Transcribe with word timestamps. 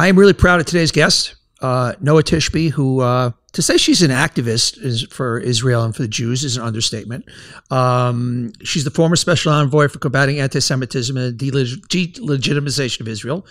I'm 0.00 0.18
really 0.18 0.32
proud 0.32 0.60
of 0.60 0.66
today's 0.66 0.92
guest, 0.92 1.34
uh, 1.60 1.92
Noa 2.00 2.22
Tishby, 2.22 2.70
who 2.70 3.00
uh, 3.00 3.32
to 3.52 3.60
say 3.60 3.76
she's 3.76 4.00
an 4.00 4.10
activist 4.10 4.82
is, 4.82 5.02
for 5.10 5.38
Israel 5.38 5.84
and 5.84 5.94
for 5.94 6.00
the 6.00 6.08
Jews 6.08 6.42
is 6.42 6.56
an 6.56 6.62
understatement. 6.62 7.26
Um, 7.70 8.52
she's 8.64 8.84
the 8.84 8.90
former 8.90 9.14
special 9.14 9.52
envoy 9.52 9.88
for 9.88 9.98
combating 9.98 10.40
anti-Semitism 10.40 11.14
and 11.14 11.38
delegitimization 11.38 13.00
of 13.00 13.08
Israel, 13.08 13.44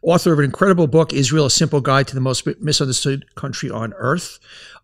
author 0.00 0.32
of 0.32 0.38
an 0.38 0.44
incredible 0.44 0.86
book, 0.86 1.12
Israel: 1.12 1.46
A 1.46 1.50
Simple 1.50 1.80
Guide 1.80 2.06
to 2.06 2.14
the 2.14 2.20
Most 2.20 2.46
Misunderstood 2.60 3.34
Country 3.34 3.68
on 3.68 3.92
Earth. 3.94 4.38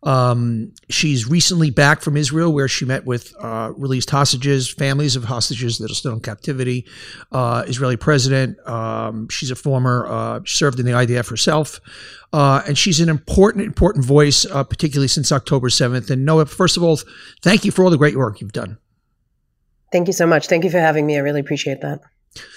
Um, 0.05 0.73
she's 0.91 1.29
recently 1.29 1.71
back 1.71 2.01
from 2.01 2.17
Israel, 2.17 2.53
where 2.53 2.67
she 2.67 2.85
met 2.85 3.05
with 3.05 3.33
uh, 3.39 3.73
released 3.77 4.11
hostages, 4.11 4.69
families 4.69 5.15
of 5.15 5.25
hostages 5.25 5.79
that 5.79 5.91
are 5.91 5.95
still 5.95 6.13
in 6.13 6.21
captivity. 6.21 6.87
Uh, 7.31 7.65
Israeli 7.67 7.97
president. 7.97 8.59
Um, 8.67 9.29
she's 9.29 9.51
a 9.51 9.55
former 9.55 10.07
uh, 10.09 10.41
served 10.45 10.81
in 10.81 10.87
the 10.87 10.93
IDF 10.93 11.31
herself, 11.31 11.81
uh, 12.33 12.63
and 12.67 12.77
she's 12.77 12.99
an 13.01 13.09
important, 13.09 13.65
important 13.65 14.05
voice, 14.05 14.45
uh, 14.47 14.65
particularly 14.65 15.09
since 15.09 15.31
October 15.31 15.71
seventh. 15.71 16.11
And 16.11 16.25
Noa, 16.25 16.47
first 16.47 16.77
of 16.77 16.83
all, 16.83 16.99
thank 17.43 17.65
you 17.65 17.71
for 17.71 17.85
all 17.85 17.91
the 17.91 17.99
great 17.99 18.17
work 18.17 18.41
you've 18.41 18.53
done. 18.53 18.79
Thank 19.93 20.09
you 20.09 20.15
so 20.15 20.27
much. 20.27 20.49
Thank 20.49 20.65
you 20.65 20.71
for 20.71 20.81
having 20.81 21.07
me. 21.07 21.17
I 21.17 21.21
really 21.21 21.41
appreciate 21.41 21.81
that. 21.83 22.01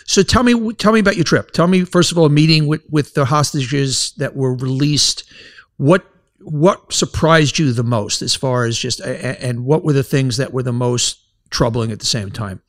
So 0.05 0.23
tell 0.23 0.44
me, 0.44 0.73
tell 0.73 0.94
me 0.94 1.02
about 1.02 1.17
your 1.17 1.25
trip. 1.25 1.52
Tell 1.52 1.67
me 1.67 1.84
first 1.84 2.12
of 2.12 2.17
all, 2.17 2.25
a 2.25 2.30
meeting 2.30 2.66
with 2.66 2.81
with 2.89 3.14
the 3.14 3.25
hostages 3.25 4.14
that 4.17 4.36
were 4.36 4.55
released. 4.55 5.25
What 5.77 6.05
what 6.45 6.94
surprised 6.94 7.58
you 7.58 7.73
the 7.73 7.84
most 7.84 8.22
as 8.22 8.35
far 8.35 8.66
as 8.66 8.77
just 8.77 8.99
and 8.99 9.66
what 9.66 9.84
were 9.84 9.94
the 9.94 10.03
things 10.03 10.38
that 10.38 10.53
were 10.53 10.63
the 10.63 10.72
most 10.72 11.20
troubling 11.49 11.91
at 11.91 11.99
the 11.99 12.05
same 12.05 12.31
time 12.31 12.62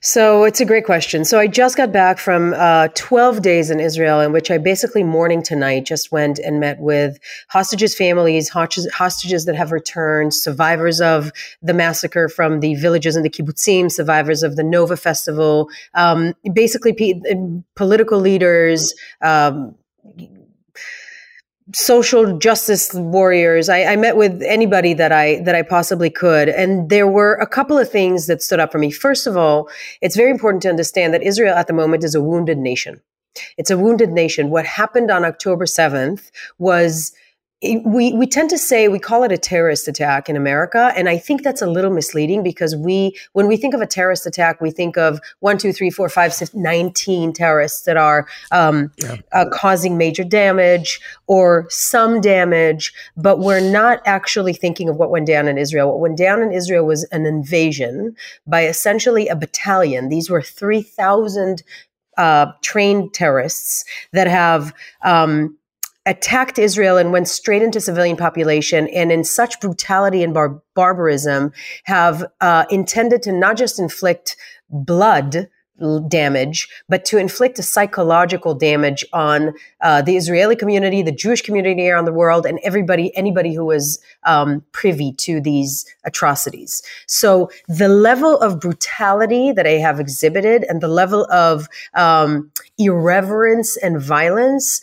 so 0.00 0.42
it's 0.42 0.60
a 0.60 0.64
great 0.64 0.84
question. 0.84 1.24
So 1.24 1.38
I 1.38 1.46
just 1.46 1.76
got 1.76 1.92
back 1.92 2.18
from 2.18 2.54
uh, 2.54 2.88
12 2.96 3.40
days 3.40 3.70
in 3.70 3.78
Israel, 3.78 4.20
in 4.20 4.32
which 4.32 4.50
I 4.50 4.58
basically 4.58 5.04
morning 5.04 5.42
to 5.44 5.54
night 5.54 5.86
just 5.86 6.10
went 6.10 6.40
and 6.40 6.58
met 6.58 6.80
with 6.80 7.18
hostages' 7.48 7.94
families, 7.94 8.48
hostages 8.48 9.44
that 9.44 9.54
have 9.54 9.70
returned, 9.70 10.34
survivors 10.34 11.00
of 11.00 11.30
the 11.62 11.72
massacre 11.72 12.28
from 12.28 12.58
the 12.58 12.74
villages 12.74 13.14
and 13.14 13.24
the 13.24 13.30
kibbutzim, 13.30 13.92
survivors 13.92 14.42
of 14.42 14.56
the 14.56 14.64
Nova 14.64 14.96
Festival, 14.96 15.68
um, 15.94 16.34
basically 16.52 17.22
political 17.76 18.18
leaders. 18.18 18.92
Um, 19.20 19.76
social 21.74 22.36
justice 22.38 22.92
warriors. 22.94 23.68
I, 23.68 23.84
I, 23.84 23.96
met 23.96 24.16
with 24.16 24.42
anybody 24.42 24.94
that 24.94 25.12
I 25.12 25.40
that 25.40 25.54
I 25.54 25.62
possibly 25.62 26.10
could, 26.10 26.48
and 26.48 26.88
there 26.88 27.06
were 27.06 27.34
a 27.34 27.46
couple 27.46 27.78
of 27.78 27.90
things 27.90 28.26
that 28.26 28.42
stood 28.42 28.60
up 28.60 28.72
for 28.72 28.78
me. 28.78 28.90
First 28.90 29.26
of 29.26 29.36
all, 29.36 29.68
it's 30.00 30.16
very 30.16 30.30
important 30.30 30.62
to 30.62 30.68
understand 30.68 31.14
that 31.14 31.22
Israel 31.22 31.54
at 31.54 31.66
the 31.66 31.72
moment 31.72 32.04
is 32.04 32.14
a 32.14 32.22
wounded 32.22 32.58
nation. 32.58 33.00
It's 33.56 33.70
a 33.70 33.78
wounded 33.78 34.10
nation. 34.10 34.50
What 34.50 34.66
happened 34.66 35.10
on 35.10 35.24
October 35.24 35.66
seventh 35.66 36.30
was 36.58 37.12
we 37.62 38.12
we 38.12 38.26
tend 38.26 38.50
to 38.50 38.58
say 38.58 38.88
we 38.88 38.98
call 38.98 39.22
it 39.22 39.30
a 39.30 39.38
terrorist 39.38 39.86
attack 39.86 40.28
in 40.28 40.36
America, 40.36 40.92
and 40.96 41.08
I 41.08 41.16
think 41.16 41.42
that's 41.42 41.62
a 41.62 41.66
little 41.66 41.92
misleading 41.92 42.42
because 42.42 42.74
we 42.74 43.16
when 43.32 43.46
we 43.46 43.56
think 43.56 43.72
of 43.74 43.80
a 43.80 43.86
terrorist 43.86 44.26
attack, 44.26 44.60
we 44.60 44.70
think 44.70 44.98
of 44.98 45.20
one, 45.40 45.58
two, 45.58 45.72
three, 45.72 45.90
four, 45.90 46.08
five, 46.08 46.34
six, 46.34 46.52
19 46.54 47.32
terrorists 47.32 47.82
that 47.82 47.96
are 47.96 48.26
um, 48.50 48.90
yeah. 48.96 49.16
uh, 49.32 49.44
causing 49.52 49.96
major 49.96 50.24
damage 50.24 51.00
or 51.28 51.66
some 51.68 52.20
damage, 52.20 52.92
but 53.16 53.38
we're 53.38 53.60
not 53.60 54.00
actually 54.06 54.52
thinking 54.52 54.88
of 54.88 54.96
what 54.96 55.10
went 55.10 55.26
down 55.26 55.46
in 55.46 55.56
Israel. 55.56 55.88
What 55.88 56.00
went 56.00 56.18
down 56.18 56.42
in 56.42 56.52
Israel 56.52 56.84
was 56.84 57.04
an 57.12 57.26
invasion 57.26 58.16
by 58.46 58.66
essentially 58.66 59.28
a 59.28 59.36
battalion. 59.36 60.08
These 60.08 60.28
were 60.28 60.42
three 60.42 60.82
thousand 60.82 61.62
uh, 62.18 62.46
trained 62.62 63.14
terrorists 63.14 63.84
that 64.12 64.26
have. 64.26 64.74
Um, 65.02 65.56
attacked 66.06 66.58
Israel 66.58 66.96
and 66.96 67.12
went 67.12 67.28
straight 67.28 67.62
into 67.62 67.80
civilian 67.80 68.16
population 68.16 68.88
and 68.88 69.12
in 69.12 69.24
such 69.24 69.60
brutality 69.60 70.22
and 70.22 70.34
bar- 70.34 70.60
barbarism 70.74 71.52
have 71.84 72.24
uh, 72.40 72.64
intended 72.70 73.22
to 73.22 73.32
not 73.32 73.56
just 73.56 73.78
inflict 73.78 74.36
blood 74.68 75.48
damage, 76.08 76.68
but 76.88 77.04
to 77.04 77.18
inflict 77.18 77.58
a 77.58 77.62
psychological 77.62 78.54
damage 78.54 79.04
on 79.12 79.52
uh, 79.80 80.02
the 80.02 80.16
Israeli 80.16 80.54
community, 80.54 81.02
the 81.02 81.12
Jewish 81.12 81.42
community 81.42 81.88
around 81.88 82.04
the 82.04 82.12
world, 82.12 82.46
and 82.46 82.60
everybody, 82.62 83.14
anybody 83.16 83.54
who 83.54 83.64
was 83.64 84.00
um, 84.24 84.62
privy 84.72 85.12
to 85.14 85.40
these 85.40 85.84
atrocities. 86.04 86.82
So 87.06 87.50
the 87.68 87.88
level 87.88 88.38
of 88.38 88.60
brutality 88.60 89.52
that 89.52 89.66
I 89.66 89.72
have 89.72 89.98
exhibited 89.98 90.64
and 90.68 90.80
the 90.80 90.88
level 90.88 91.26
of 91.32 91.68
um, 91.94 92.50
irreverence 92.78 93.76
and 93.78 94.00
violence 94.00 94.80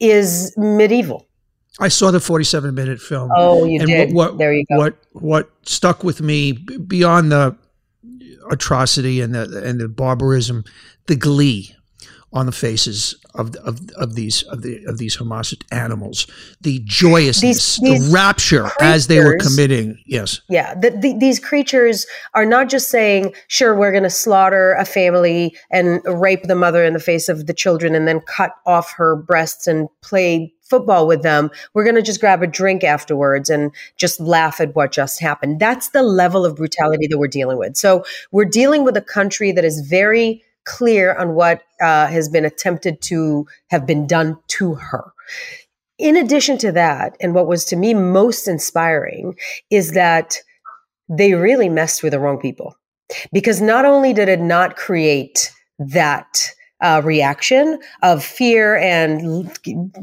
is 0.00 0.54
medieval. 0.56 1.26
I 1.80 1.88
saw 1.88 2.10
the 2.10 2.20
47 2.20 2.74
minute 2.74 3.00
film. 3.00 3.30
Oh, 3.34 3.64
you 3.64 3.80
and 3.80 3.88
did. 3.88 4.12
What, 4.12 4.32
what, 4.32 4.38
there 4.38 4.52
you 4.52 4.64
go. 4.70 4.78
What 4.78 4.96
what 5.12 5.50
stuck 5.62 6.02
with 6.02 6.20
me 6.20 6.52
beyond 6.52 7.30
the 7.30 7.56
atrocity 8.50 9.20
and 9.20 9.34
the 9.34 9.62
and 9.64 9.80
the 9.80 9.88
barbarism, 9.88 10.64
the 11.06 11.16
glee 11.16 11.74
on 12.32 12.46
the 12.46 12.52
faces 12.52 13.14
of 13.34 13.54
of, 13.56 13.80
of 13.96 14.14
these 14.14 14.42
of 14.44 14.62
the 14.62 14.84
of 14.84 14.98
these 14.98 15.16
Hamas 15.16 15.54
animals, 15.72 16.26
the 16.60 16.80
joyousness, 16.84 17.76
these, 17.76 17.90
these 17.90 18.08
the 18.08 18.14
rapture 18.14 18.68
as 18.80 19.06
they 19.06 19.20
were 19.20 19.38
committing. 19.38 19.98
Yes, 20.06 20.40
yeah. 20.48 20.74
The, 20.74 20.90
the, 20.90 21.16
these 21.18 21.40
creatures 21.40 22.06
are 22.34 22.44
not 22.44 22.68
just 22.68 22.90
saying, 22.90 23.34
"Sure, 23.46 23.74
we're 23.74 23.92
going 23.92 24.02
to 24.02 24.10
slaughter 24.10 24.72
a 24.74 24.84
family 24.84 25.56
and 25.70 26.02
rape 26.04 26.42
the 26.44 26.54
mother 26.54 26.84
in 26.84 26.92
the 26.92 27.00
face 27.00 27.28
of 27.28 27.46
the 27.46 27.54
children, 27.54 27.94
and 27.94 28.06
then 28.06 28.20
cut 28.20 28.52
off 28.66 28.92
her 28.92 29.16
breasts 29.16 29.66
and 29.66 29.88
play." 30.02 30.52
football 30.68 31.06
with 31.06 31.22
them 31.22 31.50
we're 31.72 31.82
going 31.82 31.96
to 31.96 32.02
just 32.02 32.20
grab 32.20 32.42
a 32.42 32.46
drink 32.46 32.84
afterwards 32.84 33.48
and 33.48 33.72
just 33.96 34.20
laugh 34.20 34.60
at 34.60 34.74
what 34.74 34.92
just 34.92 35.18
happened 35.18 35.58
that's 35.58 35.88
the 35.90 36.02
level 36.02 36.44
of 36.44 36.56
brutality 36.56 37.06
that 37.06 37.16
we're 37.16 37.26
dealing 37.26 37.56
with 37.56 37.74
so 37.74 38.04
we're 38.32 38.44
dealing 38.44 38.84
with 38.84 38.94
a 38.94 39.00
country 39.00 39.50
that 39.50 39.64
is 39.64 39.80
very 39.80 40.44
clear 40.68 41.14
on 41.14 41.34
what 41.34 41.62
uh, 41.80 42.06
has 42.06 42.28
been 42.28 42.44
attempted 42.44 43.00
to 43.00 43.46
have 43.70 43.86
been 43.86 44.06
done 44.06 44.38
to 44.48 44.74
her. 44.74 45.12
In 45.98 46.16
addition 46.16 46.58
to 46.58 46.70
that, 46.72 47.16
and 47.20 47.34
what 47.34 47.48
was 47.48 47.64
to 47.66 47.76
me 47.76 47.94
most 47.94 48.46
inspiring 48.46 49.36
is 49.70 49.92
that 49.92 50.36
they 51.08 51.32
really 51.32 51.68
messed 51.68 52.02
with 52.02 52.12
the 52.12 52.20
wrong 52.20 52.38
people. 52.38 52.76
Because 53.32 53.60
not 53.62 53.86
only 53.86 54.12
did 54.12 54.28
it 54.28 54.40
not 54.40 54.76
create 54.76 55.50
that 55.78 56.50
uh, 56.80 57.02
reaction 57.04 57.78
of 58.02 58.24
fear 58.24 58.76
and 58.76 59.50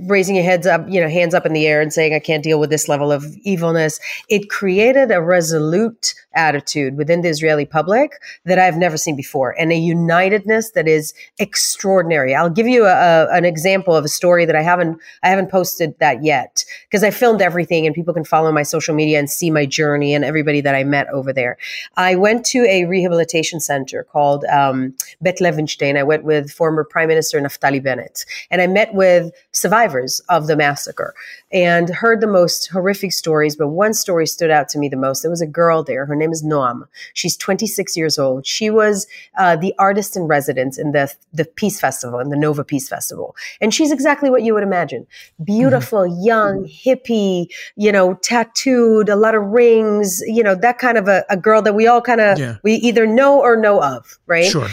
raising 0.09 0.35
your 0.35 0.43
heads 0.43 0.67
up, 0.67 0.85
you 0.89 0.99
know, 0.99 1.07
hands 1.07 1.33
up 1.33 1.45
in 1.45 1.53
the 1.53 1.67
air 1.67 1.81
and 1.81 1.93
saying, 1.93 2.13
I 2.13 2.19
can't 2.19 2.43
deal 2.43 2.59
with 2.59 2.69
this 2.69 2.89
level 2.89 3.11
of 3.11 3.25
evilness. 3.43 3.99
It 4.29 4.49
created 4.49 5.11
a 5.11 5.21
resolute 5.21 6.13
attitude 6.33 6.97
within 6.97 7.21
the 7.21 7.29
Israeli 7.29 7.65
public 7.65 8.21
that 8.43 8.59
I've 8.59 8.77
never 8.77 8.97
seen 8.97 9.15
before 9.15 9.55
and 9.57 9.71
a 9.71 9.75
unitedness 9.75 10.73
that 10.73 10.87
is 10.87 11.13
extraordinary. 11.39 12.35
I'll 12.35 12.49
give 12.49 12.67
you 12.67 12.85
a, 12.85 12.91
a, 12.91 13.29
an 13.31 13.45
example 13.45 13.95
of 13.95 14.03
a 14.03 14.09
story 14.09 14.45
that 14.45 14.55
I 14.55 14.61
haven't, 14.61 14.99
I 15.23 15.29
haven't 15.29 15.49
posted 15.49 15.97
that 15.99 16.23
yet 16.23 16.65
because 16.89 17.03
I 17.03 17.11
filmed 17.11 17.41
everything 17.41 17.85
and 17.85 17.95
people 17.95 18.13
can 18.13 18.25
follow 18.25 18.51
my 18.51 18.63
social 18.63 18.93
media 18.93 19.17
and 19.17 19.29
see 19.29 19.49
my 19.49 19.65
journey 19.65 20.13
and 20.13 20.25
everybody 20.25 20.59
that 20.61 20.75
I 20.75 20.83
met 20.83 21.07
over 21.09 21.31
there. 21.31 21.57
I 21.95 22.15
went 22.15 22.45
to 22.47 22.65
a 22.65 22.83
rehabilitation 22.85 23.61
center 23.61 24.03
called 24.03 24.43
um, 24.45 24.93
Bet 25.21 25.37
Levinstein. 25.39 25.97
I 25.97 26.03
went 26.03 26.25
with 26.25 26.51
former 26.65 26.83
Prime 26.83 27.07
Minister 27.07 27.39
Naftali 27.39 27.81
Bennett. 27.81 28.25
And 28.49 28.59
I 28.59 28.65
met 28.65 28.91
with 28.95 29.31
survivors 29.51 30.19
of 30.29 30.47
the 30.47 30.55
massacre 30.55 31.13
and 31.51 31.89
heard 31.89 32.21
the 32.21 32.27
most 32.27 32.71
horrific 32.71 33.11
stories. 33.11 33.55
But 33.55 33.67
one 33.67 33.93
story 33.93 34.25
stood 34.25 34.49
out 34.49 34.67
to 34.69 34.79
me 34.79 34.89
the 34.89 34.97
most. 34.97 35.21
There 35.21 35.29
was 35.29 35.43
a 35.43 35.45
girl 35.61 35.83
there. 35.83 36.07
Her 36.07 36.15
name 36.15 36.31
is 36.31 36.43
Noam. 36.43 36.87
She's 37.13 37.37
26 37.37 37.95
years 37.95 38.17
old. 38.17 38.47
She 38.47 38.71
was 38.71 39.05
uh, 39.37 39.57
the 39.57 39.75
artist 39.77 40.17
in 40.17 40.23
residence 40.23 40.79
in 40.79 40.91
the, 40.91 41.13
the 41.33 41.45
Peace 41.45 41.79
Festival, 41.79 42.17
in 42.17 42.29
the 42.29 42.35
Nova 42.35 42.63
Peace 42.63 42.89
Festival. 42.89 43.35
And 43.61 43.71
she's 43.71 43.91
exactly 43.91 44.31
what 44.31 44.41
you 44.41 44.55
would 44.55 44.63
imagine. 44.63 45.05
Beautiful, 45.43 45.99
mm-hmm. 45.99 46.23
young, 46.23 46.63
hippie, 46.65 47.45
you 47.75 47.91
know, 47.91 48.15
tattooed, 48.23 49.07
a 49.07 49.15
lot 49.15 49.35
of 49.35 49.43
rings, 49.43 50.19
you 50.25 50.41
know, 50.41 50.55
that 50.55 50.79
kind 50.79 50.97
of 50.97 51.07
a, 51.07 51.23
a 51.29 51.37
girl 51.37 51.61
that 51.61 51.75
we 51.75 51.85
all 51.85 52.01
kind 52.01 52.21
of, 52.21 52.39
yeah. 52.39 52.55
we 52.63 52.73
either 52.73 53.05
know 53.05 53.39
or 53.39 53.55
know 53.55 53.83
of, 53.83 54.17
right? 54.25 54.49
Sure 54.49 54.69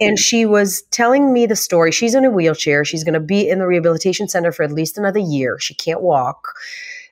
and 0.00 0.18
she 0.18 0.46
was 0.46 0.82
telling 0.90 1.32
me 1.32 1.46
the 1.46 1.56
story. 1.56 1.90
She's 1.90 2.14
in 2.14 2.24
a 2.24 2.30
wheelchair. 2.30 2.84
She's 2.84 3.04
going 3.04 3.14
to 3.14 3.20
be 3.20 3.48
in 3.48 3.58
the 3.58 3.66
rehabilitation 3.66 4.28
center 4.28 4.52
for 4.52 4.62
at 4.62 4.72
least 4.72 4.98
another 4.98 5.18
year. 5.18 5.58
She 5.58 5.74
can't 5.74 6.02
walk. 6.02 6.54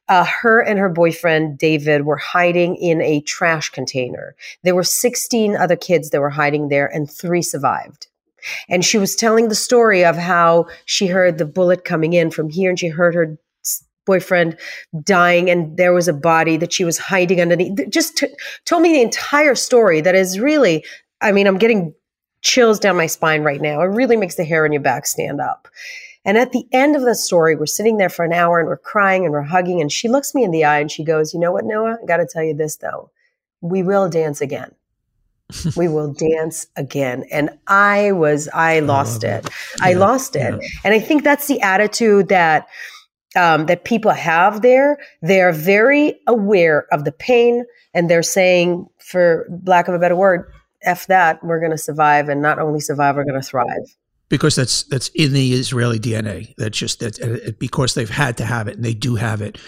Uh, 0.09 0.25
her 0.25 0.61
and 0.61 0.79
her 0.79 0.89
boyfriend 0.89 1.59
David 1.59 2.07
were 2.07 2.17
hiding 2.17 2.77
in 2.77 3.03
a 3.03 3.21
trash 3.23 3.71
container. 3.71 4.37
There 4.63 4.75
were 4.75 4.85
16 4.85 5.57
other 5.57 5.75
kids 5.75 6.11
that 6.11 6.21
were 6.21 6.31
hiding 6.31 6.69
there, 6.69 6.87
and 6.87 7.11
three 7.11 7.43
survived. 7.43 8.07
And 8.69 8.85
she 8.85 8.99
was 8.99 9.17
telling 9.17 9.49
the 9.49 9.57
story 9.57 10.05
of 10.05 10.17
how 10.17 10.67
she 10.85 11.09
heard 11.09 11.39
the 11.39 11.45
bullet 11.45 11.85
coming 11.85 12.13
in 12.13 12.31
from 12.31 12.51
here, 12.51 12.71
and 12.71 12.79
she 12.79 12.87
heard 12.89 13.15
her 13.15 13.37
boyfriend 14.07 14.57
dying, 15.03 15.51
and 15.51 15.77
there 15.77 15.93
was 15.93 16.07
a 16.07 16.13
body 16.13 16.57
that 16.57 16.73
she 16.73 16.85
was 16.85 16.99
hiding 16.99 17.41
underneath. 17.41 17.91
Just 17.91 18.19
t- 18.19 18.29
told 18.65 18.83
me 18.83 18.93
the 18.93 19.03
entire 19.03 19.57
story. 19.57 20.01
That 20.01 20.15
is 20.15 20.39
really, 20.39 20.85
I 21.21 21.33
mean, 21.33 21.49
I'm 21.49 21.59
getting 21.59 21.93
chills 22.47 22.79
down 22.79 22.97
my 22.97 23.07
spine 23.07 23.43
right 23.43 23.61
now. 23.61 23.81
It 23.81 23.87
really 23.87 24.17
makes 24.17 24.37
the 24.37 24.45
hair 24.45 24.65
on 24.65 24.73
your 24.73 24.81
back 24.81 25.05
stand 25.07 25.41
up. 25.41 25.67
And 26.25 26.39
at 26.39 26.53
the 26.53 26.67
end 26.73 26.95
of 26.95 27.03
the 27.03 27.15
story, 27.15 27.57
we're 27.57 27.67
sitting 27.67 27.99
there 27.99 28.09
for 28.09 28.25
an 28.25 28.33
hour 28.33 28.59
and 28.61 28.69
we're 28.69 28.77
crying 28.77 29.25
and 29.25 29.33
we're 29.33 29.43
hugging. 29.43 29.81
And 29.81 29.91
she 29.91 30.09
looks 30.09 30.35
me 30.35 30.45
in 30.45 30.53
the 30.53 30.65
eye 30.65 30.79
and 30.79 30.91
she 30.91 31.05
goes, 31.05 31.35
You 31.35 31.41
know 31.41 31.53
what, 31.53 31.65
Noa? 31.65 31.99
I 32.01 32.07
got 32.07 32.19
to 32.19 32.27
tell 32.27 32.45
you 32.45 32.55
this 32.55 32.77
though. 32.77 33.11
We 33.61 33.83
will 33.83 34.09
dance 34.09 34.41
again. 34.41 34.73
we 35.77 35.89
will 35.89 36.13
dance 36.13 36.69
again. 36.77 37.25
And 37.33 37.51
I 37.67 38.13
was, 38.13 38.49
I 38.55 38.81
lost 38.81 39.25
I 39.25 39.29
it. 39.29 39.47
it. 39.47 39.53
I 39.81 39.93
lost 39.95 40.37
it. 40.37 40.55
Yeah. 40.61 40.69
And 40.85 40.95
I 40.95 41.01
think 41.01 41.25
that's 41.25 41.49
the 41.49 41.61
attitude 41.61 42.29
that, 42.29 42.69
um, 43.37 43.67
that 43.67 43.85
people 43.85 44.13
have 44.13 44.63
there. 44.63 44.99
They're 45.21 45.53
very 45.53 46.19
aware 46.27 46.87
of 46.93 47.05
the 47.05 47.13
pain 47.13 47.65
and 47.95 48.09
they're 48.09 48.23
saying, 48.23 48.89
for 48.99 49.49
lack 49.65 49.87
of 49.89 49.95
a 49.95 49.99
better 49.99 50.17
word, 50.17 50.51
F 50.83 51.07
that, 51.07 51.43
we're 51.43 51.61
going 51.61 51.73
to 51.73 51.79
survive. 51.79 52.29
And 52.29 52.43
not 52.43 52.59
only 52.59 52.81
survive, 52.81 53.17
we're 53.17 53.25
going 53.25 53.41
to 53.41 53.47
thrive 53.47 53.97
because 54.29 54.57
that's 54.57 54.83
that's 54.85 55.09
in 55.09 55.33
the 55.33 55.53
Israeli 55.53 55.99
DNA. 55.99 56.55
That's 56.57 56.77
just 56.77 57.01
that 57.01 57.57
because 57.59 57.95
they've 57.95 58.11
had 58.11 58.37
to 58.39 58.45
have 58.45 58.69
it 58.69 58.77
and 58.77 58.85
they 58.85 58.95
do 58.95 59.15
have 59.15 59.41
it. 59.41 59.59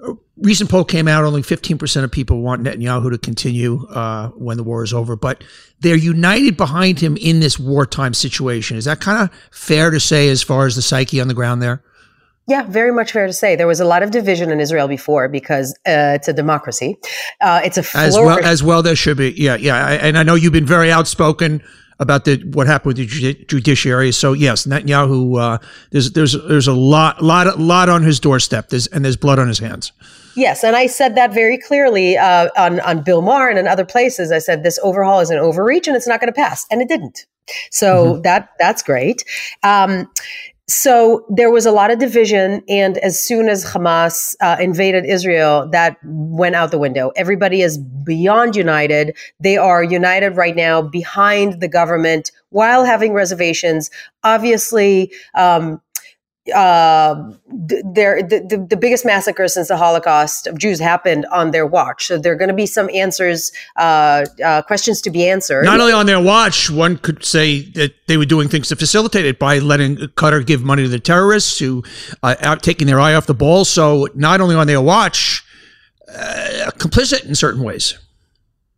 A 0.00 0.14
recent 0.38 0.70
poll 0.70 0.84
came 0.84 1.06
out: 1.06 1.24
only 1.24 1.42
fifteen 1.42 1.78
percent 1.78 2.04
of 2.04 2.10
people 2.10 2.42
want 2.42 2.62
Netanyahu 2.62 3.10
to 3.10 3.18
continue 3.18 3.86
uh, 3.88 4.28
when 4.30 4.56
the 4.56 4.64
war 4.64 4.82
is 4.82 4.92
over, 4.92 5.16
but 5.16 5.44
they're 5.80 5.96
united 5.96 6.56
behind 6.56 6.98
him 6.98 7.16
in 7.16 7.40
this 7.40 7.58
wartime 7.58 8.14
situation. 8.14 8.76
Is 8.76 8.86
that 8.86 9.00
kind 9.00 9.22
of 9.22 9.30
fair 9.52 9.90
to 9.90 10.00
say 10.00 10.28
as 10.28 10.42
far 10.42 10.66
as 10.66 10.74
the 10.74 10.82
psyche 10.82 11.20
on 11.20 11.28
the 11.28 11.34
ground 11.34 11.62
there? 11.62 11.82
Yeah, 12.48 12.62
very 12.62 12.92
much 12.92 13.12
fair 13.12 13.26
to 13.26 13.32
say. 13.32 13.56
There 13.56 13.66
was 13.66 13.78
a 13.78 13.84
lot 13.84 14.02
of 14.02 14.10
division 14.10 14.50
in 14.50 14.58
Israel 14.58 14.88
before 14.88 15.28
because 15.28 15.74
uh, 15.86 16.16
it's 16.16 16.28
a 16.28 16.32
democracy. 16.32 16.96
Uh, 17.42 17.60
it's 17.62 17.76
a 17.76 17.84
as 17.96 18.14
well 18.14 18.42
as 18.42 18.62
well. 18.62 18.82
There 18.82 18.96
should 18.96 19.18
be. 19.18 19.32
Yeah, 19.36 19.56
yeah. 19.56 19.86
I, 19.86 19.92
and 19.94 20.16
I 20.16 20.22
know 20.22 20.34
you've 20.34 20.54
been 20.54 20.66
very 20.66 20.90
outspoken 20.90 21.62
about 21.98 22.24
the 22.24 22.38
what 22.54 22.66
happened 22.66 22.96
with 22.96 23.10
the 23.10 23.44
judiciary. 23.48 24.12
So 24.12 24.32
yes, 24.32 24.66
Netanyahu, 24.66 25.38
uh, 25.38 25.58
there's 25.90 26.12
there's 26.12 26.36
there's 26.48 26.68
a 26.68 26.72
lot 26.72 27.22
lot 27.22 27.58
lot 27.58 27.90
on 27.90 28.02
his 28.02 28.18
doorstep. 28.18 28.70
There's 28.70 28.86
and 28.88 29.04
there's 29.04 29.16
blood 29.16 29.38
on 29.38 29.48
his 29.48 29.58
hands. 29.58 29.92
Yes, 30.34 30.64
and 30.64 30.74
I 30.74 30.86
said 30.86 31.16
that 31.16 31.34
very 31.34 31.58
clearly 31.58 32.16
uh, 32.16 32.48
on 32.56 32.80
on 32.80 33.02
Bill 33.02 33.20
Maher 33.20 33.50
and 33.50 33.58
in 33.58 33.66
other 33.66 33.84
places. 33.84 34.32
I 34.32 34.38
said 34.38 34.62
this 34.62 34.78
overhaul 34.82 35.20
is 35.20 35.28
an 35.30 35.38
overreach 35.38 35.86
and 35.86 35.96
it's 35.96 36.06
not 36.06 36.20
going 36.20 36.32
to 36.32 36.36
pass, 36.36 36.64
and 36.70 36.80
it 36.80 36.88
didn't. 36.88 37.26
So 37.70 38.14
mm-hmm. 38.14 38.22
that 38.22 38.50
that's 38.58 38.82
great. 38.82 39.24
Um, 39.62 40.08
so 40.68 41.24
there 41.30 41.50
was 41.50 41.64
a 41.64 41.72
lot 41.72 41.90
of 41.90 41.98
division 41.98 42.62
and 42.68 42.98
as 42.98 43.18
soon 43.18 43.48
as 43.48 43.64
hamas 43.64 44.34
uh, 44.42 44.56
invaded 44.60 45.06
israel 45.06 45.68
that 45.72 45.96
went 46.04 46.54
out 46.54 46.70
the 46.70 46.78
window. 46.78 47.10
Everybody 47.16 47.62
is 47.62 47.78
beyond 47.78 48.54
united. 48.54 49.16
They 49.40 49.56
are 49.56 49.82
united 49.82 50.36
right 50.36 50.54
now 50.54 50.82
behind 50.82 51.60
the 51.60 51.68
government 51.68 52.30
while 52.50 52.84
having 52.84 53.12
reservations. 53.14 53.90
Obviously 54.24 55.10
um, 55.34 55.80
there 56.48 58.22
the, 58.22 58.46
the, 58.48 58.66
the, 58.70 58.76
biggest 58.76 59.04
massacre 59.04 59.48
since 59.48 59.68
the 59.68 59.76
Holocaust 59.76 60.46
of 60.46 60.58
Jews 60.58 60.80
happened 60.80 61.26
on 61.26 61.50
their 61.50 61.66
watch. 61.66 62.06
So 62.06 62.18
there 62.18 62.32
are 62.32 62.36
going 62.36 62.48
to 62.48 62.54
be 62.54 62.66
some 62.66 62.88
answers, 62.90 63.52
uh, 63.76 64.24
uh, 64.44 64.62
questions 64.62 65.00
to 65.02 65.10
be 65.10 65.28
answered. 65.28 65.64
Not 65.64 65.80
only 65.80 65.92
on 65.92 66.06
their 66.06 66.20
watch, 66.20 66.70
one 66.70 66.96
could 66.98 67.24
say 67.24 67.62
that 67.72 67.94
they 68.06 68.16
were 68.16 68.24
doing 68.24 68.48
things 68.48 68.68
to 68.68 68.76
facilitate 68.76 69.26
it 69.26 69.38
by 69.38 69.58
letting 69.58 69.96
Qatar 69.96 70.44
give 70.46 70.62
money 70.62 70.82
to 70.82 70.88
the 70.88 71.00
terrorists 71.00 71.58
who 71.58 71.84
uh, 72.22 72.36
out 72.40 72.62
taking 72.62 72.86
their 72.86 73.00
eye 73.00 73.14
off 73.14 73.26
the 73.26 73.34
ball. 73.34 73.64
So 73.64 74.08
not 74.14 74.40
only 74.40 74.54
on 74.54 74.66
their 74.66 74.80
watch, 74.80 75.44
uh, 76.08 76.70
complicit 76.78 77.26
in 77.26 77.34
certain 77.34 77.62
ways 77.62 77.98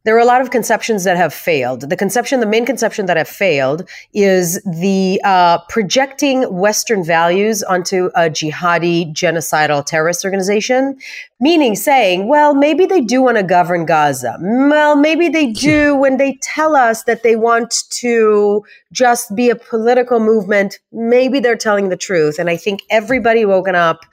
there 0.04 0.16
are 0.16 0.20
a 0.20 0.24
lot 0.24 0.40
of 0.40 0.50
conceptions 0.50 1.04
that 1.04 1.16
have 1.16 1.34
failed. 1.34 1.88
The 1.88 1.96
conception, 1.96 2.40
the 2.40 2.46
main 2.46 2.64
conception 2.64 3.06
that 3.06 3.16
have 3.16 3.28
failed 3.28 3.88
is 4.14 4.62
the 4.64 5.20
uh, 5.24 5.58
projecting 5.68 6.42
Western 6.54 7.04
values 7.04 7.62
onto 7.62 8.06
a 8.14 8.30
jihadi, 8.30 9.12
genocidal 9.12 9.84
terrorist 9.84 10.24
organization, 10.24 10.98
meaning 11.40 11.74
saying, 11.74 12.28
well, 12.28 12.54
maybe 12.54 12.84
they 12.84 13.00
do 13.00 13.22
want 13.22 13.38
to 13.38 13.42
govern 13.42 13.86
Gaza. 13.86 14.36
Well, 14.40 14.94
maybe 14.94 15.28
they 15.28 15.46
do 15.46 15.96
when 15.96 16.18
they 16.18 16.38
tell 16.42 16.76
us 16.76 17.04
that 17.04 17.22
they 17.22 17.34
want 17.34 17.74
to 17.90 18.62
just 18.92 19.34
be 19.34 19.48
a 19.48 19.56
political 19.56 20.20
movement. 20.20 20.78
Maybe 20.92 21.40
they're 21.40 21.56
telling 21.56 21.88
the 21.88 21.96
truth. 21.96 22.38
And 22.38 22.50
I 22.50 22.56
think 22.56 22.82
everybody 22.90 23.46
woken 23.46 23.74
up 23.74 24.04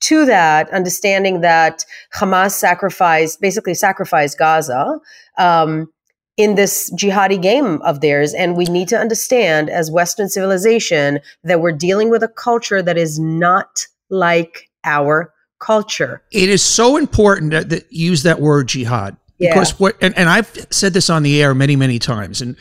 to 0.00 0.24
that, 0.24 0.70
understanding 0.70 1.42
that 1.42 1.84
Hamas 2.14 2.52
sacrificed, 2.52 3.40
basically 3.42 3.74
sacrificed 3.74 4.38
Gaza 4.38 4.98
um, 5.36 5.92
in 6.38 6.54
this 6.54 6.90
jihadi 6.94 7.40
game 7.40 7.82
of 7.82 8.00
theirs. 8.00 8.32
And 8.32 8.56
we 8.56 8.64
need 8.64 8.88
to 8.88 8.98
understand, 8.98 9.68
as 9.68 9.90
Western 9.90 10.30
civilization, 10.30 11.20
that 11.44 11.60
we're 11.60 11.72
dealing 11.72 12.08
with 12.08 12.22
a 12.22 12.28
culture 12.28 12.80
that 12.80 12.96
is 12.96 13.18
not 13.18 13.86
like 14.08 14.70
our 14.84 15.34
culture. 15.60 16.22
It 16.32 16.48
is 16.48 16.62
so 16.62 16.96
important 16.96 17.52
that, 17.52 17.68
that 17.68 17.92
use 17.92 18.24
that 18.24 18.40
word 18.40 18.68
jihad. 18.68 19.16
Yeah. 19.38 19.54
Because 19.54 19.78
what, 19.78 19.96
and, 20.02 20.16
and 20.18 20.28
I've 20.28 20.48
said 20.70 20.92
this 20.92 21.08
on 21.08 21.22
the 21.22 21.40
air 21.40 21.54
many, 21.54 21.76
many 21.76 21.98
times, 21.98 22.42
and 22.42 22.56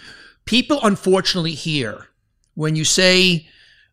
people 0.46 0.80
unfortunately 0.84 1.54
hear 1.54 2.08
when 2.54 2.76
you 2.76 2.86
say 2.86 3.48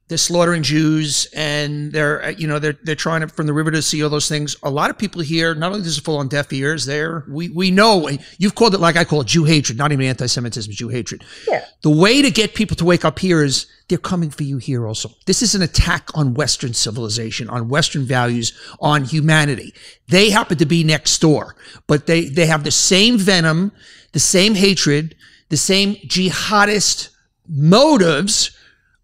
they're 0.09 0.19
slaughtering 0.19 0.63
Jews 0.63 1.27
and 1.35 1.93
they're 1.93 2.23
uh, 2.23 2.29
you 2.31 2.47
know 2.47 2.59
they're 2.59 2.79
they're 2.85 2.95
trying 2.95 3.23
to 3.23 3.29
from 3.29 3.47
the 3.47 3.53
river 3.53 3.71
to 3.71 3.79
the 3.79 3.83
sea 3.83 4.03
all 4.05 4.11
those 4.11 4.29
things. 4.29 4.57
A 4.63 4.71
lot 4.71 4.91
of 4.91 4.99
people 4.99 5.21
here 5.21 5.55
not 5.55 5.73
only 5.73 5.83
does 5.83 5.99
it 5.99 6.05
fall 6.05 6.19
on 6.19 6.29
deaf 6.29 6.53
ears, 6.53 6.87
there 6.87 7.25
we 7.29 7.49
we 7.49 7.71
know 7.71 8.09
you've 8.39 8.55
called 8.55 8.75
it 8.75 8.81
like 8.81 8.97
I 8.97 9.05
call 9.05 9.21
it 9.23 9.27
Jew 9.27 9.45
hatred, 9.45 9.79
not 9.79 9.93
even 9.93 10.07
anti-Semitism, 10.07 10.73
Jew 10.73 10.89
hatred. 10.89 11.25
Yeah. 11.49 11.65
The 11.83 11.91
way 11.91 12.23
to 12.23 12.31
get 12.31 12.55
people 12.55 12.77
to 12.77 12.85
wake 12.85 13.05
up 13.05 13.19
here 13.19 13.43
is 13.43 13.67
they're 13.89 13.99
coming 13.99 14.31
for 14.31 14.45
you 14.45 14.59
here 14.59 14.87
also. 14.87 15.11
This 15.27 15.43
is 15.43 15.55
an 15.55 15.63
attack 15.63 16.11
on 16.15 16.35
Western 16.35 16.75
civilization, 16.75 17.49
on 17.49 17.69
Western 17.69 18.05
values, 18.05 18.53
on 18.81 19.05
humanity. 19.05 19.75
They 20.09 20.31
happen 20.31 20.59
to 20.59 20.67
be 20.67 20.85
next 20.85 21.19
door, 21.21 21.57
but 21.89 22.07
they 22.07 22.27
they 22.27 22.47
have 22.47 22.63
the 22.63 22.71
same 22.71 23.19
venom, 23.19 23.73
the 24.13 24.21
same 24.21 24.55
hatred, 24.55 25.17
the 25.49 25.57
same 25.57 25.97
jihadist 25.97 27.11
motives 27.49 28.56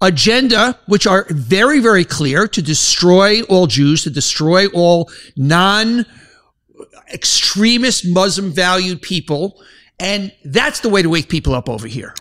agenda, 0.03 0.79
which 0.87 1.07
are 1.07 1.27
very, 1.31 1.81
very 1.81 2.05
clear 2.05 2.47
to 2.49 2.61
destroy 2.61 3.43
all 3.43 3.67
Jews, 3.67 4.03
to 4.03 4.11
destroy 4.11 4.67
all 4.69 5.11
non 5.37 6.05
extremist 7.13 8.07
Muslim 8.07 8.51
valued 8.51 9.01
people. 9.01 9.63
And 9.99 10.33
that's 10.45 10.81
the 10.81 10.89
way 10.89 11.03
to 11.03 11.09
wake 11.09 11.29
people 11.29 11.55
up 11.55 11.69
over 11.69 11.87
here. 11.87 12.15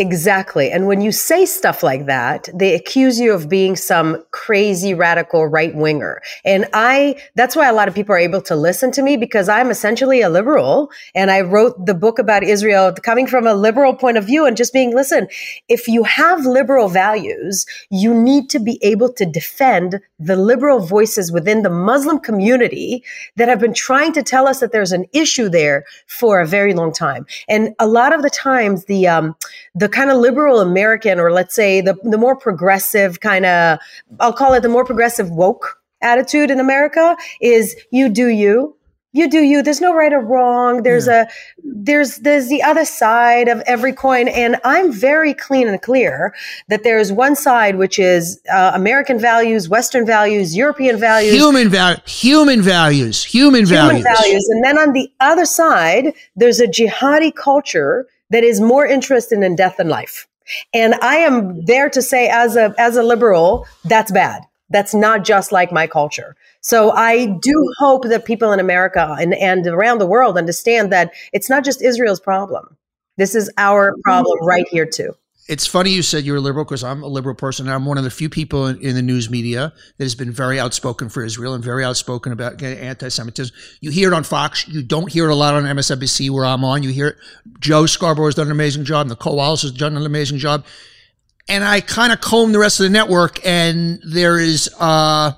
Exactly. 0.00 0.70
And 0.70 0.86
when 0.86 1.02
you 1.02 1.12
say 1.12 1.44
stuff 1.44 1.82
like 1.82 2.06
that, 2.06 2.48
they 2.54 2.74
accuse 2.74 3.20
you 3.20 3.34
of 3.34 3.50
being 3.50 3.76
some 3.76 4.24
crazy 4.30 4.94
radical 4.94 5.46
right 5.46 5.74
winger. 5.74 6.22
And 6.42 6.66
I, 6.72 7.20
that's 7.34 7.54
why 7.54 7.68
a 7.68 7.74
lot 7.74 7.86
of 7.86 7.94
people 7.94 8.14
are 8.14 8.18
able 8.18 8.40
to 8.42 8.56
listen 8.56 8.92
to 8.92 9.02
me 9.02 9.18
because 9.18 9.46
I'm 9.50 9.70
essentially 9.70 10.22
a 10.22 10.30
liberal. 10.30 10.90
And 11.14 11.30
I 11.30 11.42
wrote 11.42 11.84
the 11.84 11.92
book 11.92 12.18
about 12.18 12.42
Israel 12.42 12.94
coming 12.94 13.26
from 13.26 13.46
a 13.46 13.52
liberal 13.52 13.94
point 13.94 14.16
of 14.16 14.24
view 14.24 14.46
and 14.46 14.56
just 14.56 14.72
being, 14.72 14.94
listen, 14.94 15.28
if 15.68 15.86
you 15.86 16.02
have 16.04 16.46
liberal 16.46 16.88
values, 16.88 17.66
you 17.90 18.14
need 18.14 18.48
to 18.48 18.58
be 18.58 18.78
able 18.80 19.12
to 19.12 19.26
defend 19.26 20.00
the 20.18 20.36
liberal 20.36 20.80
voices 20.80 21.30
within 21.30 21.60
the 21.60 21.68
Muslim 21.68 22.18
community 22.18 23.04
that 23.36 23.48
have 23.48 23.60
been 23.60 23.74
trying 23.74 24.14
to 24.14 24.22
tell 24.22 24.48
us 24.48 24.60
that 24.60 24.72
there's 24.72 24.92
an 24.92 25.04
issue 25.12 25.50
there 25.50 25.84
for 26.06 26.40
a 26.40 26.46
very 26.46 26.72
long 26.72 26.90
time. 26.90 27.26
And 27.50 27.74
a 27.78 27.86
lot 27.86 28.14
of 28.14 28.22
the 28.22 28.30
times, 28.30 28.86
the, 28.86 29.06
um, 29.06 29.36
the 29.74 29.89
kind 29.90 30.10
of 30.10 30.18
liberal 30.18 30.60
American, 30.60 31.18
or 31.18 31.32
let's 31.32 31.54
say 31.54 31.80
the, 31.80 31.94
the 32.02 32.18
more 32.18 32.36
progressive 32.36 33.20
kind 33.20 33.46
of, 33.46 33.78
I'll 34.18 34.32
call 34.32 34.54
it 34.54 34.60
the 34.60 34.68
more 34.68 34.84
progressive 34.84 35.30
woke 35.30 35.80
attitude 36.00 36.50
in 36.50 36.60
America 36.60 37.16
is 37.40 37.76
you 37.90 38.08
do 38.08 38.28
you, 38.28 38.76
you 39.12 39.28
do 39.28 39.40
you. 39.40 39.62
There's 39.62 39.80
no 39.80 39.92
right 39.92 40.12
or 40.12 40.20
wrong. 40.20 40.82
There's 40.82 41.06
yeah. 41.06 41.24
a 41.24 41.28
there's 41.64 42.18
there's 42.18 42.48
the 42.48 42.62
other 42.62 42.84
side 42.84 43.48
of 43.48 43.60
every 43.66 43.92
coin. 43.92 44.28
And 44.28 44.56
i'm 44.64 44.92
very 44.92 45.34
clean 45.34 45.68
and 45.68 45.80
clear 45.82 46.34
that 46.68 46.84
there's 46.84 47.12
one 47.12 47.34
side 47.34 47.76
which 47.76 47.98
is 47.98 48.40
uh, 48.52 48.72
american 48.74 49.18
values 49.18 49.68
western 49.68 50.06
values 50.06 50.56
european 50.56 50.98
values. 50.98 51.32
Human 51.32 51.68
value 51.68 52.00
human 52.06 52.62
values. 52.62 53.24
Human, 53.24 53.66
human 53.66 54.02
values. 54.02 54.04
values. 54.04 54.48
And 54.50 54.64
then 54.64 54.78
on 54.78 54.92
the 54.92 55.10
other 55.20 55.44
side 55.44 56.14
there's 56.36 56.60
a 56.60 56.66
jihadi 56.66 57.34
culture 57.34 58.06
that 58.30 58.44
is 58.44 58.60
more 58.60 58.86
interested 58.86 59.42
in 59.42 59.56
death 59.56 59.76
than 59.76 59.88
life. 59.88 60.26
And 60.74 60.94
I 60.96 61.16
am 61.16 61.64
there 61.64 61.88
to 61.90 62.02
say 62.02 62.28
as 62.28 62.56
a 62.56 62.74
as 62.78 62.96
a 62.96 63.02
liberal, 63.02 63.66
that's 63.84 64.10
bad. 64.10 64.42
That's 64.70 64.94
not 64.94 65.24
just 65.24 65.52
like 65.52 65.72
my 65.72 65.86
culture. 65.86 66.36
So 66.60 66.90
I 66.92 67.26
do 67.26 67.74
hope 67.78 68.04
that 68.04 68.24
people 68.24 68.52
in 68.52 68.60
America 68.60 69.16
and, 69.18 69.34
and 69.34 69.66
around 69.66 69.98
the 69.98 70.06
world 70.06 70.38
understand 70.38 70.92
that 70.92 71.12
it's 71.32 71.50
not 71.50 71.64
just 71.64 71.82
Israel's 71.82 72.20
problem. 72.20 72.76
This 73.16 73.34
is 73.34 73.50
our 73.58 73.94
problem 74.04 74.38
mm-hmm. 74.38 74.48
right 74.48 74.68
here 74.70 74.86
too 74.86 75.14
it's 75.50 75.66
funny 75.66 75.90
you 75.90 76.02
said 76.02 76.22
you're 76.22 76.36
a 76.36 76.40
liberal 76.40 76.64
because 76.64 76.84
I'm 76.84 77.02
a 77.02 77.08
liberal 77.08 77.34
person. 77.34 77.66
And 77.66 77.74
I'm 77.74 77.84
one 77.84 77.98
of 77.98 78.04
the 78.04 78.10
few 78.10 78.28
people 78.28 78.68
in, 78.68 78.80
in, 78.80 78.94
the 78.94 79.02
news 79.02 79.28
media 79.28 79.72
that 79.98 80.04
has 80.04 80.14
been 80.14 80.30
very 80.30 80.60
outspoken 80.60 81.08
for 81.08 81.24
Israel 81.24 81.54
and 81.54 81.64
very 81.64 81.84
outspoken 81.84 82.32
about 82.32 82.62
anti-Semitism. 82.62 83.54
You 83.80 83.90
hear 83.90 84.12
it 84.12 84.14
on 84.14 84.22
Fox. 84.22 84.68
You 84.68 84.80
don't 84.80 85.10
hear 85.10 85.28
it 85.28 85.32
a 85.32 85.34
lot 85.34 85.54
on 85.54 85.64
MSNBC 85.64 86.30
where 86.30 86.44
I'm 86.44 86.62
on. 86.62 86.84
You 86.84 86.90
hear 86.90 87.08
it. 87.08 87.16
Joe 87.58 87.86
Scarborough 87.86 88.26
has 88.26 88.36
done 88.36 88.46
an 88.46 88.52
amazing 88.52 88.84
job. 88.84 89.08
Nicolle 89.08 89.34
Wallace 89.34 89.62
has 89.62 89.72
done 89.72 89.96
an 89.96 90.06
amazing 90.06 90.38
job. 90.38 90.64
and 91.48 91.64
I 91.64 91.80
kind 91.80 92.12
of 92.12 92.20
comb 92.20 92.52
the 92.52 92.60
rest 92.60 92.78
of 92.78 92.84
the 92.84 92.90
network, 92.90 93.44
and 93.44 94.00
there 94.04 94.38
is 94.38 94.72
uh, 94.78 95.32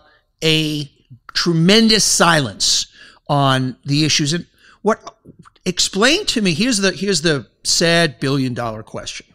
a 0.45 0.93
tremendous 1.33 2.05
silence 2.05 2.87
on 3.29 3.79
the 3.87 4.05
issues. 4.05 4.35
And 4.35 4.47
what 4.83 5.17
explain 5.65 6.27
to 6.27 6.43
me? 6.43 6.53
Here's 6.53 6.77
the 6.77 6.93
here's 6.93 7.23
the 7.23 7.47
sad 7.65 8.21
billion 8.21 8.53
dollar 8.53 8.83
question. 8.83 9.32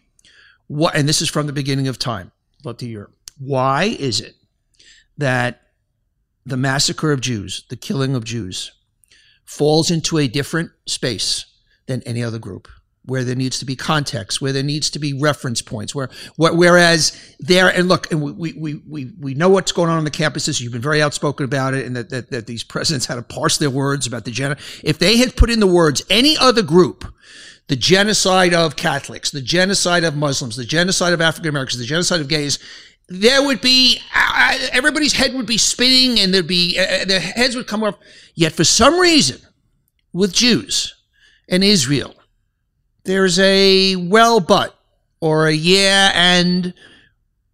What? 0.68 0.96
And 0.96 1.08
this 1.08 1.22
is 1.22 1.30
from 1.30 1.48
the 1.48 1.54
beginning 1.54 1.88
of 1.88 2.00
time. 2.00 2.32
Love 2.64 2.78
to 2.78 2.88
hear. 2.88 3.10
Why 3.38 3.96
is 4.00 4.20
it 4.20 4.36
that 5.18 5.62
the 6.46 6.58
massacre 6.58 7.12
of 7.12 7.22
Jews, 7.22 7.66
the 7.70 7.76
killing 7.76 8.16
of 8.16 8.24
Jews, 8.24 8.72
falls 9.46 9.92
into 9.92 10.18
a 10.18 10.28
different 10.28 10.72
space 10.86 11.46
than 11.86 12.02
any 12.04 12.24
other 12.24 12.40
group? 12.40 12.68
where 13.08 13.24
there 13.24 13.36
needs 13.36 13.58
to 13.60 13.66
be 13.66 13.76
context, 13.76 14.42
where 14.42 14.52
there 14.52 14.64
needs 14.64 14.90
to 14.90 15.00
be 15.00 15.14
reference 15.14 15.62
points, 15.62 15.96
where, 15.96 16.10
whereas 16.36 17.18
there, 17.40 17.70
and 17.70 17.88
look, 17.88 18.12
and 18.12 18.22
we, 18.22 18.52
we, 18.54 18.82
we, 18.86 19.14
we 19.18 19.34
know 19.34 19.48
what's 19.48 19.72
going 19.72 19.90
on 19.90 19.98
on 19.98 20.04
the 20.04 20.12
campuses. 20.12 20.60
You've 20.60 20.74
been 20.74 20.82
very 20.82 21.02
outspoken 21.02 21.46
about 21.46 21.74
it 21.74 21.86
and 21.86 21.96
that, 21.96 22.10
that, 22.10 22.32
that 22.32 22.48
these 22.48 22.66
presidents 22.66 23.06
had 23.06 23.16
to 23.16 23.22
parse 23.22 23.58
their 23.58 23.70
words 23.70 24.06
about 24.08 24.26
the 24.26 24.32
gen. 24.32 24.58
If 24.84 25.00
they 25.00 25.18
had 25.18 25.38
put 25.38 25.50
in 25.50 25.62
the 25.62 25.68
words 25.68 26.04
any 26.10 26.38
other 26.38 26.62
group, 26.62 27.06
the 27.68 27.76
genocide 27.76 28.54
of 28.54 28.76
Catholics, 28.76 29.32
the 29.32 29.42
genocide 29.42 30.04
of 30.04 30.16
Muslims, 30.16 30.56
the 30.56 30.66
genocide 30.66 31.14
of 31.14 31.22
African 31.22 31.50
Americans, 31.50 31.80
the 31.80 31.86
genocide 31.86 32.22
of 32.22 32.28
gays, 32.28 32.60
there 33.10 33.44
would 33.44 33.62
be 33.62 34.00
uh, 34.16 34.58
everybody's 34.72 35.14
head 35.14 35.34
would 35.34 35.46
be 35.46 35.58
spinning 35.58 36.20
and 36.20 36.34
there'd 36.34 36.48
be 36.48 36.78
uh, 36.78 37.06
their 37.06 37.20
heads 37.20 37.56
would 37.56 37.68
come 37.68 37.84
up. 37.84 38.00
Yet 38.36 38.54
for 38.54 38.64
some 38.64 39.00
reason, 39.00 39.42
with 40.14 40.34
Jews 40.34 40.94
and 41.50 41.64
Israel 41.64 42.14
there's 43.08 43.40
a 43.40 43.96
well, 43.96 44.40
but 44.42 44.78
or 45.22 45.48
a 45.48 45.54
yeah, 45.54 46.12
and 46.14 46.74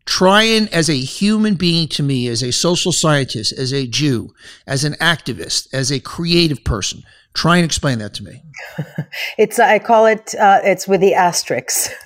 trying 0.06 0.68
as 0.70 0.90
a 0.90 1.00
human 1.00 1.56
being 1.56 1.88
to 1.90 2.04
me, 2.04 2.28
as 2.28 2.42
a 2.42 2.52
social 2.52 2.92
scientist, 2.92 3.54
as 3.54 3.74
a 3.74 3.88
Jew, 3.88 4.34
as 4.68 4.84
an 4.84 4.94
activist, 4.94 5.68
as 5.74 5.92
a 5.92 6.00
creative 6.00 6.64
person. 6.64 7.04
Try 7.34 7.58
and 7.58 7.66
explain 7.66 8.00
that 8.00 8.14
to 8.16 8.24
me. 8.24 8.44
it's 9.38 9.60
I 9.60 9.80
call 9.80 10.06
it 10.06 10.36
uh, 10.36 10.62
it's 10.64 10.88
with 10.88 11.02
the 11.02 11.14
asterisks. 11.14 11.90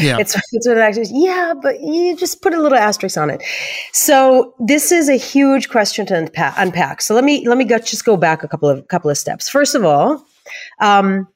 Yeah. 0.00 0.18
It's, 0.18 0.36
it's 0.52 0.68
with 0.68 0.76
asterisk. 0.76 1.10
Yeah, 1.14 1.54
but 1.62 1.80
you 1.80 2.14
just 2.14 2.42
put 2.42 2.52
a 2.52 2.60
little 2.60 2.76
asterisk 2.76 3.16
on 3.16 3.30
it. 3.30 3.42
So 3.92 4.54
this 4.58 4.92
is 4.92 5.08
a 5.08 5.16
huge 5.16 5.70
question 5.70 6.04
to 6.06 6.14
unpack. 6.14 6.54
unpack. 6.58 7.00
So 7.00 7.14
let 7.14 7.24
me 7.24 7.48
let 7.48 7.56
me 7.56 7.64
go, 7.64 7.78
just 7.78 8.04
go 8.04 8.16
back 8.16 8.42
a 8.42 8.48
couple 8.48 8.68
of 8.68 8.86
couple 8.88 9.10
of 9.10 9.16
steps. 9.16 9.48
First 9.48 9.74
of 9.74 9.84
all, 9.84 10.26
um, 10.80 11.26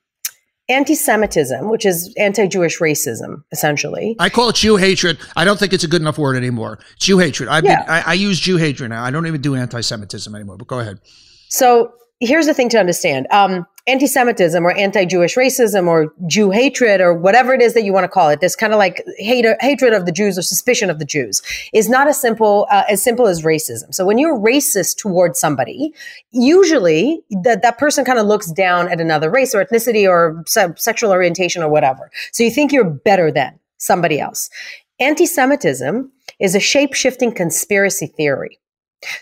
anti-Semitism, 0.72 1.68
which 1.68 1.86
is 1.86 2.12
anti-Jewish 2.16 2.78
racism, 2.78 3.44
essentially. 3.52 4.16
I 4.18 4.28
call 4.28 4.48
it 4.48 4.56
Jew 4.56 4.76
hatred. 4.76 5.18
I 5.36 5.44
don't 5.44 5.58
think 5.58 5.72
it's 5.72 5.84
a 5.84 5.88
good 5.88 6.00
enough 6.00 6.18
word 6.18 6.36
anymore. 6.36 6.78
Jew 6.98 7.18
hatred. 7.18 7.48
I, 7.48 7.60
yeah. 7.60 7.84
I, 7.86 8.12
I 8.12 8.14
use 8.14 8.40
Jew 8.40 8.56
hatred 8.56 8.90
now. 8.90 9.04
I 9.04 9.10
don't 9.10 9.26
even 9.26 9.40
do 9.40 9.54
anti-Semitism 9.54 10.34
anymore. 10.34 10.56
But 10.56 10.66
go 10.68 10.80
ahead. 10.80 11.00
So 11.48 11.92
here's 12.22 12.46
the 12.46 12.54
thing 12.54 12.68
to 12.70 12.78
understand. 12.78 13.26
Um, 13.30 13.66
anti-Semitism 13.88 14.64
or 14.64 14.72
anti-Jewish 14.78 15.34
racism 15.34 15.88
or 15.88 16.14
Jew 16.28 16.50
hatred 16.50 17.00
or 17.00 17.12
whatever 17.12 17.52
it 17.52 17.60
is 17.60 17.74
that 17.74 17.82
you 17.82 17.92
want 17.92 18.04
to 18.04 18.08
call 18.08 18.28
it, 18.28 18.40
this 18.40 18.54
kind 18.54 18.72
of 18.72 18.78
like 18.78 19.04
hatred 19.18 19.92
of 19.92 20.06
the 20.06 20.12
Jews 20.12 20.38
or 20.38 20.42
suspicion 20.42 20.88
of 20.88 21.00
the 21.00 21.04
Jews 21.04 21.42
is 21.72 21.88
not 21.88 22.06
as 22.06 22.20
simple 22.20 22.68
uh, 22.70 22.84
as 22.88 23.02
simple 23.02 23.26
as 23.26 23.42
racism. 23.42 23.92
So 23.92 24.06
when 24.06 24.18
you're 24.18 24.38
racist 24.38 24.98
towards 24.98 25.40
somebody, 25.40 25.92
usually 26.30 27.22
that 27.42 27.62
that 27.62 27.76
person 27.78 28.04
kind 28.04 28.20
of 28.20 28.26
looks 28.26 28.52
down 28.52 28.88
at 28.88 29.00
another 29.00 29.28
race 29.28 29.52
or 29.52 29.64
ethnicity 29.64 30.08
or 30.08 30.44
se- 30.46 30.74
sexual 30.76 31.10
orientation 31.10 31.60
or 31.60 31.68
whatever. 31.68 32.08
So 32.30 32.44
you 32.44 32.52
think 32.52 32.70
you're 32.70 32.88
better 32.88 33.32
than 33.32 33.58
somebody 33.78 34.20
else. 34.20 34.48
Anti-Semitism 35.00 36.12
is 36.38 36.54
a 36.54 36.60
shape-shifting 36.60 37.32
conspiracy 37.32 38.06
theory. 38.06 38.60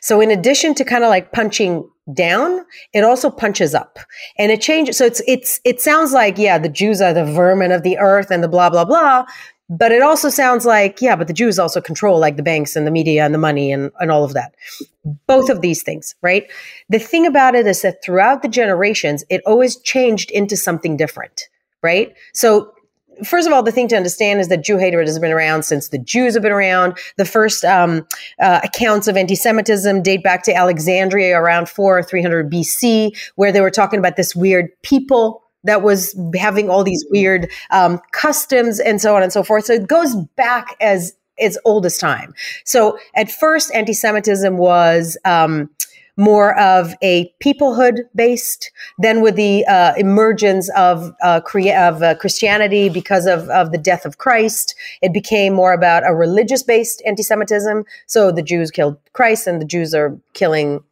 So 0.03 0.21
in 0.21 0.31
addition 0.31 0.75
to 0.75 0.85
kind 0.85 1.05
of 1.05 1.09
like 1.09 1.33
punching 1.33 1.89
down, 2.15 2.65
it 2.93 3.05
also 3.05 3.31
punches 3.31 3.75
up 3.75 3.99
and 4.39 4.51
it 4.53 4.61
changes. 4.61 4.99
So 4.99 5.05
it's, 5.05 5.23
it's, 5.27 5.61
it 5.65 5.81
sounds 5.81 6.13
like, 6.13 6.39
yeah, 6.39 6.59
the 6.59 6.69
Jews 6.69 7.01
are 7.01 7.13
the 7.13 7.25
vermin 7.25 7.73
of 7.73 7.83
the 7.83 7.99
earth 7.99 8.31
and 8.31 8.43
the 8.43 8.49
blah, 8.49 8.71
blah, 8.71 8.85
blah. 8.85 9.25
But 9.69 9.93
it 9.93 10.03
also 10.03 10.31
sounds 10.31 10.67
like, 10.67 11.01
yeah, 11.01 11.15
but 11.15 11.29
the 11.29 11.33
Jews 11.33 11.59
also 11.59 11.81
control 11.81 12.19
like 12.19 12.37
the 12.37 12.43
banks 12.43 12.75
and 12.75 12.87
the 12.87 12.91
media 12.91 13.25
and 13.25 13.33
the 13.33 13.39
money 13.39 13.71
and, 13.71 13.93
and 14.01 14.11
all 14.11 14.25
of 14.25 14.33
that. 14.33 14.55
Both 15.29 15.49
of 15.49 15.61
these 15.61 15.85
things, 15.85 16.17
right? 16.23 16.51
The 16.89 16.99
thing 16.99 17.25
about 17.25 17.55
it 17.55 17.69
is 17.69 17.83
that 17.83 18.03
throughout 18.03 18.43
the 18.43 18.49
generations, 18.49 19.25
it 19.31 19.43
always 19.47 19.77
changed 19.77 20.33
into 20.33 20.57
something 20.57 20.97
different, 20.97 21.49
right? 21.83 22.13
So 22.35 22.75
first 23.25 23.47
of 23.47 23.53
all, 23.53 23.63
the 23.63 23.73
thing 23.73 23.89
to 23.89 23.97
understand 23.97 24.41
is 24.41 24.49
that 24.49 24.65
Jew 24.65 24.79
hatred 24.79 25.07
has 25.07 25.19
been 25.19 25.33
around 25.33 25.65
since 25.65 25.89
the 25.89 25.99
Jews 25.99 26.35
have 26.35 26.43
been 26.43 26.53
around. 26.53 26.99
The 27.17 27.25
first 27.25 27.65
um, 27.65 28.07
uh, 28.41 28.61
accounts 28.63 29.09
of 29.09 29.17
anti-Semitism 29.17 30.03
date 30.03 30.23
back 30.23 30.43
to 30.45 30.55
Alexandria 30.55 31.39
around 31.39 31.69
4 31.69 31.99
or 31.99 32.03
300 32.03 32.51
BC, 32.51 33.17
where 33.37 33.53
they 33.53 33.61
were 33.61 33.71
talking 33.71 33.99
about 33.99 34.17
this 34.17 34.35
weird 34.35 34.71
people 34.83 35.43
that 35.65 35.83
was 35.83 36.19
having 36.35 36.71
all 36.71 36.83
these 36.83 37.05
weird 37.11 37.51
um, 37.71 38.01
customs 38.13 38.81
and 38.81 39.01
so 39.01 39.15
on 39.15 39.23
and 39.23 39.33
so 39.33 39.43
forth. 39.43 39.65
So 39.67 39.75
it 39.75 39.87
goes 39.87 40.17
back 40.37 40.77
as 40.81 41.13
its 41.37 41.59
oldest 41.65 42.01
time. 42.01 42.35
So 42.65 42.99
at 43.15 43.31
first, 43.31 43.73
anti-Semitism 43.75 44.57
was 44.57 45.17
um, 45.25 45.71
more 46.21 46.57
of 46.59 46.95
a 47.03 47.33
peoplehood 47.43 48.01
based. 48.15 48.71
Then 48.99 49.23
with 49.23 49.37
the 49.37 49.65
uh, 49.67 49.95
emergence 49.97 50.71
of 50.77 51.13
uh, 51.23 51.41
of 51.45 52.03
uh, 52.03 52.15
Christianity 52.17 52.89
because 52.91 53.27
of 53.27 53.49
of 53.49 53.73
the 53.73 53.79
death 53.79 54.05
of 54.05 54.19
Christ, 54.19 54.75
it 55.01 55.13
became 55.13 55.55
more 55.55 55.73
about 55.73 56.07
a 56.07 56.15
religious 56.15 56.63
based 56.63 57.03
anti-Semitism. 57.07 57.85
So 58.07 58.31
the 58.31 58.43
Jews 58.43 58.71
killed 58.71 58.99
Christ, 59.15 59.47
and 59.47 59.61
the 59.61 59.67
Jews 59.67 59.95
are 59.95 60.19
killing 60.35 60.85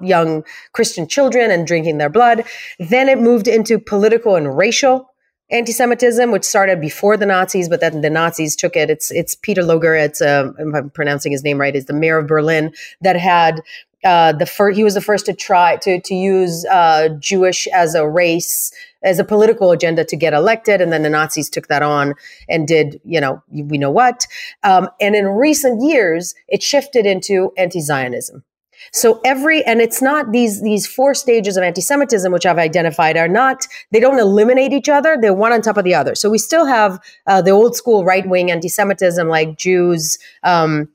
young 0.00 0.44
Christian 0.72 1.08
children 1.08 1.50
and 1.50 1.66
drinking 1.66 1.98
their 1.98 2.10
blood. 2.10 2.44
Then 2.78 3.08
it 3.08 3.18
moved 3.18 3.48
into 3.48 3.78
political 3.78 4.36
and 4.36 4.56
racial 4.56 5.10
anti-Semitism, 5.50 6.30
which 6.30 6.44
started 6.44 6.80
before 6.80 7.16
the 7.16 7.26
Nazis, 7.26 7.68
but 7.68 7.80
then 7.80 8.02
the 8.02 8.10
Nazis 8.10 8.54
took 8.54 8.76
it. 8.76 8.90
It's 8.90 9.10
it's 9.10 9.34
Peter 9.34 9.64
Luger. 9.64 9.94
It's 9.94 10.20
uh, 10.20 10.52
if 10.58 10.74
I'm 10.74 10.90
pronouncing 10.90 11.32
his 11.32 11.42
name 11.42 11.58
right, 11.58 11.74
is 11.74 11.86
the 11.86 11.94
mayor 11.94 12.18
of 12.18 12.26
Berlin 12.26 12.72
that 13.00 13.16
had 13.16 13.62
uh, 14.04 14.32
the 14.32 14.46
first 14.46 14.76
he 14.76 14.84
was 14.84 14.94
the 14.94 15.00
first 15.00 15.26
to 15.26 15.34
try 15.34 15.76
to 15.76 16.00
to 16.00 16.14
use 16.14 16.64
uh, 16.66 17.08
Jewish 17.18 17.66
as 17.68 17.94
a 17.94 18.08
race 18.08 18.72
as 19.02 19.18
a 19.18 19.24
political 19.24 19.70
agenda 19.70 20.04
to 20.04 20.16
get 20.16 20.34
elected, 20.34 20.80
and 20.80 20.92
then 20.92 21.02
the 21.02 21.10
Nazis 21.10 21.48
took 21.48 21.68
that 21.68 21.82
on 21.82 22.14
and 22.48 22.66
did 22.66 23.00
you 23.04 23.20
know 23.20 23.42
we 23.50 23.78
know 23.78 23.90
what. 23.90 24.26
Um, 24.62 24.88
and 25.00 25.14
in 25.14 25.26
recent 25.26 25.82
years, 25.82 26.34
it 26.48 26.62
shifted 26.62 27.06
into 27.06 27.52
anti-Zionism. 27.56 28.44
So 28.92 29.20
every 29.24 29.64
and 29.64 29.80
it's 29.80 30.00
not 30.00 30.32
these 30.32 30.62
these 30.62 30.86
four 30.86 31.14
stages 31.14 31.56
of 31.56 31.64
anti-Semitism 31.64 32.32
which 32.32 32.46
I've 32.46 32.58
identified 32.58 33.16
are 33.16 33.28
not 33.28 33.66
they 33.90 34.00
don't 34.00 34.18
eliminate 34.18 34.72
each 34.72 34.88
other. 34.88 35.18
They're 35.20 35.34
one 35.34 35.52
on 35.52 35.62
top 35.62 35.76
of 35.76 35.84
the 35.84 35.94
other. 35.94 36.14
So 36.14 36.30
we 36.30 36.38
still 36.38 36.66
have 36.66 37.00
uh, 37.26 37.42
the 37.42 37.50
old 37.50 37.76
school 37.76 38.04
right 38.04 38.26
wing 38.28 38.50
anti-Semitism 38.50 39.28
like 39.28 39.58
Jews. 39.58 40.18
Um, 40.44 40.88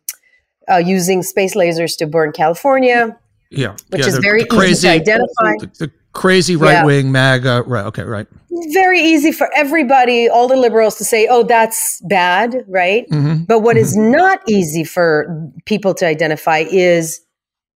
uh, 0.71 0.77
using 0.77 1.23
space 1.23 1.55
lasers 1.55 1.97
to 1.97 2.07
burn 2.07 2.31
California. 2.31 3.17
Yeah, 3.49 3.75
which 3.89 4.01
yeah, 4.01 4.07
is 4.07 4.17
very 4.17 4.45
crazy, 4.45 4.71
easy 4.71 4.87
to 4.87 4.93
identify. 4.93 5.57
The, 5.59 5.71
the 5.79 5.91
crazy 6.13 6.55
right 6.55 6.83
wing 6.83 7.05
yeah. 7.05 7.11
MAGA. 7.11 7.63
Right. 7.67 7.85
Okay. 7.85 8.03
Right. 8.03 8.27
Very 8.71 8.99
easy 8.99 9.31
for 9.31 9.49
everybody, 9.55 10.29
all 10.29 10.47
the 10.47 10.55
liberals, 10.55 10.95
to 10.97 11.03
say, 11.03 11.27
"Oh, 11.29 11.43
that's 11.43 12.01
bad," 12.07 12.63
right? 12.67 13.07
Mm-hmm. 13.09 13.43
But 13.43 13.59
what 13.59 13.75
mm-hmm. 13.75 13.83
is 13.83 13.97
not 13.97 14.39
easy 14.47 14.83
for 14.83 15.51
people 15.65 15.93
to 15.95 16.07
identify 16.07 16.59
is 16.69 17.21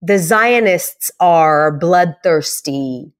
the 0.01 0.19
Zionists 0.19 1.11
are 1.19 1.71
bloodthirsty, 1.71 3.11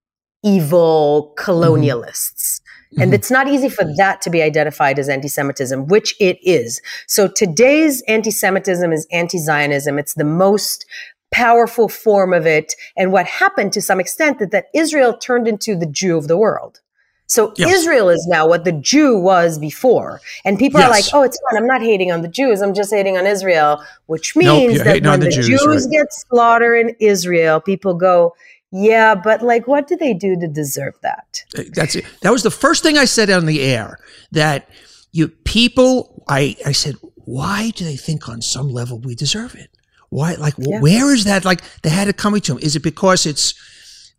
evil 0.43 1.33
colonialists. 1.37 2.61
Mm-hmm. 2.97 3.03
And 3.03 3.13
it's 3.13 3.29
not 3.29 3.47
easy 3.47 3.69
for 3.69 3.85
that 3.97 4.23
to 4.23 4.31
be 4.31 4.41
identified 4.41 4.97
as 4.97 5.07
anti 5.07 5.27
Semitism, 5.27 5.85
which 5.85 6.15
it 6.19 6.39
is. 6.41 6.81
So 7.05 7.27
today's 7.27 8.01
anti 8.07 8.31
Semitism 8.31 8.91
is 8.91 9.05
anti 9.11 9.37
Zionism. 9.37 9.99
It's 9.99 10.15
the 10.15 10.23
most 10.23 10.85
powerful 11.31 11.89
form 11.89 12.33
of 12.33 12.47
it. 12.47 12.73
And 12.95 13.11
what 13.11 13.27
happened 13.27 13.71
to 13.73 13.81
some 13.81 13.99
extent 13.99 14.41
is 14.41 14.49
that 14.49 14.65
Israel 14.73 15.15
turned 15.15 15.47
into 15.47 15.75
the 15.75 15.85
Jew 15.85 16.17
of 16.17 16.27
the 16.27 16.37
world. 16.37 16.81
So 17.27 17.53
yes. 17.57 17.75
Israel 17.75 18.09
is 18.09 18.25
now 18.27 18.47
what 18.47 18.63
the 18.63 18.71
Jew 18.71 19.19
was 19.19 19.59
before. 19.59 20.21
And 20.45 20.57
people 20.57 20.79
yes. 20.79 20.87
are 20.87 20.91
like, 20.91 21.05
oh, 21.13 21.23
it's 21.23 21.37
fine. 21.51 21.61
I'm 21.61 21.67
not 21.67 21.81
hating 21.81 22.11
on 22.11 22.21
the 22.21 22.27
Jews. 22.29 22.61
I'm 22.61 22.73
just 22.73 22.91
hating 22.91 23.17
on 23.17 23.27
Israel, 23.27 23.83
which 24.07 24.35
means 24.35 24.77
nope, 24.77 24.85
that 24.85 25.03
when 25.03 25.19
the, 25.19 25.25
the 25.25 25.31
Jews, 25.31 25.47
Jews 25.47 25.85
right. 25.85 25.91
get 25.91 26.13
slaughtered 26.13 26.87
in 26.87 26.95
Israel, 27.01 27.59
people 27.59 27.93
go, 27.93 28.33
yeah, 28.71 29.15
but 29.15 29.41
like, 29.41 29.67
what 29.67 29.87
do 29.87 29.95
they 29.95 30.13
do 30.13 30.37
to 30.39 30.47
deserve 30.47 30.95
that? 31.01 31.43
Uh, 31.57 31.63
that's 31.73 31.95
it. 31.95 32.05
That 32.21 32.31
was 32.31 32.43
the 32.43 32.51
first 32.51 32.83
thing 32.83 32.97
I 32.97 33.05
said 33.05 33.29
on 33.29 33.45
the 33.45 33.61
air. 33.61 33.97
That 34.31 34.69
you 35.11 35.29
people, 35.29 36.23
I 36.27 36.55
I 36.65 36.73
said, 36.73 36.95
why 37.15 37.71
do 37.75 37.85
they 37.85 37.95
think 37.95 38.27
on 38.27 38.41
some 38.41 38.69
level 38.69 38.99
we 38.99 39.15
deserve 39.15 39.55
it? 39.55 39.69
Why, 40.09 40.35
like, 40.35 40.53
yeah. 40.57 40.79
where 40.79 41.13
is 41.13 41.25
that? 41.25 41.43
Like, 41.43 41.61
they 41.81 41.89
had 41.89 42.07
it 42.07 42.17
coming 42.17 42.41
to 42.41 42.53
them. 42.53 42.63
Is 42.63 42.75
it 42.75 42.83
because 42.83 43.25
it's 43.25 43.53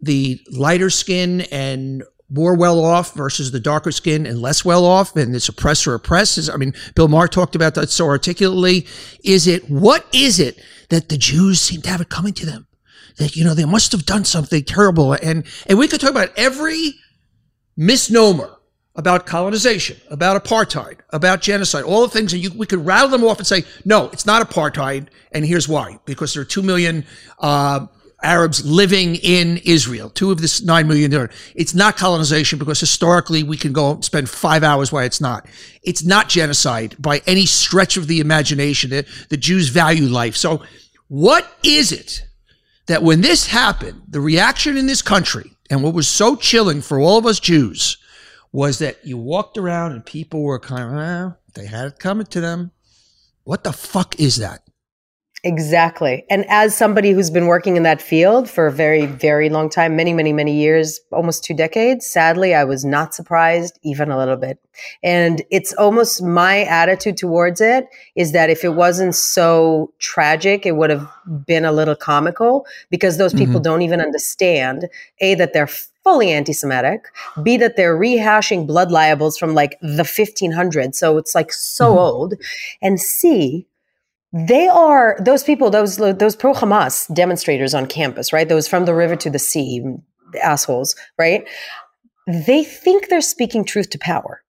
the 0.01 0.41
lighter 0.51 0.91
skin 0.91 1.43
and 1.51 2.03
more 2.31 2.55
well 2.55 2.85
off 2.85 3.15
versus 3.15 3.51
the 3.53 3.61
darker 3.61 3.91
skin 3.91 4.27
and 4.27 4.41
less 4.41 4.65
well 4.65 4.85
off, 4.85 5.17
and 5.17 5.35
it's 5.35 5.49
oppressor 5.49 5.95
oppressed. 5.95 6.51
I 6.51 6.57
mean, 6.57 6.75
Bill 6.95 7.09
Maher 7.09 7.29
talked 7.29 7.57
about 7.57 7.75
that 7.75 7.91
so 7.91 8.07
articulately. 8.07 8.87
Is 9.25 9.47
it 9.47 9.69
what 9.71 10.07
is 10.13 10.39
it 10.39 10.61
that 10.91 11.09
the 11.09 11.17
Jews 11.17 11.61
seem 11.61 11.83
to 11.83 11.89
have 11.89 12.01
it 12.01 12.11
coming 12.11 12.35
to 12.35 12.47
them? 12.47 12.68
That 13.19 13.37
you 13.37 13.45
know 13.45 13.55
they 13.55 13.65
must 13.65 13.93
have 13.93 14.07
done 14.07 14.25
something 14.25 14.65
terrible, 14.65 15.13
and 15.13 15.45
and 15.67 15.79
we 15.79 15.89
could 15.89 16.01
talk 16.01 16.11
about 16.11 16.31
every 16.37 16.95
misnomer 17.77 18.55
about 18.95 19.27
colonization, 19.27 19.97
about 20.11 20.43
apartheid, 20.43 20.99
about 21.11 21.41
genocide, 21.41 21.85
all 21.85 22.03
the 22.03 22.09
things, 22.09 22.33
and 22.33 22.43
you, 22.43 22.51
we 22.57 22.67
could 22.67 22.85
rattle 22.85 23.09
them 23.09 23.23
off 23.23 23.39
and 23.39 23.47
say, 23.47 23.63
no, 23.85 24.09
it's 24.11 24.27
not 24.27 24.49
apartheid, 24.49 25.07
and 25.31 25.45
here's 25.45 25.69
why: 25.69 25.99
because 26.05 26.35
there 26.35 26.43
are 26.43 26.47
two 26.47 26.63
million. 26.63 27.05
Uh, 27.39 27.87
Arabs 28.21 28.65
living 28.67 29.15
in 29.15 29.59
Israel, 29.59 30.11
two 30.11 30.33
of 30.33 30.41
this 30.41 30.61
nine 30.61 30.89
million. 30.89 31.31
It's 31.55 31.73
not 31.73 31.97
colonization 31.97 32.59
because 32.59 32.81
historically 32.81 33.45
we 33.45 33.57
can 33.57 33.73
go 33.73 34.01
spend 34.01 34.29
five 34.29 34.65
hours 34.65 34.91
why 34.91 35.05
it's 35.05 35.21
not. 35.21 35.47
It's 35.85 36.03
not 36.03 36.29
genocide 36.29 36.97
by 36.99 37.23
any 37.29 37.47
stretch 37.47 37.97
of 37.97 38.09
the 38.09 38.19
imagination. 38.19 38.91
The, 38.91 39.07
the 39.29 39.37
Jews 39.37 39.69
value 39.69 40.07
life. 40.07 40.35
So 40.35 40.65
what 41.07 41.49
is 41.63 41.93
it 41.93 42.25
that 42.89 43.03
when 43.03 43.21
this 43.21 43.47
happened, 43.47 44.03
the 44.09 44.21
reaction 44.21 44.77
in 44.77 44.87
this 44.87 45.03
country 45.03 45.53
and 45.71 45.83
what 45.83 45.95
was 45.95 46.09
so 46.09 46.35
chilling 46.35 46.81
for 46.81 46.99
all 46.99 47.19
of 47.19 47.27
us 47.27 47.39
Jews 47.39 47.99
was 48.51 48.79
that 48.79 49.07
you 49.07 49.17
walked 49.17 49.59
around 49.59 49.93
and 49.93 50.05
people 50.05 50.43
were 50.43 50.59
kind 50.59 50.99
of, 50.99 51.35
they 51.55 51.67
had 51.67 51.87
it 51.87 51.99
coming 51.99 52.27
to 52.27 52.41
them. 52.41 52.73
What 53.45 53.63
the 53.63 53.73
fuck 53.73 54.19
is 54.19 54.37
that? 54.37 54.63
Exactly. 55.45 56.25
And 56.29 56.45
as 56.49 56.77
somebody 56.77 57.13
who's 57.13 57.31
been 57.31 57.47
working 57.47 57.77
in 57.77 57.85
that 57.85 58.03
field 58.03 58.51
for 58.51 58.67
a 58.67 58.73
very, 58.73 59.07
very 59.07 59.49
long 59.49 59.71
time, 59.71 59.95
many, 59.95 60.13
many, 60.13 60.33
many 60.33 60.53
years, 60.53 60.99
almost 61.13 61.45
two 61.45 61.55
decades, 61.55 62.07
sadly, 62.07 62.57
I 62.57 62.65
was 62.65 62.85
not 62.85 63.15
surprised 63.15 63.79
even 63.85 64.11
a 64.11 64.19
little 64.19 64.37
bit. 64.37 64.59
And 65.05 65.43
it's 65.53 65.73
almost 65.75 66.23
my 66.23 66.65
attitude 66.65 67.17
towards 67.17 67.61
it 67.61 67.87
is 68.17 68.33
that 68.33 68.51
if 68.51 68.65
it 68.65 68.71
wasn't 68.71 69.15
so 69.15 69.93
tragic, 70.01 70.67
it 70.67 70.73
would 70.73 70.91
have 70.91 71.09
been 71.47 71.65
a 71.65 71.73
little 71.73 71.97
comical 71.97 72.67
because 72.91 73.17
those 73.17 73.33
people 73.33 73.55
mm-hmm. 73.55 73.63
don't 73.63 73.83
even 73.83 74.01
understand 74.01 74.89
A, 75.21 75.37
that 75.37 75.53
they're 75.53 75.69
fully 76.03 76.33
anti-Semitic. 76.33 77.05
B 77.45 77.57
that 77.59 77.77
they're 77.77 77.97
rehashing 77.97 78.67
blood 78.67 78.91
libels 78.91 79.39
from 79.39 79.55
like 79.55 79.79
the 79.83 80.03
1500s, 80.03 80.97
so 80.97 81.17
it's 81.17 81.35
like 81.35 81.53
so 81.53 81.91
mm-hmm. 81.91 81.99
old. 81.99 82.35
And 82.83 82.99
C 83.01 83.69
they 84.33 84.69
are 84.69 85.17
those 85.21 85.43
people, 85.43 85.71
those 85.71 85.97
those 85.97 86.37
pro 86.37 86.53
Hamas 86.53 87.13
demonstrators 87.15 87.75
on 87.75 87.87
campus, 87.87 88.33
right? 88.33 88.49
Those 88.49 88.69
from 88.69 88.85
the 88.85 88.95
river 88.95 89.17
to 89.17 89.31
the 89.31 89.39
sea 89.39 89.83
assholes, 90.43 90.95
right? 91.19 91.49
They 92.27 92.63
think 92.63 93.09
they're 93.09 93.23
speaking 93.23 93.65
truth 93.65 93.91
to 93.91 93.99
power. 93.99 94.43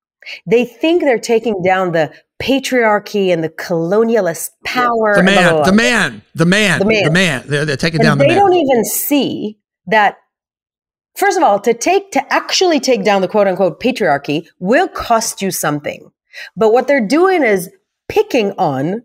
They 0.45 0.65
think 0.65 1.01
they're 1.01 1.17
taking 1.17 1.62
down 1.62 1.93
the 1.93 2.13
patriarchy 2.41 3.31
and 3.31 3.41
the 3.43 3.50
colonialist 3.50 4.50
power. 4.65 5.15
The 5.15 5.24
man, 5.24 5.36
blah, 5.36 5.50
blah, 5.50 5.51
blah. 5.51 5.63
the 5.63 5.75
man, 5.75 6.21
the 6.36 6.45
man, 6.45 6.79
the 6.79 6.86
man, 6.86 7.03
the 7.05 7.12
man. 7.12 7.43
They're, 7.48 7.65
they're 7.65 7.77
taking 7.77 8.01
and 8.01 8.07
down 8.07 8.17
the 8.17 8.25
they 8.25 8.29
man. 8.29 8.36
They 8.36 8.41
don't 8.41 8.53
even 8.53 8.83
see 8.86 9.57
that. 9.88 10.17
First 11.15 11.38
of 11.38 11.43
all, 11.43 11.59
to 11.62 11.74
take 11.74 12.12
to 12.12 12.33
actually 12.33 12.79
take 12.79 13.03
down 13.03 13.21
the 13.21 13.27
quote 13.27 13.48
unquote 13.48 13.81
patriarchy 13.81 14.48
will 14.59 14.88
cost 14.89 15.41
you 15.41 15.51
something. 15.51 16.12
But 16.55 16.74
what 16.74 16.88
they're 16.88 17.05
doing 17.05 17.43
is 17.43 17.69
picking 18.09 18.51
on 18.53 19.03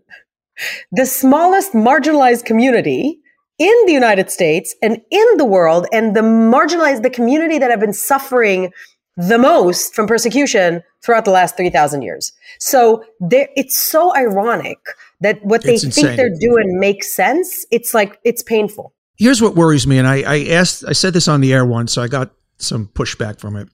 the 0.91 1.05
smallest 1.05 1.73
marginalized 1.73 2.45
community 2.45 3.19
in 3.57 3.73
the 3.85 3.93
United 3.93 4.29
States 4.29 4.75
and 4.81 5.01
in 5.11 5.25
the 5.37 5.45
world, 5.45 5.87
and 5.93 6.15
the 6.15 6.21
marginalized, 6.21 7.03
the 7.03 7.09
community 7.09 7.57
that 7.57 7.71
have 7.71 7.79
been 7.79 7.93
suffering 7.93 8.71
the 9.17 9.37
most 9.37 9.95
from 9.95 10.07
persecution 10.07 10.83
throughout 11.01 11.23
the 11.23 11.31
last 11.31 11.55
3,000 11.55 12.01
years. 12.01 12.33
So 12.59 13.03
it's 13.21 13.77
so 13.77 14.13
ironic 14.15 14.77
that 15.21 15.43
what 15.45 15.63
they 15.63 15.75
it's 15.75 15.83
think 15.83 15.95
insane. 15.95 16.17
they're 16.17 16.35
doing 16.37 16.79
makes 16.79 17.13
sense. 17.13 17.65
It's 17.71 17.93
like, 17.93 18.19
it's 18.25 18.43
painful. 18.43 18.93
Here's 19.17 19.41
what 19.41 19.55
worries 19.55 19.87
me. 19.87 19.97
And 19.97 20.07
I, 20.07 20.21
I 20.23 20.45
asked, 20.49 20.83
I 20.85 20.91
said 20.91 21.13
this 21.13 21.29
on 21.29 21.39
the 21.39 21.53
air 21.53 21.65
once, 21.65 21.93
so 21.93 22.01
I 22.01 22.07
got 22.07 22.31
some 22.57 22.87
pushback 22.87 23.39
from 23.39 23.55
it. 23.55 23.69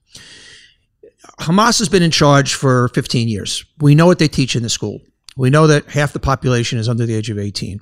Hamas 1.40 1.78
has 1.80 1.88
been 1.88 2.02
in 2.02 2.12
charge 2.12 2.54
for 2.54 2.88
15 2.88 3.28
years. 3.28 3.64
We 3.78 3.96
know 3.96 4.06
what 4.06 4.20
they 4.20 4.28
teach 4.28 4.54
in 4.54 4.62
the 4.62 4.68
school. 4.68 5.00
We 5.36 5.50
know 5.50 5.66
that 5.66 5.90
half 5.90 6.12
the 6.12 6.20
population 6.20 6.78
is 6.78 6.88
under 6.88 7.06
the 7.06 7.14
age 7.14 7.30
of 7.30 7.38
18. 7.38 7.80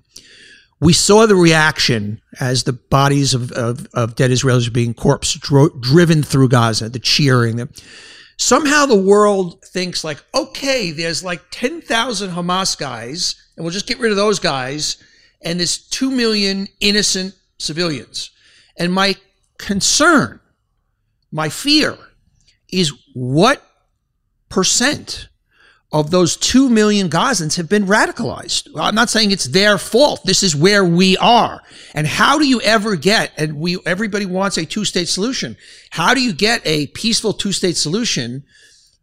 We 0.81 0.93
saw 0.93 1.27
the 1.27 1.37
reaction 1.37 2.21
as 2.41 2.65
the 2.65 2.73
bodies 2.73 3.35
of, 3.35 3.53
of, 3.53 3.87
of 3.93 4.15
dead 4.15 4.31
Israelis 4.31 4.67
are 4.67 4.73
being 4.73 4.95
corpse 4.95 5.35
dro- 5.35 5.69
driven 5.81 6.23
through 6.23 6.49
Gaza, 6.49 6.89
the 6.89 6.99
cheering. 6.99 7.57
The, 7.57 7.69
somehow 8.39 8.87
the 8.87 8.97
world 8.97 9.63
thinks 9.65 10.05
like, 10.05 10.25
okay, 10.35 10.91
there's 10.91 11.23
like 11.23 11.43
10,000 11.51 12.31
Hamas 12.31 12.79
guys, 12.79 13.35
and 13.57 13.65
we'll 13.65 13.73
just 13.73 13.87
get 13.87 13.99
rid 13.99 14.11
of 14.11 14.17
those 14.17 14.39
guys, 14.39 14.97
and 15.43 15.59
there's 15.59 15.77
2 15.89 16.11
million 16.11 16.67
innocent 16.81 17.35
civilians. 17.59 18.31
And 18.79 18.93
my 18.93 19.17
concern, 19.59 20.41
my 21.31 21.51
fear 21.51 21.99
is 22.73 22.93
what 23.13 23.63
percent 24.49 25.29
of 25.93 26.11
those 26.11 26.37
2 26.37 26.69
million 26.69 27.11
Gazans 27.11 27.57
have 27.57 27.69
been 27.69 27.85
radicalized. 27.85 28.69
I'm 28.77 28.95
not 28.95 29.11
saying 29.11 29.33
it's 29.33 29.47
their 29.47 29.77
fault. 29.77 30.25
This 30.25 30.43
is 30.43 30.55
where 30.55 30.85
we 30.85 31.17
are. 31.17 31.63
And 31.95 32.07
how 32.07 32.39
do 32.39 32.47
you 32.47 32.61
ever 32.61 32.95
get, 32.95 33.33
and 33.37 33.59
we, 33.59 33.79
everybody 33.85 34.25
wants 34.25 34.57
a 34.57 34.65
two 34.65 34.85
state 34.85 35.09
solution. 35.09 35.57
How 35.91 36.15
do 36.15 36.23
you 36.23 36.33
get 36.33 36.63
a 36.65 36.87
peaceful 36.89 37.33
two 37.33 37.53
state 37.53 37.77
solution 37.77 38.45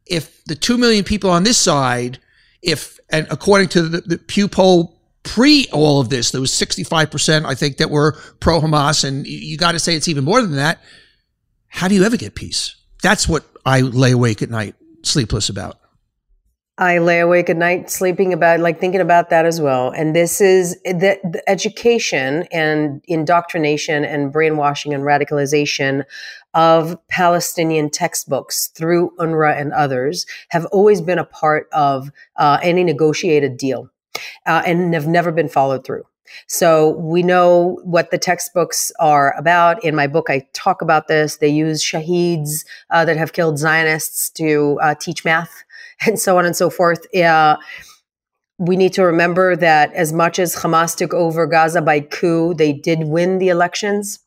if 0.06 0.44
the 0.46 0.56
2 0.56 0.78
million 0.78 1.04
people 1.04 1.30
on 1.30 1.44
this 1.44 1.58
side, 1.58 2.20
if, 2.62 3.00
and 3.10 3.28
according 3.30 3.68
to 3.70 3.82
the, 3.82 4.02
the 4.02 4.18
Pew 4.18 4.48
poll 4.48 5.02
pre 5.24 5.68
all 5.74 6.00
of 6.00 6.10
this, 6.10 6.32
there 6.32 6.40
was 6.40 6.52
65%, 6.52 7.46
I 7.46 7.54
think, 7.54 7.78
that 7.78 7.90
were 7.90 8.14
pro 8.40 8.62
Hamas. 8.62 9.04
And 9.04 9.28
you, 9.28 9.38
you 9.38 9.58
got 9.58 9.74
to 9.74 9.80
say 9.80 9.96
it's 9.96 10.08
even 10.08 10.24
more 10.24 10.42
than 10.42 10.56
that. 10.56 10.80
How 11.68 11.90
do 11.90 11.96
you 11.96 12.06
ever 12.06 12.16
get 12.16 12.34
peace? 12.34 12.78
That's 13.04 13.28
what 13.28 13.44
I 13.66 13.82
lay 13.82 14.12
awake 14.12 14.42
at 14.42 14.50
night, 14.50 14.76
sleepless 15.04 15.50
about. 15.50 15.80
I 16.80 17.00
lay 17.00 17.20
awake 17.22 17.50
at 17.50 17.58
night 17.58 17.90
sleeping 17.90 18.34
about, 18.34 18.60
like 18.60 18.80
thinking 18.80 19.02
about 19.02 19.32
that 19.32 19.46
as 19.48 19.60
well. 19.60 19.90
And 19.90 20.16
this 20.16 20.40
is 20.40 20.80
the, 20.84 21.20
the, 21.24 21.42
education 21.50 22.44
and 22.52 23.02
indoctrination 23.08 24.06
and 24.06 24.32
brainwashing 24.32 24.94
and 24.94 25.04
radicalization 25.04 26.04
of 26.54 26.98
Palestinian 27.08 27.90
textbooks 27.90 28.68
through 28.68 29.12
UNRWA 29.18 29.60
and 29.60 29.74
others 29.74 30.28
have 30.50 30.66
always 30.68 31.02
been 31.02 31.18
a 31.18 31.26
part 31.26 31.68
of 31.72 32.12
uh, 32.36 32.60
any 32.62 32.84
negotiated 32.84 33.58
deal 33.58 33.90
uh, 34.46 34.62
and 34.66 34.94
have 34.94 35.08
never 35.08 35.32
been 35.32 35.50
followed 35.50 35.84
through. 35.84 36.04
So 36.48 36.92
we 36.98 37.24
know 37.24 37.80
what 37.84 38.12
the 38.12 38.18
textbooks 38.18 38.92
are 39.00 39.36
about. 39.38 39.84
In 39.84 39.96
my 39.96 40.08
book, 40.08 40.30
I 40.30 40.48
talk 40.54 40.82
about 40.82 41.08
this. 41.08 41.38
They 41.38 41.50
use 41.50 41.84
shaheeds 41.84 42.66
uh, 42.90 43.06
that 43.06 43.18
have 43.18 43.34
killed 43.34 43.58
Zionists 43.58 44.30
to 44.32 44.80
uh, 44.82 44.96
teach 44.96 45.24
math 45.26 45.64
and 46.06 46.20
so 46.20 46.38
on 46.38 46.46
and 46.46 46.56
so 46.56 46.70
forth. 46.70 47.14
Uh, 47.16 47.58
we 48.60 48.76
need 48.76 48.94
to 48.94 49.04
remember 49.04 49.56
that 49.56 49.94
as 49.94 50.12
much 50.12 50.40
as 50.40 50.56
Hamas 50.56 50.96
took 50.96 51.14
over 51.14 51.46
Gaza 51.46 51.82
by 51.82 52.00
coup, 52.00 52.56
they 52.56 52.74
did 52.74 53.04
win 53.04 53.38
the 53.38 53.50
elections. 53.50 54.20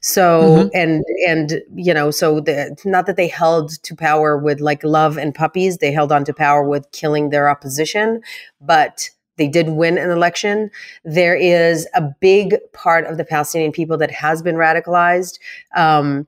So 0.00 0.40
mm-hmm. 0.42 0.68
and 0.74 1.04
and 1.26 1.62
you 1.74 1.92
know 1.92 2.10
so 2.10 2.40
the, 2.40 2.76
not 2.84 3.06
that 3.06 3.16
they 3.16 3.28
held 3.28 3.82
to 3.82 3.94
power 3.94 4.38
with 4.38 4.60
like 4.60 4.82
love 4.82 5.18
and 5.18 5.34
puppies, 5.34 5.78
they 5.78 5.92
held 5.92 6.10
on 6.10 6.24
to 6.24 6.32
power 6.32 6.66
with 6.66 6.90
killing 6.92 7.30
their 7.30 7.50
opposition, 7.50 8.22
but 8.60 9.10
they 9.38 9.48
did 9.48 9.70
win 9.70 9.96
an 9.96 10.10
election. 10.10 10.70
There 11.04 11.34
is 11.34 11.88
a 11.94 12.02
big 12.20 12.56
part 12.72 13.06
of 13.06 13.16
the 13.16 13.24
Palestinian 13.24 13.72
people 13.72 13.96
that 13.98 14.10
has 14.10 14.42
been 14.42 14.56
radicalized. 14.56 15.38
Um, 15.74 16.26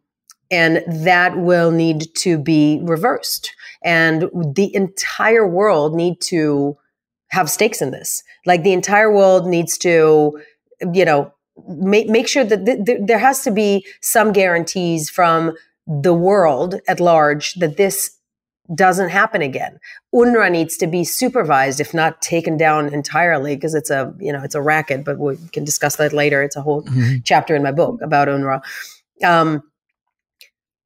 and 0.50 0.82
that 0.88 1.36
will 1.38 1.70
need 1.70 2.12
to 2.16 2.38
be 2.38 2.80
reversed. 2.82 3.54
And 3.84 4.22
the 4.54 4.74
entire 4.74 5.46
world 5.46 5.94
need 5.94 6.20
to 6.22 6.76
have 7.28 7.48
stakes 7.48 7.80
in 7.80 7.92
this. 7.92 8.22
Like 8.46 8.64
the 8.64 8.72
entire 8.72 9.12
world 9.12 9.46
needs 9.46 9.78
to, 9.78 10.40
you 10.92 11.04
know, 11.04 11.32
make, 11.68 12.08
make 12.08 12.26
sure 12.26 12.44
that 12.44 12.66
th- 12.66 12.84
th- 12.84 13.00
there 13.02 13.18
has 13.18 13.44
to 13.44 13.50
be 13.50 13.86
some 14.00 14.32
guarantees 14.32 15.08
from 15.08 15.52
the 15.86 16.14
world 16.14 16.80
at 16.88 17.00
large 17.00 17.54
that 17.54 17.76
this 17.76 18.16
doesn't 18.74 19.08
happen 19.08 19.42
again. 19.42 19.78
UNRWA 20.14 20.50
needs 20.50 20.76
to 20.78 20.86
be 20.86 21.04
supervised, 21.04 21.80
if 21.80 21.92
not 21.92 22.22
taken 22.22 22.56
down 22.56 22.92
entirely, 22.92 23.54
because 23.54 23.74
it's 23.74 23.90
a 23.90 24.14
you 24.18 24.32
know 24.32 24.42
it's 24.42 24.54
a 24.54 24.62
racket. 24.62 25.04
But 25.04 25.18
we 25.18 25.36
can 25.52 25.64
discuss 25.64 25.96
that 25.96 26.12
later. 26.12 26.42
It's 26.42 26.56
a 26.56 26.62
whole 26.62 26.82
mm-hmm. 26.82 27.16
chapter 27.24 27.54
in 27.54 27.62
my 27.62 27.72
book 27.72 28.00
about 28.02 28.28
UNRWA. 28.28 28.62
Um, 29.24 29.62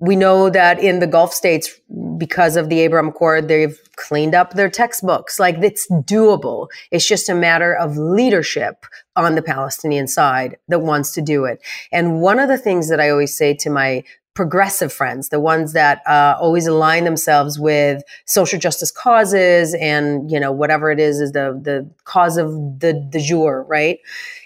we 0.01 0.17
know 0.17 0.51
that 0.51 0.81
in 0.81 0.99
the 0.99 1.07
Gulf 1.07 1.33
states, 1.33 1.81
because 2.19 2.57
of 2.57 2.69
the 2.69 2.81
Abraham 2.81 3.09
Accord, 3.09 3.49
they've 3.49 3.81
cleaned 3.97 4.35
up 4.35 4.53
their 4.53 4.69
textbooks. 4.69 5.39
Like 5.39 5.57
it's 5.59 5.89
doable. 5.91 6.69
It's 6.91 7.07
just 7.07 7.29
a 7.29 7.35
matter 7.35 7.75
of 7.75 7.97
leadership 7.97 8.85
on 9.17 9.35
the 9.35 9.43
Palestinian 9.43 10.09
side 10.09 10.57
that 10.69 10.81
wants 10.81 11.13
to 11.13 11.23
do 11.23 11.45
it. 11.45 11.61
And 11.93 12.21
one 12.21 12.39
of 12.39 12.49
the 12.49 12.59
things 12.59 12.89
that 12.89 13.01
I 13.01 13.09
always 13.11 13.37
say 13.37 13.55
to 13.55 13.71
my 13.71 14.05
progressive 14.35 14.93
friends, 14.93 15.29
the 15.29 15.41
ones 15.41 15.73
that 15.73 16.03
uh, 16.07 16.37
always 16.41 16.67
align 16.67 17.05
themselves 17.05 17.59
with 17.59 18.03
social 18.27 18.59
justice 18.59 18.91
causes 18.91 19.75
and 19.81 20.31
you 20.31 20.41
know 20.41 20.53
whatever 20.53 20.91
it 20.91 21.01
is 21.01 21.21
is 21.21 21.33
the 21.33 21.59
the 21.63 21.89
cause 22.05 22.37
of 22.37 22.51
the 22.81 23.09
the 23.13 23.21
jour, 23.21 23.65
right? 23.69 23.99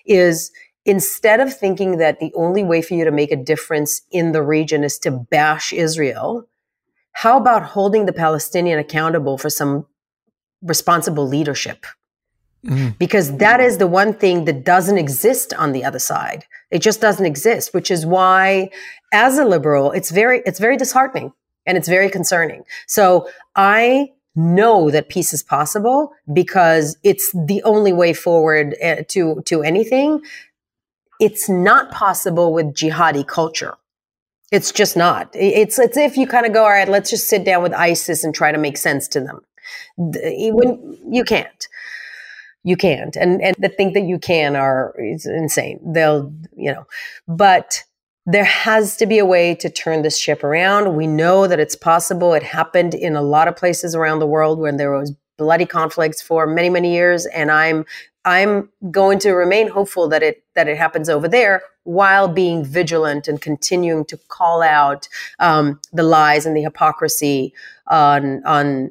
Is 0.05 0.53
instead 0.85 1.41
of 1.41 1.55
thinking 1.55 1.99
that 1.99 2.21
the 2.21 2.33
only 2.35 2.63
way 2.63 2.83
for 2.83 2.95
you 2.95 3.05
to 3.05 3.11
make 3.11 3.33
a 3.33 3.37
difference 3.37 4.03
in 4.11 4.33
the 4.33 4.43
region 4.43 4.85
is 4.85 4.99
to 5.01 5.11
bash 5.11 5.73
Israel, 5.73 6.47
how 7.13 7.37
about 7.37 7.63
holding 7.63 8.07
the 8.07 8.13
Palestinian 8.13 8.79
accountable 8.79 9.39
for 9.39 9.51
some 9.51 9.87
responsible 10.63 11.27
leadership? 11.27 11.87
Mm-hmm. 12.65 12.89
Because 12.99 13.37
that 13.37 13.61
is 13.61 13.79
the 13.79 13.87
one 13.87 14.13
thing 14.13 14.45
that 14.47 14.65
doesn't 14.65 14.99
exist 14.99 15.55
on 15.55 15.73
the 15.73 15.85
other 15.85 16.01
side. 16.01 16.45
It 16.71 16.81
just 16.81 17.01
doesn't 17.01 17.25
exist, 17.25 17.73
which 17.73 17.91
is 17.91 18.05
why 18.05 18.71
as 19.13 19.39
a 19.39 19.45
liberal, 19.45 19.93
it's 19.93 20.11
very, 20.11 20.43
it's 20.45 20.59
very 20.59 20.77
disheartening 20.77 21.33
and 21.67 21.79
it's 21.79 21.89
very 21.89 22.11
concerning. 22.11 22.65
So 22.87 23.29
I 23.55 24.13
know 24.35 24.91
that 24.91 25.09
peace 25.09 25.33
is 25.33 25.43
possible 25.43 26.13
because 26.33 26.97
it's 27.03 27.33
the 27.33 27.63
only 27.63 27.93
way 27.93 28.13
forward 28.13 28.77
eh, 28.81 29.03
to, 29.09 29.43
to 29.47 29.63
anything. 29.63 30.21
It's 31.21 31.49
not 31.49 31.91
possible 31.91 32.53
with 32.53 32.75
jihadi 32.75 33.27
culture. 33.27 33.77
It's 34.51 34.73
just 34.73 34.97
not. 34.97 35.31
It's, 35.35 35.79
it's 35.79 35.97
if 35.97 36.17
you 36.17 36.27
kind 36.27 36.47
of 36.47 36.53
go, 36.53 36.65
all 36.65 36.71
right, 36.71 36.89
let's 36.89 37.11
just 37.11 37.29
sit 37.29 37.45
down 37.45 37.63
with 37.63 37.75
ISIS 37.75 38.25
and 38.25 38.35
try 38.35 38.51
to 38.51 38.59
make 38.59 38.79
sense 38.79 39.07
to 39.09 39.21
them. 39.21 39.43
When 39.97 40.97
you 41.11 41.25
can't 41.25 41.69
you 42.69 42.77
can't. 42.77 43.17
And 43.17 43.41
and 43.43 43.57
the 43.59 43.71
think 43.71 43.95
that 43.95 44.03
you 44.03 44.19
can 44.19 44.55
are 44.55 44.95
it's 44.99 45.27
insane. 45.27 45.81
They'll 45.85 46.33
you 46.57 46.73
know. 46.73 46.87
But 47.27 47.83
there 48.27 48.45
has 48.45 48.97
to 48.99 49.07
be 49.07 49.19
a 49.19 49.25
way 49.25 49.55
to 49.55 49.71
turn 49.71 50.03
this 50.03 50.19
ship 50.19 50.45
around. 50.45 50.95
We 50.95 51.07
know 51.07 51.47
that 51.47 51.59
it's 51.59 51.75
possible. 51.75 52.35
It 52.35 52.43
happened 52.43 52.93
in 52.93 53.17
a 53.17 53.23
lot 53.23 53.49
of 53.49 53.57
places 53.57 53.95
around 53.95 54.19
the 54.19 54.27
world 54.27 54.59
when 54.59 54.77
there 54.77 54.93
was 54.93 55.15
bloody 55.39 55.65
conflicts 55.65 56.21
for 56.21 56.47
many 56.47 56.69
many 56.69 56.93
years. 56.93 57.25
And 57.27 57.51
i'm 57.51 57.87
i'm 58.25 58.69
going 58.91 59.19
to 59.21 59.33
remain 59.33 59.69
hopeful 59.69 60.09
that 60.09 60.23
it 60.23 60.43
that 60.55 60.69
it 60.69 60.77
happens 60.77 61.09
over 61.09 61.29
there 61.29 61.63
while 61.85 62.29
being 62.29 62.65
vigilant 62.65 63.29
and 63.29 63.41
continuing 63.41 64.05
to 64.05 64.19
call 64.29 64.61
out 64.61 65.09
um, 65.39 65.81
the 65.93 66.03
lies 66.03 66.45
and 66.45 66.55
the 66.55 66.63
hypocrisy 66.63 67.55
on 67.87 68.45
on 68.45 68.91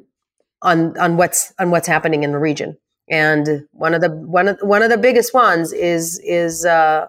on 0.62 0.98
on 0.98 1.16
what's 1.16 1.52
on 1.58 1.70
what's 1.70 1.86
happening 1.86 2.24
in 2.24 2.32
the 2.32 2.38
region 2.38 2.76
and 3.10 3.66
one 3.72 3.94
of 3.94 4.00
the 4.00 4.10
one 4.10 4.48
of 4.48 4.58
one 4.60 4.82
of 4.82 4.90
the 4.90 4.98
biggest 4.98 5.32
ones 5.34 5.72
is 5.72 6.18
is 6.20 6.64
uh, 6.64 7.08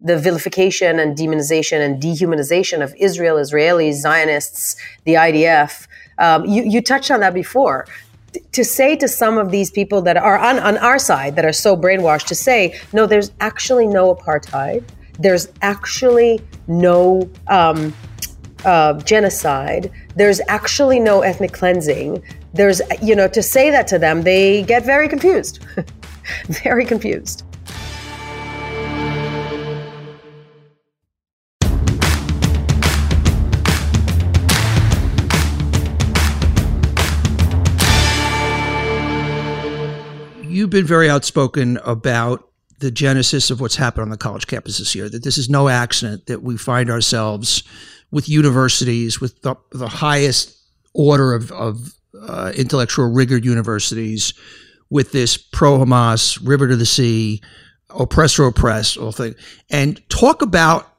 the 0.00 0.18
vilification 0.18 0.98
and 0.98 1.16
demonization 1.16 1.80
and 1.80 2.00
dehumanization 2.00 2.82
of 2.82 2.94
Israel, 2.98 3.36
Israelis, 3.36 3.94
Zionists, 3.94 4.76
the 5.04 5.14
IDF. 5.14 5.86
Um, 6.18 6.44
you, 6.44 6.62
you 6.62 6.80
touched 6.82 7.10
on 7.10 7.20
that 7.20 7.34
before. 7.34 7.86
to 8.52 8.64
say 8.64 8.96
to 8.96 9.06
some 9.06 9.38
of 9.38 9.50
these 9.52 9.70
people 9.70 10.02
that 10.02 10.16
are 10.16 10.38
on, 10.38 10.58
on 10.58 10.76
our 10.78 10.98
side 10.98 11.36
that 11.36 11.44
are 11.44 11.52
so 11.52 11.76
brainwashed 11.76 12.26
to 12.26 12.34
say, 12.34 12.78
no, 12.92 13.06
there's 13.06 13.30
actually 13.40 13.86
no 13.86 14.14
apartheid. 14.14 14.82
There's 15.20 15.46
actually 15.62 16.40
no 16.66 17.30
um, 17.46 17.94
uh, 18.64 18.94
genocide. 19.00 19.90
There's 20.16 20.40
actually 20.48 21.00
no 21.00 21.22
ethnic 21.22 21.52
cleansing 21.52 22.22
there's, 22.54 22.80
you 23.02 23.16
know, 23.16 23.26
to 23.28 23.42
say 23.42 23.70
that 23.72 23.88
to 23.88 23.98
them, 23.98 24.22
they 24.22 24.62
get 24.62 24.84
very 24.84 25.08
confused, 25.08 25.58
very 26.46 26.84
confused. 26.84 27.42
You've 40.44 40.70
been 40.70 40.86
very 40.86 41.10
outspoken 41.10 41.78
about 41.78 42.48
the 42.78 42.92
genesis 42.92 43.50
of 43.50 43.60
what's 43.60 43.74
happened 43.74 44.02
on 44.02 44.10
the 44.10 44.16
college 44.16 44.46
campus 44.46 44.78
this 44.78 44.94
year, 44.94 45.08
that 45.08 45.24
this 45.24 45.38
is 45.38 45.50
no 45.50 45.68
accident 45.68 46.26
that 46.26 46.42
we 46.42 46.56
find 46.56 46.88
ourselves 46.88 47.64
with 48.14 48.28
universities 48.28 49.20
with 49.20 49.42
the, 49.42 49.56
the 49.72 49.88
highest 49.88 50.56
order 50.94 51.34
of, 51.34 51.50
of 51.50 51.92
uh, 52.22 52.52
intellectual 52.54 53.10
rigor 53.10 53.36
universities 53.36 54.32
with 54.88 55.10
this 55.10 55.36
pro 55.36 55.78
Hamas, 55.78 56.38
river 56.46 56.68
to 56.68 56.76
the 56.76 56.86
sea, 56.86 57.42
oppressor 57.90 58.46
oppressed, 58.46 58.96
all 58.96 59.10
thing, 59.10 59.34
and 59.68 60.00
talk 60.08 60.42
about 60.42 60.93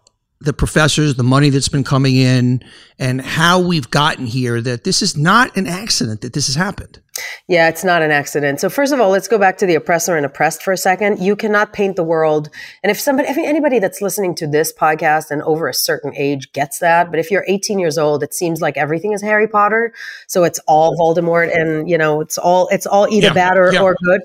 the 0.46 0.54
professors, 0.54 1.16
the 1.16 1.24
money 1.24 1.50
that's 1.50 1.70
been 1.70 1.84
coming 1.84 2.16
in, 2.16 2.64
and 2.98 3.22
how 3.22 3.60
we've 3.60 3.90
gotten 3.90 4.26
here. 4.26 4.62
That 4.62 4.84
this 4.84 5.02
is 5.02 5.18
not 5.18 5.56
an 5.58 5.68
accident 5.68 6.22
that 6.22 6.34
this 6.34 6.48
has 6.48 6.56
happened. 6.56 7.02
Yeah, 7.48 7.70
it's 7.70 7.84
not 7.84 8.02
an 8.02 8.12
accident. 8.12 8.60
So 8.60 8.70
first 8.70 8.92
of 8.92 9.00
all, 9.00 9.10
let's 9.10 9.28
go 9.28 9.38
back 9.38 9.58
to 9.60 9.66
the 9.66 9.76
oppressor 9.76 10.18
and 10.18 10.26
oppressed 10.26 10.62
for 10.64 10.74
a 10.74 10.78
second. 10.78 11.20
You 11.20 11.36
cannot 11.36 11.72
paint 11.72 11.96
the 11.96 12.04
world. 12.04 12.50
And 12.84 12.92
if 12.92 13.00
somebody, 13.00 13.30
if 13.30 13.38
anybody 13.38 13.80
that's 13.80 14.02
listening 14.02 14.36
to 14.36 14.48
this 14.48 14.74
podcast 14.74 15.32
and 15.32 15.42
over 15.44 15.68
a 15.68 15.74
certain 15.74 16.14
age 16.16 16.52
gets 16.52 16.80
that, 16.80 17.12
but 17.12 17.20
if 17.20 17.32
you're 17.32 17.46
18 17.48 17.80
years 17.80 17.98
old, 17.98 18.22
it 18.24 18.34
seems 18.34 18.62
like 18.62 18.76
everything 18.76 19.14
is 19.14 19.22
Harry 19.22 19.48
Potter. 19.48 19.94
So 20.28 20.44
it's 20.44 20.60
all 20.68 20.98
Voldemort 20.98 21.56
and, 21.56 21.90
you 21.90 21.98
know, 21.98 22.20
it's 22.20 22.38
all, 22.38 22.68
it's 22.70 22.86
all 22.86 23.08
either 23.08 23.28
yeah, 23.28 23.34
bad 23.34 23.58
or, 23.58 23.72
yeah. 23.72 23.82
or 23.82 23.96
good. 24.04 24.22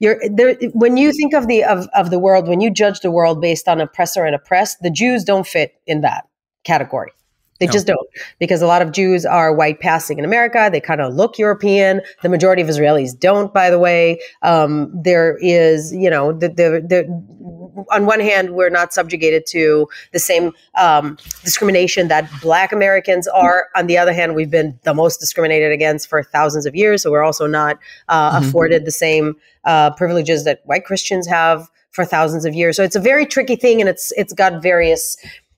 You're 0.00 0.20
there 0.28 0.54
when 0.72 0.96
you 0.96 1.12
think 1.12 1.34
of 1.34 1.46
the 1.46 1.64
of, 1.64 1.88
of 1.94 2.10
the 2.10 2.18
world, 2.18 2.48
when 2.48 2.60
you 2.60 2.70
judge 2.70 3.00
the 3.00 3.10
world 3.10 3.40
based 3.40 3.68
on 3.68 3.80
oppressor 3.80 4.24
and 4.24 4.34
oppressed, 4.34 4.78
the 4.82 4.90
Jews 4.90 5.24
don't 5.24 5.46
fit 5.46 5.74
in 5.86 6.00
that 6.02 6.28
category. 6.64 7.12
They 7.60 7.66
no. 7.66 7.72
just 7.72 7.86
don't 7.86 8.08
because 8.38 8.62
a 8.62 8.66
lot 8.66 8.82
of 8.82 8.90
Jews 8.92 9.24
are 9.24 9.54
white 9.54 9.80
passing 9.80 10.18
in 10.18 10.24
America. 10.24 10.68
They 10.72 10.80
kind 10.80 11.00
of 11.00 11.14
look 11.14 11.38
European. 11.38 12.00
The 12.22 12.28
majority 12.28 12.62
of 12.62 12.68
Israelis 12.68 13.18
don't, 13.18 13.54
by 13.54 13.70
the 13.70 13.78
way. 13.78 14.20
Um, 14.42 14.90
there 14.92 15.38
is, 15.40 15.94
you 15.94 16.10
know, 16.10 16.32
the, 16.32 16.48
the, 16.48 16.84
the, 16.86 17.63
on 17.90 18.06
one 18.06 18.20
hand, 18.20 18.54
we're 18.54 18.70
not 18.70 18.92
subjugated 18.92 19.46
to 19.48 19.88
the 20.12 20.18
same 20.18 20.52
um, 20.76 21.18
discrimination 21.42 22.08
that 22.08 22.28
Black 22.40 22.72
Americans 22.72 23.28
are. 23.28 23.68
On 23.76 23.86
the 23.86 23.98
other 23.98 24.12
hand, 24.12 24.34
we've 24.34 24.50
been 24.50 24.78
the 24.84 24.94
most 24.94 25.20
discriminated 25.20 25.72
against 25.72 26.08
for 26.08 26.22
thousands 26.22 26.66
of 26.66 26.74
years. 26.74 27.02
So 27.02 27.10
we're 27.10 27.22
also 27.22 27.46
not 27.46 27.78
uh, 28.08 28.32
mm-hmm. 28.32 28.48
afforded 28.48 28.84
the 28.84 28.90
same 28.90 29.36
uh, 29.64 29.90
privileges 29.90 30.44
that 30.44 30.60
white 30.64 30.84
Christians 30.84 31.26
have 31.26 31.68
for 31.90 32.04
thousands 32.04 32.44
of 32.44 32.54
years. 32.54 32.76
So 32.76 32.82
it's 32.82 32.96
a 32.96 33.00
very 33.00 33.24
tricky 33.24 33.56
thing, 33.56 33.80
and 33.80 33.88
it's 33.88 34.12
it's 34.16 34.32
got 34.32 34.62
various 34.62 35.16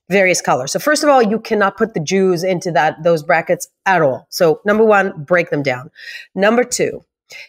various 0.09 0.41
colors. 0.41 0.71
So 0.71 0.79
first 0.79 1.03
of 1.03 1.09
all, 1.09 1.21
you 1.21 1.39
cannot 1.39 1.77
put 1.77 1.93
the 1.93 1.99
Jews 1.99 2.43
into 2.43 2.71
that 2.71 3.03
those 3.03 3.23
brackets 3.23 3.67
at 3.85 4.01
all. 4.01 4.27
So 4.29 4.61
number 4.65 4.85
one, 4.85 5.23
break 5.23 5.49
them 5.49 5.63
down. 5.63 5.89
Number 6.35 6.63
two, 6.63 7.03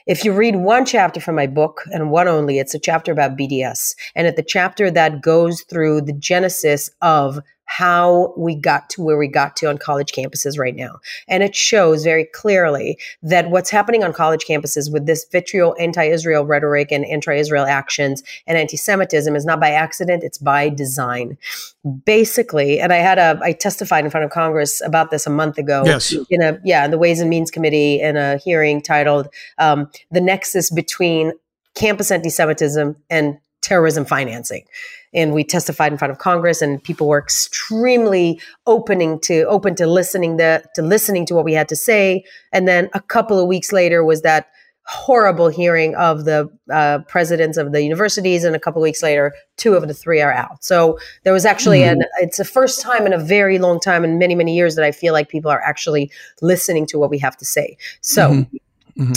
if 0.07 0.25
you 0.25 0.33
read 0.33 0.57
one 0.57 0.85
chapter 0.85 1.21
from 1.21 1.35
my 1.35 1.47
book 1.47 1.83
and 1.93 2.11
one 2.11 2.29
only, 2.29 2.59
it's 2.59 2.75
a 2.75 2.79
chapter 2.79 3.13
about 3.13 3.37
BDS. 3.37 3.95
And 4.15 4.27
at 4.27 4.37
the 4.37 4.43
chapter 4.43 4.91
that 4.91 5.23
goes 5.23 5.63
through 5.63 6.03
the 6.03 6.13
genesis 6.13 6.91
of 7.01 7.41
how 7.69 8.33
we 8.37 8.55
got 8.55 8.89
to 8.89 9.03
where 9.03 9.19
we 9.19 9.29
got 9.29 9.55
to 9.55 9.69
on 9.69 9.77
college 9.77 10.13
campuses 10.13 10.59
right 10.59 10.75
now. 10.75 10.99
And 11.29 11.43
it 11.43 11.55
shows 11.55 12.03
very 12.03 12.25
clearly 12.25 12.99
that 13.23 13.51
what's 13.51 13.69
happening 13.69 14.03
on 14.03 14.15
college 14.15 14.47
campuses 14.47 14.91
with 14.91 15.05
this 15.05 15.27
vitriol 15.31 15.77
anti 15.79 16.05
Israel 16.05 16.47
rhetoric 16.47 16.91
and 16.91 17.05
anti 17.05 17.35
Israel 17.35 17.67
actions 17.67 18.23
and 18.47 18.57
anti 18.57 18.79
Semitism 18.79 19.37
is 19.37 19.45
not 19.45 19.61
by 19.61 19.71
accident, 19.71 20.25
it's 20.25 20.39
by 20.39 20.71
design. 20.71 21.37
Basically, 22.07 22.81
and 22.81 22.91
I 22.91 22.97
had 22.97 23.19
a, 23.19 23.39
I 23.43 23.53
testified 23.53 24.03
in 24.03 24.11
front 24.11 24.25
of 24.25 24.31
Congress 24.31 24.81
about 24.81 25.11
this 25.11 25.27
a 25.27 25.31
month 25.31 25.59
ago. 25.59 25.83
Yes. 25.85 26.15
In 26.31 26.43
a, 26.43 26.59
yeah, 26.65 26.87
in 26.87 26.91
the 26.91 26.99
Ways 26.99 27.21
and 27.21 27.29
Means 27.29 27.51
Committee 27.51 28.01
in 28.01 28.17
a 28.17 28.39
hearing 28.39 28.81
titled 28.81 29.29
um, 29.59 29.91
The 30.11 30.23
Nexus 30.23 30.71
Between 30.71 31.33
Campus 31.75 32.11
Anti 32.11 32.31
Semitism 32.31 32.97
and 33.11 33.39
Terrorism 33.61 34.05
Financing 34.05 34.65
and 35.15 35.33
we 35.33 35.45
testified 35.45 35.93
in 35.93 35.99
front 35.99 36.13
of 36.13 36.19
Congress, 36.19 36.61
and 36.63 36.83
people 36.83 37.09
were 37.09 37.19
extremely 37.19 38.41
opening 38.67 39.19
to 39.21 39.45
open 39.45 39.75
to 39.77 39.87
listening 39.87 40.37
the, 40.37 40.63
to 40.75 40.83
listening 40.83 41.25
to 41.27 41.35
what 41.35 41.45
we 41.45 41.53
had 41.53 41.69
to 41.69 41.77
say. 41.77 42.25
And 42.53 42.69
then 42.69 42.91
a 42.93 43.01
couple 43.01 43.39
of 43.39 43.47
weeks 43.47 43.73
later 43.73 44.05
was 44.05 44.23
that 44.23 44.49
horrible 44.85 45.49
hearing 45.49 45.95
of 45.97 46.25
the 46.25 46.49
uh, 46.73 47.01
presidents 47.09 47.59
of 47.59 47.73
the 47.73 47.83
universities, 47.83 48.45
and 48.45 48.55
a 48.57 48.59
couple 48.59 48.83
of 48.83 48.85
weeks 48.85 49.03
later, 49.03 49.35
two 49.57 49.75
of 49.75 49.87
the 49.87 49.95
three 49.95 50.21
are 50.21 50.33
out. 50.33 50.65
So 50.65 50.99
there 51.25 51.33
was 51.33 51.45
actually 51.45 51.81
mm-hmm. 51.81 52.01
an 52.01 52.07
it's 52.21 52.39
the 52.39 52.45
first 52.45 52.81
time 52.81 53.07
in 53.07 53.13
a 53.13 53.19
very 53.19 53.59
long 53.59 53.81
time 53.81 54.05
in 54.05 54.19
many 54.19 54.35
many 54.35 54.57
years 54.57 54.77
that 54.77 54.85
I 54.85 54.93
feel 54.93 55.13
like 55.13 55.29
people 55.29 55.51
are 55.51 55.61
actually 55.61 56.11
listening 56.41 56.87
to 56.87 56.99
what 56.99 57.11
we 57.11 57.19
have 57.19 57.37
to 57.39 57.45
say. 57.45 57.77
So. 58.01 58.31
Mm-hmm. 58.31 58.57
Mm-hmm. 59.03 59.13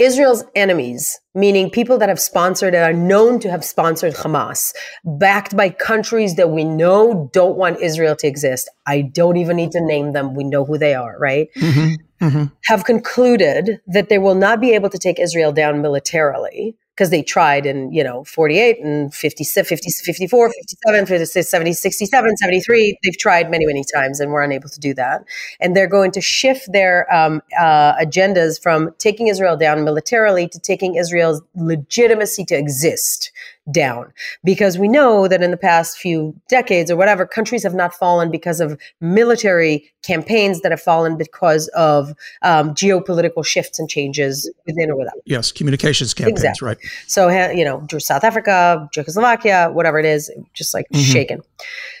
Israel's 0.00 0.44
enemies, 0.54 1.20
meaning 1.34 1.68
people 1.68 1.98
that 1.98 2.08
have 2.08 2.18
sponsored 2.18 2.74
and 2.74 2.82
are 2.82 2.98
known 2.98 3.38
to 3.40 3.50
have 3.50 3.62
sponsored 3.62 4.14
Hamas, 4.14 4.72
backed 5.04 5.54
by 5.54 5.68
countries 5.68 6.36
that 6.36 6.50
we 6.50 6.64
know 6.64 7.30
don't 7.34 7.58
want 7.58 7.80
Israel 7.80 8.16
to 8.16 8.26
exist. 8.26 8.70
I 8.86 9.02
don't 9.02 9.36
even 9.36 9.56
need 9.56 9.72
to 9.72 9.80
name 9.80 10.12
them. 10.14 10.34
We 10.34 10.44
know 10.44 10.64
who 10.64 10.78
they 10.78 10.94
are, 10.94 11.16
right? 11.18 11.48
Mm-hmm. 11.54 11.94
Mm-hmm. 12.20 12.44
have 12.64 12.84
concluded 12.84 13.80
that 13.86 14.08
they 14.08 14.18
will 14.18 14.34
not 14.34 14.60
be 14.60 14.72
able 14.74 14.90
to 14.90 14.98
take 14.98 15.18
Israel 15.18 15.52
down 15.52 15.82
militarily 15.82 16.76
because 17.00 17.08
they 17.08 17.22
tried 17.22 17.64
in, 17.64 17.90
you 17.90 18.04
know, 18.04 18.24
48 18.24 18.84
and 18.84 19.14
50, 19.14 19.42
50, 19.42 19.90
54, 20.04 20.50
57, 20.50 21.06
56, 21.06 21.48
70, 21.48 21.72
67, 21.72 22.36
73. 22.36 22.98
They've 23.02 23.16
tried 23.16 23.50
many, 23.50 23.64
many 23.64 23.82
times 23.94 24.20
and 24.20 24.30
were 24.30 24.42
unable 24.42 24.68
to 24.68 24.78
do 24.78 24.92
that. 24.92 25.24
And 25.60 25.74
they're 25.74 25.86
going 25.86 26.10
to 26.10 26.20
shift 26.20 26.70
their 26.72 27.10
um, 27.10 27.40
uh, 27.58 27.94
agendas 27.94 28.62
from 28.62 28.90
taking 28.98 29.28
Israel 29.28 29.56
down 29.56 29.82
militarily 29.82 30.46
to 30.48 30.58
taking 30.58 30.96
Israel's 30.96 31.40
legitimacy 31.54 32.44
to 32.44 32.54
exist 32.54 33.32
down 33.70 34.12
because 34.44 34.78
we 34.78 34.88
know 34.88 35.28
that 35.28 35.42
in 35.42 35.50
the 35.50 35.56
past 35.56 35.98
few 35.98 36.34
decades 36.48 36.90
or 36.90 36.96
whatever 36.96 37.26
countries 37.26 37.62
have 37.62 37.74
not 37.74 37.94
fallen 37.94 38.30
because 38.30 38.60
of 38.60 38.80
military 39.00 39.92
campaigns 40.02 40.60
that 40.62 40.72
have 40.72 40.80
fallen 40.80 41.16
because 41.16 41.68
of 41.68 42.14
um, 42.42 42.74
geopolitical 42.74 43.44
shifts 43.44 43.78
and 43.78 43.88
changes 43.88 44.50
within 44.66 44.90
or 44.90 44.96
without 44.96 45.14
yes 45.24 45.52
communications 45.52 46.14
campaigns 46.14 46.40
exactly. 46.40 46.66
right 46.66 46.78
so 47.06 47.28
you 47.50 47.64
know 47.64 47.86
south 47.98 48.24
africa 48.24 48.88
czechoslovakia 48.92 49.70
whatever 49.72 49.98
it 49.98 50.06
is 50.06 50.30
just 50.54 50.74
like 50.74 50.86
mm-hmm. 50.92 51.02
shaken 51.02 51.40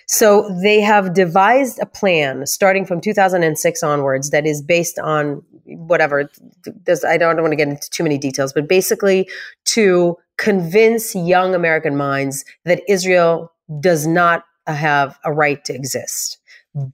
so 0.06 0.48
they 0.60 0.80
have 0.80 1.14
devised 1.14 1.78
a 1.78 1.86
plan 1.86 2.46
starting 2.46 2.84
from 2.84 3.00
2006 3.00 3.82
onwards 3.82 4.30
that 4.30 4.46
is 4.46 4.60
based 4.62 4.98
on 4.98 5.42
whatever. 5.64 6.30
I 6.66 6.70
don't, 6.70 7.04
I 7.04 7.16
don't 7.16 7.42
want 7.42 7.52
to 7.52 7.56
get 7.56 7.68
into 7.68 7.90
too 7.90 8.02
many 8.02 8.18
details, 8.18 8.52
but 8.52 8.68
basically 8.68 9.28
to 9.66 10.16
convince 10.38 11.14
young 11.14 11.54
American 11.54 11.96
minds 11.96 12.44
that 12.64 12.82
Israel 12.88 13.52
does 13.80 14.06
not 14.06 14.44
have 14.66 15.18
a 15.24 15.32
right 15.32 15.64
to 15.64 15.74
exist 15.74 16.38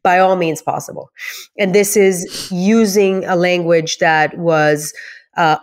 by 0.03 0.19
all 0.19 0.37
means 0.37 0.63
possible. 0.63 1.11
And 1.59 1.75
this 1.75 1.97
is 1.97 2.51
using 2.51 3.25
a 3.25 3.37
language 3.37 3.99
that 3.99 4.37
was 4.39 4.95
uh, 5.37 5.59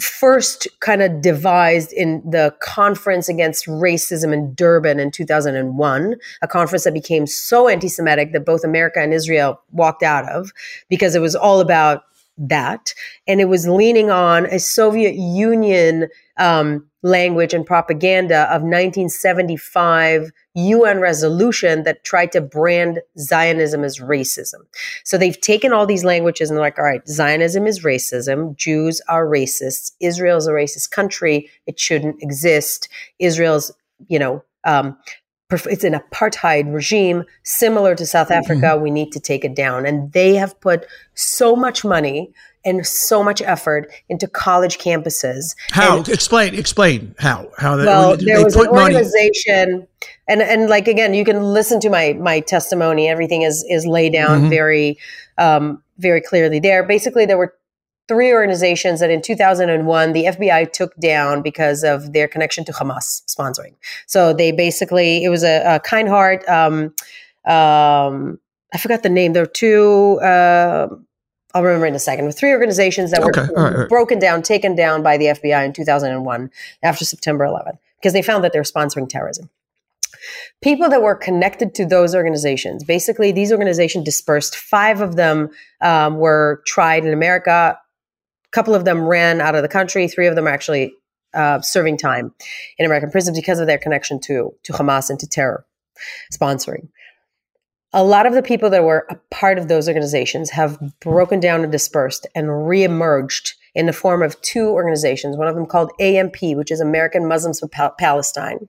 first 0.00 0.66
kind 0.80 1.02
of 1.02 1.20
devised 1.20 1.92
in 1.92 2.22
the 2.28 2.54
conference 2.60 3.28
against 3.28 3.66
racism 3.66 4.32
in 4.32 4.54
Durban 4.54 4.98
in 4.98 5.10
2001, 5.10 6.16
a 6.42 6.48
conference 6.48 6.84
that 6.84 6.94
became 6.94 7.26
so 7.26 7.68
anti 7.68 7.88
Semitic 7.88 8.32
that 8.32 8.46
both 8.46 8.64
America 8.64 9.00
and 9.00 9.12
Israel 9.12 9.60
walked 9.72 10.02
out 10.02 10.28
of 10.30 10.50
because 10.88 11.14
it 11.14 11.20
was 11.20 11.36
all 11.36 11.60
about 11.60 12.02
that. 12.36 12.94
And 13.26 13.40
it 13.40 13.46
was 13.46 13.68
leaning 13.68 14.10
on 14.10 14.46
a 14.46 14.58
Soviet 14.58 15.14
Union 15.14 16.08
um, 16.36 16.86
language 17.02 17.54
and 17.54 17.64
propaganda 17.66 18.42
of 18.44 18.62
1975 18.62 20.30
UN 20.54 21.00
resolution 21.00 21.82
that 21.82 22.02
tried 22.04 22.32
to 22.32 22.40
brand 22.40 23.00
Zionism 23.18 23.84
as 23.84 23.98
racism. 23.98 24.60
So 25.04 25.18
they've 25.18 25.40
taken 25.40 25.72
all 25.72 25.86
these 25.86 26.04
languages 26.04 26.48
and 26.48 26.56
they're 26.56 26.64
like, 26.64 26.78
all 26.78 26.84
right, 26.84 27.06
Zionism 27.06 27.66
is 27.66 27.84
racism. 27.84 28.56
Jews 28.56 29.00
are 29.08 29.26
racists. 29.26 29.92
Israel 30.00 30.38
is 30.38 30.46
a 30.46 30.52
racist 30.52 30.90
country. 30.90 31.50
It 31.66 31.78
shouldn't 31.78 32.22
exist. 32.22 32.88
Israel's, 33.18 33.70
you 34.08 34.18
know, 34.18 34.42
um, 34.64 34.96
it's 35.50 35.84
an 35.84 35.94
apartheid 35.94 36.72
regime 36.72 37.24
similar 37.42 37.94
to 37.94 38.06
South 38.06 38.28
mm-hmm. 38.28 38.38
Africa. 38.38 38.66
Mm-hmm. 38.66 38.82
We 38.82 38.90
need 38.90 39.12
to 39.12 39.20
take 39.20 39.44
it 39.44 39.54
down. 39.54 39.86
And 39.86 40.12
they 40.12 40.34
have 40.34 40.58
put 40.60 40.86
so 41.14 41.54
much 41.54 41.84
money 41.84 42.32
and 42.64 42.86
so 42.86 43.22
much 43.22 43.42
effort 43.42 43.92
into 44.08 44.26
college 44.26 44.78
campuses. 44.78 45.54
How? 45.70 45.98
And, 45.98 46.08
explain. 46.08 46.54
Explain 46.54 47.14
how. 47.18 47.50
How 47.58 47.76
that, 47.76 47.86
well, 47.86 48.16
there 48.16 48.42
was 48.42 48.56
an 48.56 48.68
organization, 48.68 49.70
money. 49.70 49.86
and 50.28 50.42
and 50.42 50.70
like 50.70 50.88
again, 50.88 51.12
you 51.12 51.24
can 51.24 51.42
listen 51.42 51.78
to 51.80 51.90
my 51.90 52.14
my 52.14 52.40
testimony. 52.40 53.08
Everything 53.08 53.42
is 53.42 53.64
is 53.68 53.86
laid 53.86 54.14
down 54.14 54.40
mm-hmm. 54.40 54.48
very 54.48 54.98
um, 55.36 55.82
very 55.98 56.22
clearly 56.22 56.58
there. 56.58 56.82
Basically, 56.82 57.26
there 57.26 57.36
were 57.36 57.54
three 58.08 58.32
organizations 58.32 59.00
that 59.00 59.10
in 59.10 59.22
2001 59.22 60.12
the 60.12 60.24
FBI 60.24 60.72
took 60.72 60.94
down 60.96 61.42
because 61.42 61.82
of 61.82 62.12
their 62.12 62.28
connection 62.28 62.64
to 62.66 62.72
Hamas 62.72 63.22
sponsoring. 63.26 63.74
So 64.06 64.32
they 64.32 64.52
basically 64.52 65.24
it 65.24 65.28
was 65.28 65.44
a, 65.44 65.76
a 65.76 65.80
kind 65.80 66.08
heart. 66.08 66.46
Um, 66.48 66.94
um, 67.44 68.38
I 68.72 68.78
forgot 68.78 69.02
the 69.02 69.08
name. 69.08 69.32
There 69.32 69.42
were 69.42 69.46
two. 69.46 70.18
Uh, 70.20 70.88
I'll 71.54 71.62
remember 71.62 71.86
in 71.86 71.94
a 71.94 72.00
second. 72.00 72.26
With 72.26 72.38
three 72.38 72.50
organizations 72.50 73.12
that 73.12 73.22
okay. 73.22 73.42
were 73.42 73.62
right, 73.62 73.76
right. 73.76 73.88
broken 73.88 74.18
down, 74.18 74.42
taken 74.42 74.74
down 74.74 75.02
by 75.02 75.16
the 75.16 75.26
FBI 75.26 75.64
in 75.64 75.72
2001 75.72 76.50
after 76.82 77.04
September 77.04 77.44
11th 77.44 77.78
because 77.96 78.12
they 78.12 78.22
found 78.22 78.42
that 78.42 78.52
they're 78.52 78.62
sponsoring 78.62 79.08
terrorism 79.08 79.48
people 80.62 80.88
that 80.88 81.02
were 81.02 81.14
connected 81.14 81.74
to 81.74 81.84
those 81.84 82.14
organizations. 82.14 82.84
Basically, 82.84 83.32
these 83.32 83.52
organizations 83.52 84.04
dispersed. 84.04 84.56
Five 84.56 85.00
of 85.00 85.16
them 85.16 85.50
um, 85.80 86.16
were 86.16 86.62
tried 86.66 87.04
in 87.04 87.12
America 87.12 87.78
couple 88.54 88.74
of 88.74 88.84
them 88.84 89.04
ran 89.04 89.40
out 89.40 89.54
of 89.54 89.62
the 89.62 89.68
country. 89.68 90.06
Three 90.08 90.26
of 90.26 90.36
them 90.36 90.46
are 90.46 90.50
actually 90.50 90.92
uh, 91.34 91.60
serving 91.60 91.98
time 91.98 92.32
in 92.78 92.86
American 92.86 93.10
prisons 93.10 93.38
because 93.38 93.58
of 93.58 93.66
their 93.66 93.78
connection 93.78 94.20
to 94.20 94.54
to 94.62 94.72
Hamas 94.72 95.10
and 95.10 95.18
to 95.18 95.26
terror 95.26 95.66
sponsoring. 96.32 96.88
A 97.92 98.02
lot 98.02 98.26
of 98.26 98.34
the 98.34 98.42
people 98.42 98.70
that 98.70 98.82
were 98.82 99.06
a 99.08 99.16
part 99.30 99.58
of 99.58 99.68
those 99.68 99.86
organizations 99.86 100.50
have 100.50 100.78
broken 101.00 101.38
down 101.38 101.62
and 101.62 101.70
dispersed 101.70 102.26
and 102.34 102.48
reemerged 102.48 103.52
in 103.74 103.86
the 103.86 103.92
form 103.92 104.22
of 104.22 104.40
two 104.42 104.68
organizations. 104.68 105.36
One 105.36 105.48
of 105.48 105.54
them 105.54 105.66
called 105.66 105.92
AMP, 106.00 106.36
which 106.40 106.72
is 106.72 106.80
American 106.80 107.26
Muslims 107.26 107.60
for 107.60 107.68
Palestine, 107.98 108.68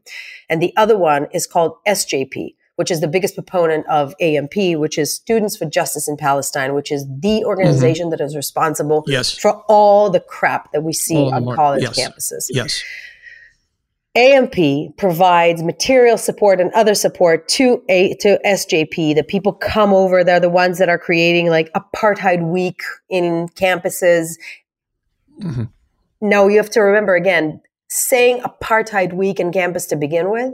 and 0.50 0.62
the 0.62 0.76
other 0.78 0.98
one 0.98 1.28
is 1.34 1.48
called 1.48 1.76
SJP, 1.88 2.56
which 2.76 2.92
is 2.92 3.00
the 3.02 3.08
biggest 3.08 3.36
proponent 3.36 3.86
of 3.88 4.14
AMP, 4.20 4.56
which 4.78 4.98
is 4.98 5.14
Students 5.14 5.56
for 5.56 5.66
Justice 5.66 6.08
in 6.08 6.18
Palestine, 6.18 6.74
which 6.74 6.92
is 6.92 7.06
the 7.20 7.44
organization 7.46 8.06
mm-hmm. 8.06 8.12
that 8.12 8.22
is 8.22 8.36
responsible 8.36 9.04
yes. 9.08 9.38
for 9.38 9.64
all 9.68 10.10
the 10.10 10.20
crap 10.20 10.72
that 10.74 10.84
we 10.84 10.94
see 10.94 11.16
all 11.16 11.34
on 11.34 11.56
college 11.56 11.84
yes. 11.84 12.00
campuses. 12.00 12.46
Yes. 12.50 12.84
AMP 14.16 14.96
provides 14.98 15.62
material 15.62 16.18
support 16.18 16.62
and 16.62 16.72
other 16.72 16.96
support 16.96 17.50
to 17.50 17.84
a 17.90 18.14
to 18.16 18.40
SJP. 18.46 19.14
The 19.14 19.24
people 19.24 19.52
come 19.52 19.94
over; 19.94 20.24
they're 20.24 20.40
the 20.40 20.50
ones 20.50 20.78
that 20.78 20.88
are 20.88 20.98
creating 20.98 21.50
like 21.50 21.72
apartheid 21.74 22.50
week 22.50 22.82
in 23.10 23.48
campuses. 23.56 24.36
Mm-hmm. 25.42 25.64
No, 26.22 26.48
you 26.48 26.56
have 26.58 26.70
to 26.72 26.80
remember 26.80 27.16
again: 27.16 27.62
saying 27.90 28.42
apartheid 28.42 29.12
week 29.12 29.42
in 29.42 29.52
campus 29.52 29.86
to 29.88 29.98
begin 29.98 30.32
with 30.32 30.54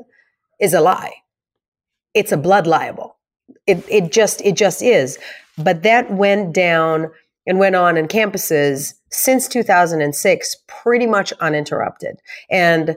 is 0.59 0.73
a 0.73 0.81
lie 0.81 1.13
it's 2.13 2.31
a 2.31 2.37
blood 2.37 2.67
libel. 2.67 3.17
It 3.67 3.83
it 3.89 4.11
just 4.11 4.41
it 4.41 4.55
just 4.55 4.81
is. 4.81 5.17
But 5.57 5.83
that 5.83 6.11
went 6.11 6.53
down 6.53 7.11
and 7.47 7.59
went 7.59 7.75
on 7.75 7.97
in 7.97 8.07
campuses 8.07 8.93
since 9.09 9.47
2006 9.47 10.57
pretty 10.67 11.07
much 11.07 11.33
uninterrupted. 11.33 12.19
And 12.49 12.95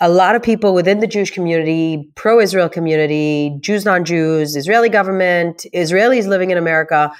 a 0.00 0.08
lot 0.08 0.34
of 0.34 0.42
people 0.42 0.74
within 0.74 1.00
the 1.00 1.06
Jewish 1.06 1.30
community, 1.30 2.10
pro 2.14 2.40
Israel 2.40 2.68
community, 2.68 3.56
Jews, 3.60 3.84
non 3.84 4.04
Jews, 4.04 4.56
Israeli 4.56 4.88
government, 4.88 5.66
Israelis 5.72 6.26
living 6.26 6.50
in 6.50 6.58
America, 6.58 7.12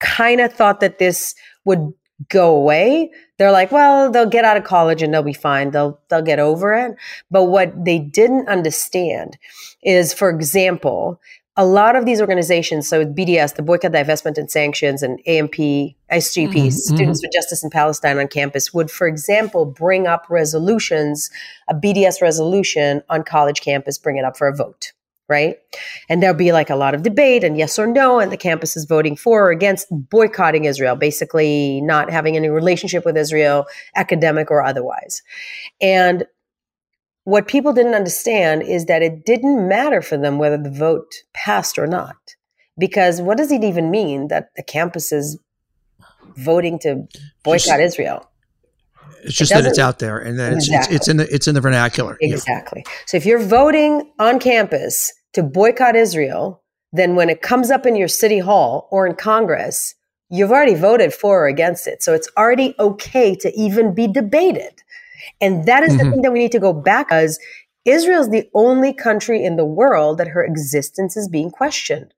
kind 0.00 0.40
of 0.40 0.52
thought 0.52 0.80
that 0.80 0.98
this 0.98 1.34
would 1.64 1.92
go 2.28 2.54
away. 2.54 3.10
They're 3.38 3.52
like, 3.52 3.70
well, 3.70 4.10
they'll 4.10 4.26
get 4.26 4.44
out 4.44 4.56
of 4.56 4.64
college 4.64 5.02
and 5.02 5.12
they'll 5.12 5.22
be 5.22 5.32
fine. 5.32 5.70
They'll 5.70 6.00
they'll 6.08 6.22
get 6.22 6.38
over 6.38 6.74
it. 6.74 6.96
But 7.30 7.44
what 7.44 7.84
they 7.84 7.98
didn't 7.98 8.48
understand 8.48 9.36
is, 9.82 10.12
for 10.14 10.30
example, 10.30 11.20
a 11.56 11.66
lot 11.66 11.96
of 11.96 12.06
these 12.06 12.20
organizations, 12.20 12.88
so 12.88 13.04
BDS, 13.04 13.56
the 13.56 13.62
Boycott, 13.62 13.92
Divestment 13.92 14.38
and 14.38 14.50
Sanctions, 14.50 15.02
and 15.02 15.20
AMP, 15.26 15.52
SJP, 15.52 15.94
mm-hmm, 16.10 16.68
Students 16.70 17.20
mm-hmm. 17.20 17.26
for 17.26 17.32
Justice 17.32 17.62
in 17.62 17.68
Palestine 17.68 18.18
on 18.18 18.28
campus, 18.28 18.72
would, 18.72 18.90
for 18.90 19.06
example, 19.06 19.66
bring 19.66 20.06
up 20.06 20.24
resolutions, 20.30 21.30
a 21.68 21.74
BDS 21.74 22.22
resolution 22.22 23.02
on 23.10 23.22
college 23.22 23.60
campus, 23.60 23.98
bring 23.98 24.16
it 24.16 24.24
up 24.24 24.36
for 24.36 24.48
a 24.48 24.56
vote 24.56 24.92
right? 25.28 25.56
And 26.10 26.22
there'll 26.22 26.36
be 26.36 26.52
like 26.52 26.68
a 26.68 26.76
lot 26.76 26.94
of 26.94 27.02
debate 27.02 27.42
and 27.42 27.56
yes 27.56 27.78
or 27.78 27.86
no, 27.86 28.20
and 28.20 28.30
the 28.30 28.36
campus 28.36 28.76
is 28.76 28.84
voting 28.84 29.16
for 29.16 29.46
or 29.46 29.50
against 29.50 29.86
boycotting 29.90 30.66
Israel, 30.66 30.94
basically 30.94 31.80
not 31.80 32.10
having 32.10 32.36
any 32.36 32.50
relationship 32.50 33.06
with 33.06 33.16
Israel, 33.16 33.64
academic 33.96 34.50
or 34.50 34.62
otherwise. 34.62 35.22
And 35.80 36.26
what 37.24 37.46
people 37.46 37.72
didn't 37.72 37.94
understand 37.94 38.62
is 38.62 38.86
that 38.86 39.02
it 39.02 39.24
didn't 39.24 39.68
matter 39.68 40.02
for 40.02 40.16
them 40.16 40.38
whether 40.38 40.58
the 40.58 40.70
vote 40.70 41.12
passed 41.34 41.78
or 41.78 41.86
not. 41.86 42.16
Because 42.78 43.20
what 43.20 43.36
does 43.36 43.52
it 43.52 43.62
even 43.62 43.90
mean 43.90 44.28
that 44.28 44.50
the 44.56 44.62
campus 44.62 45.12
is 45.12 45.38
voting 46.36 46.78
to 46.80 47.06
boycott 47.44 47.78
Just, 47.78 47.80
Israel? 47.80 48.28
It's 49.24 49.36
just 49.36 49.52
it 49.52 49.54
that 49.54 49.66
it's 49.66 49.78
out 49.78 49.98
there, 49.98 50.18
and 50.18 50.38
then 50.38 50.54
exactly. 50.54 50.96
it's, 50.96 51.02
it's, 51.02 51.08
in 51.08 51.16
the 51.18 51.34
it's 51.34 51.46
in 51.46 51.54
the 51.54 51.60
vernacular. 51.60 52.16
Exactly. 52.20 52.82
Yeah. 52.84 52.92
So 53.06 53.16
if 53.16 53.26
you're 53.26 53.38
voting 53.38 54.10
on 54.18 54.40
campus 54.40 55.12
to 55.34 55.42
boycott 55.42 55.94
Israel, 55.94 56.62
then 56.92 57.14
when 57.14 57.30
it 57.30 57.42
comes 57.42 57.70
up 57.70 57.86
in 57.86 57.94
your 57.94 58.08
city 58.08 58.38
hall 58.38 58.88
or 58.90 59.06
in 59.06 59.14
Congress, 59.14 59.94
you've 60.28 60.50
already 60.50 60.74
voted 60.74 61.12
for 61.14 61.44
or 61.44 61.46
against 61.46 61.86
it. 61.86 62.02
So 62.02 62.14
it's 62.14 62.28
already 62.36 62.74
okay 62.78 63.34
to 63.36 63.52
even 63.52 63.94
be 63.94 64.08
debated. 64.08 64.81
And 65.40 65.66
that 65.66 65.82
is 65.82 65.94
mm-hmm. 65.94 66.04
the 66.04 66.10
thing 66.10 66.22
that 66.22 66.32
we 66.32 66.38
need 66.40 66.52
to 66.52 66.58
go 66.58 66.72
back 66.72 67.08
as 67.10 67.38
Israel 67.84 68.20
is 68.20 68.30
the 68.30 68.48
only 68.54 68.92
country 68.92 69.44
in 69.44 69.56
the 69.56 69.64
world 69.64 70.18
that 70.18 70.28
her 70.28 70.44
existence 70.44 71.16
is 71.16 71.28
being 71.28 71.50
questioned. 71.50 72.14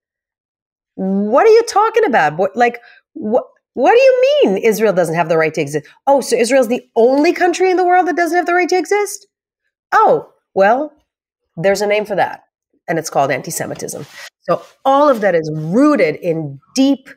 What 0.97 1.47
are 1.47 1.51
you 1.53 1.63
talking 1.65 2.05
about? 2.05 2.37
What, 2.37 2.57
Like, 2.57 2.81
what? 3.15 3.45
What 3.75 3.93
do 3.93 4.01
you 4.01 4.39
mean 4.45 4.59
Israel 4.59 4.93
doesn't 4.93 5.17
have 5.17 5.29
the 5.29 5.37
right 5.37 5.53
to 5.53 5.61
exist? 5.61 5.87
Oh, 6.07 6.21
so 6.21 6.37
Israel's 6.37 6.69
the 6.69 6.89
only 6.95 7.33
country 7.33 7.71
in 7.71 7.77
the 7.77 7.85
world 7.85 8.07
that 8.07 8.17
doesn't 8.17 8.37
have 8.37 8.47
the 8.47 8.55
right 8.55 8.69
to 8.69 8.79
exist? 8.79 9.27
Oh, 9.93 10.33
well, 10.55 10.93
there's 11.57 11.81
a 11.81 11.87
name 11.87 12.05
for 12.05 12.15
that, 12.15 12.45
and 12.87 13.01
it's 13.01 13.11
called 13.11 13.33
anti 13.33 13.51
Semitism. 13.51 14.07
So 14.43 14.63
all 14.85 15.09
of 15.09 15.21
that 15.23 15.35
is 15.35 15.51
rooted 15.53 16.17
in 16.17 16.61
deep 16.77 17.09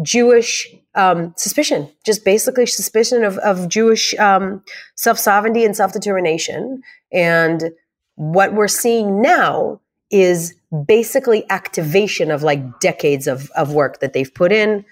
Jewish 0.00 0.74
um, 0.94 1.34
suspicion, 1.36 1.88
just 2.04 2.24
basically 2.24 2.66
suspicion 2.66 3.24
of, 3.24 3.36
of 3.38 3.68
Jewish 3.68 4.14
um, 4.18 4.62
self 4.94 5.18
sovereignty 5.18 5.64
and 5.64 5.76
self 5.76 5.92
determination. 5.92 6.82
And 7.12 7.72
what 8.14 8.54
we're 8.54 8.68
seeing 8.68 9.20
now 9.20 9.80
is 10.10 10.54
basically 10.86 11.48
activation 11.50 12.30
of 12.30 12.42
like 12.42 12.80
decades 12.80 13.26
of, 13.26 13.50
of 13.56 13.72
work 13.72 14.00
that 14.00 14.12
they've 14.12 14.32
put 14.32 14.52
in, 14.52 14.84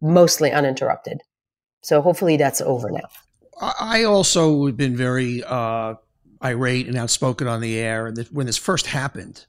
mostly 0.00 0.50
uninterrupted. 0.50 1.20
So 1.82 2.00
hopefully 2.00 2.36
that's 2.36 2.60
over 2.60 2.90
now. 2.90 3.08
I 3.60 4.04
also 4.04 4.66
have 4.66 4.76
been 4.76 4.96
very 4.96 5.42
uh, 5.44 5.94
irate 6.42 6.86
and 6.86 6.96
outspoken 6.96 7.46
on 7.46 7.60
the 7.60 7.78
air 7.78 8.06
and 8.06 8.18
when 8.32 8.46
this 8.46 8.56
first 8.56 8.86
happened 8.86 9.44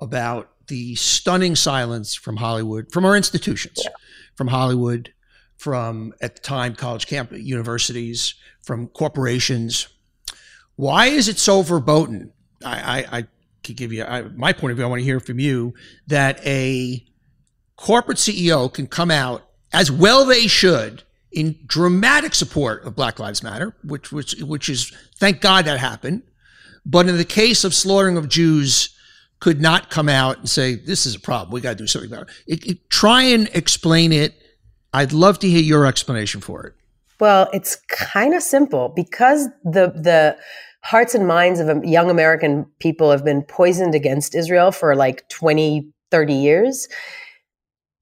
about 0.00 0.50
the 0.68 0.94
stunning 0.94 1.54
silence 1.54 2.14
from 2.14 2.36
Hollywood, 2.36 2.90
from 2.92 3.04
our 3.04 3.16
institutions, 3.16 3.80
yeah. 3.84 3.90
From 4.34 4.48
Hollywood, 4.48 5.12
from 5.56 6.12
at 6.20 6.36
the 6.36 6.42
time 6.42 6.74
college 6.74 7.06
camp 7.06 7.32
universities, 7.32 8.34
from 8.62 8.88
corporations. 8.88 9.88
Why 10.76 11.06
is 11.06 11.28
it 11.28 11.38
so 11.38 11.62
verboten? 11.62 12.32
I, 12.64 13.00
I, 13.00 13.18
I 13.18 13.26
could 13.62 13.76
give 13.76 13.92
you 13.92 14.04
I, 14.04 14.22
my 14.22 14.52
point 14.52 14.72
of 14.72 14.76
view. 14.76 14.84
I 14.84 14.88
want 14.88 15.00
to 15.00 15.04
hear 15.04 15.20
from 15.20 15.38
you 15.38 15.74
that 16.06 16.44
a 16.46 17.04
corporate 17.76 18.18
CEO 18.18 18.72
can 18.72 18.86
come 18.86 19.10
out 19.10 19.48
as 19.72 19.90
well 19.90 20.24
they 20.24 20.46
should 20.46 21.02
in 21.30 21.58
dramatic 21.66 22.34
support 22.34 22.84
of 22.84 22.94
Black 22.94 23.18
Lives 23.18 23.42
Matter, 23.42 23.74
which 23.84 24.12
which 24.12 24.34
which 24.40 24.68
is 24.68 24.92
thank 25.16 25.40
God 25.40 25.64
that 25.64 25.78
happened. 25.78 26.22
But 26.84 27.08
in 27.08 27.16
the 27.16 27.24
case 27.24 27.64
of 27.64 27.74
slaughtering 27.74 28.16
of 28.16 28.28
Jews, 28.28 28.94
could 29.42 29.60
not 29.60 29.90
come 29.90 30.08
out 30.08 30.38
and 30.38 30.48
say 30.48 30.76
this 30.76 31.04
is 31.04 31.16
a 31.16 31.20
problem. 31.20 31.50
We 31.52 31.60
got 31.60 31.70
to 31.70 31.74
do 31.74 31.88
something 31.88 32.12
about 32.12 32.28
it. 32.28 32.34
It, 32.46 32.64
it. 32.64 32.90
Try 32.90 33.22
and 33.22 33.50
explain 33.54 34.12
it. 34.12 34.34
I'd 34.92 35.12
love 35.12 35.40
to 35.40 35.48
hear 35.48 35.60
your 35.60 35.84
explanation 35.84 36.40
for 36.40 36.64
it. 36.64 36.74
Well, 37.18 37.48
it's 37.52 37.74
kind 37.88 38.34
of 38.34 38.42
simple 38.44 38.90
because 38.94 39.48
the 39.64 39.88
the 39.96 40.38
hearts 40.84 41.16
and 41.16 41.26
minds 41.26 41.58
of 41.58 41.68
um, 41.68 41.82
young 41.82 42.08
American 42.08 42.66
people 42.78 43.10
have 43.10 43.24
been 43.24 43.42
poisoned 43.42 43.96
against 43.96 44.36
Israel 44.36 44.70
for 44.70 44.94
like 44.94 45.28
20, 45.28 45.90
30 46.12 46.32
years. 46.32 46.86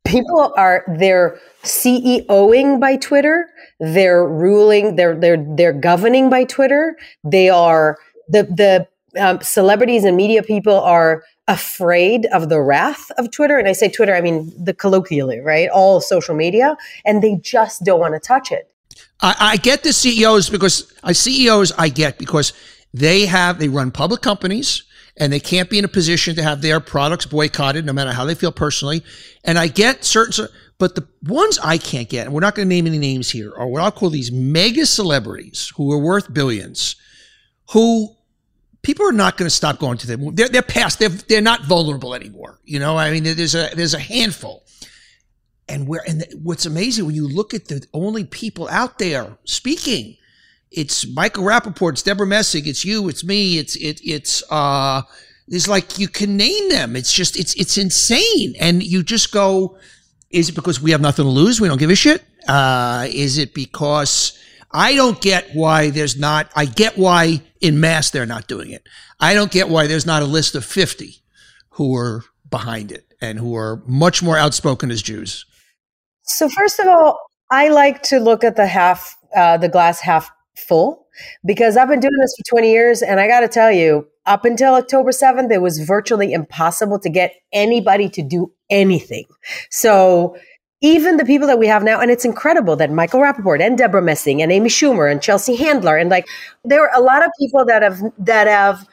People 0.04 0.52
are 0.58 0.84
they're 0.98 1.38
CEOing 1.62 2.80
by 2.80 2.96
Twitter, 2.96 3.46
they're 3.78 4.28
ruling, 4.28 4.96
they're 4.96 5.18
they're 5.18 5.42
they're 5.56 5.72
governing 5.72 6.28
by 6.28 6.44
Twitter. 6.44 6.98
They 7.24 7.48
are 7.48 7.96
the 8.28 8.42
the 8.42 8.88
um, 9.18 9.40
celebrities 9.40 10.04
and 10.04 10.16
media 10.16 10.42
people 10.42 10.80
are 10.80 11.22
afraid 11.48 12.26
of 12.26 12.48
the 12.48 12.60
wrath 12.60 13.10
of 13.18 13.30
Twitter. 13.30 13.58
And 13.58 13.66
I 13.66 13.72
say 13.72 13.88
Twitter, 13.88 14.14
I 14.14 14.20
mean 14.20 14.52
the 14.62 14.72
colloquially, 14.72 15.40
right? 15.40 15.68
All 15.68 16.00
social 16.00 16.34
media, 16.34 16.76
and 17.04 17.22
they 17.22 17.36
just 17.36 17.84
don't 17.84 18.00
want 18.00 18.14
to 18.14 18.20
touch 18.20 18.52
it. 18.52 18.72
I, 19.20 19.34
I 19.38 19.56
get 19.56 19.82
the 19.82 19.92
CEOs 19.92 20.48
because 20.48 20.92
I 21.02 21.12
CEOs 21.12 21.72
I 21.76 21.88
get 21.88 22.18
because 22.18 22.52
they 22.94 23.26
have 23.26 23.58
they 23.58 23.68
run 23.68 23.90
public 23.90 24.20
companies 24.22 24.84
and 25.16 25.32
they 25.32 25.40
can't 25.40 25.68
be 25.68 25.78
in 25.78 25.84
a 25.84 25.88
position 25.88 26.34
to 26.36 26.42
have 26.42 26.62
their 26.62 26.80
products 26.80 27.26
boycotted 27.26 27.84
no 27.84 27.92
matter 27.92 28.12
how 28.12 28.24
they 28.24 28.34
feel 28.34 28.52
personally. 28.52 29.04
And 29.44 29.58
I 29.58 29.66
get 29.66 30.04
certain, 30.04 30.48
but 30.78 30.94
the 30.94 31.06
ones 31.22 31.58
I 31.62 31.78
can't 31.78 32.08
get, 32.08 32.26
and 32.26 32.34
we're 32.34 32.40
not 32.40 32.54
going 32.54 32.66
to 32.66 32.74
name 32.74 32.86
any 32.86 32.98
names 32.98 33.30
here, 33.30 33.52
are 33.56 33.66
what 33.66 33.82
I'll 33.82 33.90
call 33.90 34.10
these 34.10 34.32
mega 34.32 34.86
celebrities 34.86 35.72
who 35.76 35.92
are 35.92 35.98
worth 35.98 36.32
billions, 36.32 36.96
who 37.72 38.16
people 38.82 39.06
are 39.06 39.12
not 39.12 39.36
going 39.36 39.46
to 39.46 39.54
stop 39.54 39.78
going 39.78 39.98
to 39.98 40.06
them. 40.06 40.34
They're, 40.34 40.48
they're 40.48 40.62
past. 40.62 40.98
They're 40.98 41.08
they're 41.08 41.40
not 41.40 41.64
vulnerable 41.64 42.14
anymore. 42.14 42.60
You 42.64 42.78
know, 42.78 42.96
I 42.96 43.10
mean, 43.10 43.24
there's 43.24 43.54
a 43.54 43.70
there's 43.74 43.94
a 43.94 43.98
handful, 43.98 44.64
and 45.68 45.86
where 45.86 46.02
and 46.06 46.24
what's 46.42 46.66
amazing 46.66 47.06
when 47.06 47.14
you 47.14 47.28
look 47.28 47.54
at 47.54 47.68
the 47.68 47.86
only 47.92 48.24
people 48.24 48.68
out 48.68 48.98
there 48.98 49.36
speaking, 49.44 50.16
it's 50.70 51.06
Michael 51.06 51.44
Rapaport, 51.44 51.92
it's 51.92 52.02
Debra 52.02 52.26
Messing, 52.26 52.66
it's 52.66 52.84
you, 52.84 53.08
it's 53.08 53.24
me, 53.24 53.58
it's 53.58 53.76
it 53.76 54.00
it's 54.04 54.42
uh, 54.50 55.02
it's 55.48 55.68
like 55.68 55.98
you 55.98 56.08
can 56.08 56.36
name 56.36 56.68
them. 56.70 56.96
It's 56.96 57.12
just 57.12 57.38
it's 57.38 57.54
it's 57.54 57.76
insane, 57.76 58.54
and 58.60 58.82
you 58.82 59.02
just 59.02 59.32
go. 59.32 59.76
Is 60.30 60.48
it 60.48 60.54
because 60.54 60.80
we 60.80 60.92
have 60.92 61.00
nothing 61.00 61.24
to 61.24 61.30
lose? 61.30 61.60
We 61.60 61.66
don't 61.66 61.78
give 61.78 61.90
a 61.90 61.96
shit. 61.96 62.22
Uh, 62.46 63.08
is 63.10 63.36
it 63.36 63.52
because 63.52 64.38
I 64.72 64.94
don't 64.94 65.20
get 65.20 65.48
why 65.52 65.90
there's 65.90 66.16
not, 66.18 66.50
I 66.54 66.64
get 66.64 66.96
why 66.96 67.42
in 67.60 67.80
mass 67.80 68.10
they're 68.10 68.26
not 68.26 68.46
doing 68.46 68.70
it. 68.70 68.86
I 69.18 69.34
don't 69.34 69.50
get 69.50 69.68
why 69.68 69.86
there's 69.86 70.06
not 70.06 70.22
a 70.22 70.26
list 70.26 70.54
of 70.54 70.64
50 70.64 71.16
who 71.70 71.96
are 71.96 72.24
behind 72.50 72.92
it 72.92 73.12
and 73.20 73.38
who 73.38 73.56
are 73.56 73.82
much 73.86 74.22
more 74.22 74.38
outspoken 74.38 74.90
as 74.90 75.02
Jews. 75.02 75.44
So, 76.22 76.48
first 76.48 76.78
of 76.78 76.86
all, 76.86 77.18
I 77.50 77.68
like 77.68 78.02
to 78.04 78.20
look 78.20 78.44
at 78.44 78.56
the 78.56 78.66
half, 78.66 79.16
uh, 79.34 79.56
the 79.56 79.68
glass 79.68 80.00
half 80.00 80.30
full 80.56 81.06
because 81.44 81.76
I've 81.76 81.88
been 81.88 82.00
doing 82.00 82.16
this 82.20 82.34
for 82.36 82.56
20 82.56 82.70
years. 82.70 83.02
And 83.02 83.20
I 83.20 83.26
got 83.26 83.40
to 83.40 83.48
tell 83.48 83.72
you, 83.72 84.06
up 84.26 84.44
until 84.44 84.74
October 84.74 85.10
7th, 85.10 85.50
it 85.50 85.62
was 85.62 85.78
virtually 85.80 86.32
impossible 86.32 86.98
to 87.00 87.08
get 87.08 87.34
anybody 87.52 88.08
to 88.10 88.22
do 88.22 88.52
anything. 88.68 89.24
So, 89.70 90.36
even 90.80 91.18
the 91.18 91.24
people 91.24 91.46
that 91.46 91.58
we 91.58 91.66
have 91.66 91.82
now, 91.82 92.00
and 92.00 92.10
it's 92.10 92.24
incredible 92.24 92.74
that 92.76 92.90
Michael 92.90 93.20
Rapaport 93.20 93.60
and 93.60 93.76
Debra 93.76 94.00
Messing 94.00 94.40
and 94.40 94.50
Amy 94.50 94.70
Schumer 94.70 95.10
and 95.10 95.20
Chelsea 95.20 95.56
Handler 95.56 95.96
and 95.96 96.10
like 96.10 96.26
there 96.64 96.82
are 96.82 96.98
a 96.98 97.02
lot 97.02 97.24
of 97.24 97.30
people 97.38 97.64
that 97.66 97.82
have 97.82 98.00
that 98.18 98.46
have 98.46 98.86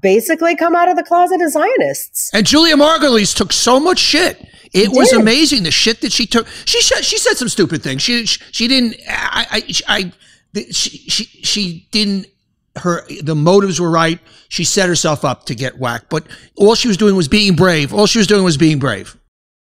basically 0.00 0.54
come 0.54 0.76
out 0.76 0.88
of 0.88 0.96
the 0.96 1.02
closet 1.02 1.40
as 1.40 1.54
Zionists. 1.54 2.30
And 2.32 2.46
Julia 2.46 2.76
Margulies 2.76 3.34
took 3.34 3.52
so 3.52 3.80
much 3.80 3.98
shit. 3.98 4.46
It 4.72 4.90
was 4.90 5.12
amazing 5.12 5.64
the 5.64 5.70
shit 5.70 6.00
that 6.00 6.12
she 6.12 6.24
took. 6.24 6.46
She 6.64 6.80
said 6.80 7.02
she 7.02 7.18
said 7.18 7.34
some 7.34 7.48
stupid 7.48 7.82
things. 7.82 8.02
She 8.02 8.24
she, 8.24 8.40
she 8.52 8.68
didn't. 8.68 8.96
I 9.08 9.46
I, 9.50 9.74
I 9.88 10.12
she, 10.70 10.98
she 10.98 11.24
she 11.24 11.88
didn't. 11.90 12.26
Her 12.76 13.04
the 13.22 13.34
motives 13.34 13.80
were 13.80 13.90
right. 13.90 14.18
She 14.48 14.64
set 14.64 14.88
herself 14.88 15.24
up 15.24 15.44
to 15.46 15.54
get 15.54 15.78
whacked, 15.78 16.08
but 16.08 16.26
all 16.56 16.74
she 16.74 16.88
was 16.88 16.96
doing 16.96 17.16
was 17.16 17.28
being 17.28 17.54
brave. 17.54 17.92
All 17.92 18.06
she 18.06 18.18
was 18.18 18.26
doing 18.26 18.44
was 18.44 18.56
being 18.56 18.78
brave. 18.78 19.16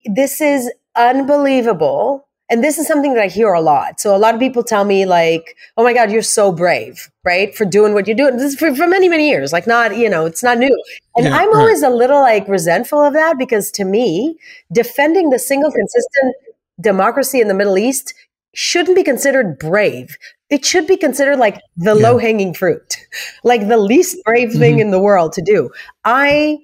This 0.05 0.41
is 0.41 0.71
unbelievable. 0.95 2.27
And 2.47 2.63
this 2.63 2.77
is 2.77 2.85
something 2.85 3.15
that 3.15 3.23
I 3.23 3.27
hear 3.27 3.53
a 3.53 3.61
lot. 3.61 3.99
So 3.99 4.15
a 4.15 4.19
lot 4.19 4.35
of 4.35 4.39
people 4.39 4.63
tell 4.63 4.85
me 4.85 5.05
like, 5.05 5.55
"Oh 5.77 5.83
my 5.83 5.93
God, 5.93 6.11
you're 6.11 6.21
so 6.21 6.51
brave, 6.51 7.09
right, 7.23 7.55
for 7.55 7.65
doing 7.65 7.93
what 7.95 8.05
you're 8.07 8.15
doing." 8.15 8.37
This 8.37 8.53
is 8.53 8.59
for, 8.59 8.73
for 8.75 8.87
many, 8.87 9.09
many 9.09 9.27
years. 9.27 9.51
Like, 9.51 9.65
not 9.65 9.97
you 9.97 10.09
know, 10.09 10.25
it's 10.25 10.43
not 10.43 10.59
new. 10.59 10.83
And 11.15 11.25
yeah, 11.25 11.35
I'm 11.35 11.51
right. 11.51 11.59
always 11.59 11.81
a 11.81 11.89
little 11.89 12.21
like 12.21 12.47
resentful 12.47 13.01
of 13.01 13.13
that 13.13 13.39
because 13.39 13.71
to 13.71 13.83
me, 13.83 14.37
defending 14.71 15.31
the 15.31 15.39
single 15.39 15.71
consistent 15.71 16.35
democracy 16.79 17.41
in 17.41 17.47
the 17.47 17.55
Middle 17.55 17.79
East 17.79 18.13
shouldn't 18.53 18.95
be 18.95 19.03
considered 19.03 19.57
brave. 19.57 20.15
It 20.49 20.63
should 20.63 20.85
be 20.85 20.97
considered 20.97 21.37
like 21.37 21.59
the 21.77 21.95
yeah. 21.95 22.09
low 22.09 22.17
hanging 22.19 22.53
fruit, 22.53 22.97
like 23.43 23.67
the 23.67 23.77
least 23.77 24.17
brave 24.23 24.53
thing 24.53 24.73
mm-hmm. 24.73 24.81
in 24.81 24.91
the 24.91 24.99
world 24.99 25.33
to 25.33 25.41
do. 25.41 25.71
I 26.03 26.59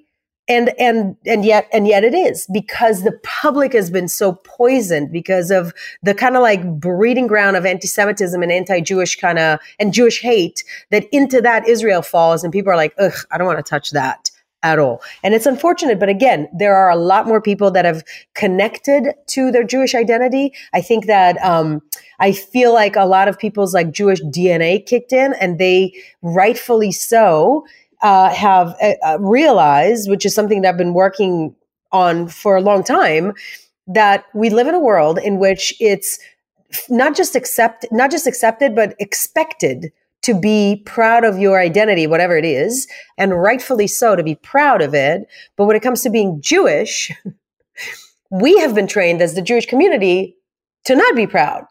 and 0.48 0.70
and 0.78 1.16
and 1.24 1.44
yet 1.44 1.68
and 1.72 1.86
yet 1.86 2.04
it 2.04 2.14
is 2.14 2.46
because 2.52 3.02
the 3.02 3.18
public 3.22 3.72
has 3.72 3.90
been 3.90 4.08
so 4.08 4.32
poisoned 4.44 5.12
because 5.12 5.50
of 5.50 5.72
the 6.02 6.14
kind 6.14 6.36
of 6.36 6.42
like 6.42 6.80
breeding 6.80 7.26
ground 7.26 7.56
of 7.56 7.64
anti-semitism 7.64 8.42
and 8.42 8.50
anti-jewish 8.50 9.16
kind 9.16 9.38
of 9.38 9.60
and 9.78 9.94
jewish 9.94 10.20
hate 10.20 10.64
that 10.90 11.06
into 11.12 11.40
that 11.40 11.66
israel 11.68 12.02
falls 12.02 12.42
and 12.42 12.52
people 12.52 12.72
are 12.72 12.76
like 12.76 12.94
ugh 12.98 13.14
i 13.30 13.38
don't 13.38 13.46
want 13.46 13.58
to 13.58 13.68
touch 13.68 13.90
that 13.92 14.30
at 14.64 14.78
all. 14.78 15.02
And 15.24 15.34
it's 15.34 15.46
unfortunate 15.46 15.98
but 15.98 16.08
again 16.08 16.48
there 16.56 16.76
are 16.76 16.90
a 16.90 16.96
lot 16.96 17.26
more 17.26 17.40
people 17.40 17.70
that 17.72 17.84
have 17.84 18.04
connected 18.34 19.12
to 19.28 19.50
their 19.50 19.64
jewish 19.64 19.94
identity. 19.94 20.52
I 20.72 20.80
think 20.80 21.06
that 21.06 21.36
um, 21.44 21.82
i 22.20 22.32
feel 22.32 22.72
like 22.72 22.94
a 22.96 23.04
lot 23.04 23.28
of 23.28 23.38
people's 23.38 23.74
like 23.74 23.90
jewish 23.90 24.20
dna 24.22 24.84
kicked 24.86 25.12
in 25.12 25.34
and 25.40 25.58
they 25.58 25.92
rightfully 26.22 26.92
so 26.92 27.64
uh, 28.02 28.30
have 28.30 28.74
uh, 28.82 28.94
uh, 29.04 29.18
realized, 29.20 30.10
which 30.10 30.26
is 30.26 30.34
something 30.34 30.62
that 30.62 30.70
I've 30.70 30.78
been 30.78 30.94
working 30.94 31.54
on 31.92 32.28
for 32.28 32.56
a 32.56 32.60
long 32.60 32.82
time, 32.82 33.32
that 33.86 34.24
we 34.34 34.50
live 34.50 34.66
in 34.66 34.74
a 34.74 34.80
world 34.80 35.18
in 35.18 35.38
which 35.38 35.74
it's 35.80 36.18
not 36.88 37.16
just 37.16 37.36
accept, 37.36 37.86
not 37.90 38.10
just 38.10 38.26
accepted, 38.26 38.74
but 38.74 38.94
expected 38.98 39.92
to 40.22 40.38
be 40.38 40.82
proud 40.86 41.24
of 41.24 41.38
your 41.38 41.60
identity, 41.60 42.06
whatever 42.06 42.36
it 42.36 42.44
is, 42.44 42.86
and 43.18 43.40
rightfully 43.40 43.86
so 43.86 44.14
to 44.14 44.22
be 44.22 44.36
proud 44.36 44.80
of 44.80 44.94
it. 44.94 45.26
But 45.56 45.66
when 45.66 45.76
it 45.76 45.82
comes 45.82 46.02
to 46.02 46.10
being 46.10 46.40
Jewish, 46.40 47.10
we 48.30 48.56
have 48.58 48.74
been 48.74 48.86
trained 48.86 49.20
as 49.20 49.34
the 49.34 49.42
Jewish 49.42 49.66
community 49.66 50.36
to 50.84 50.96
not 50.96 51.14
be 51.14 51.26
proud. 51.26 51.64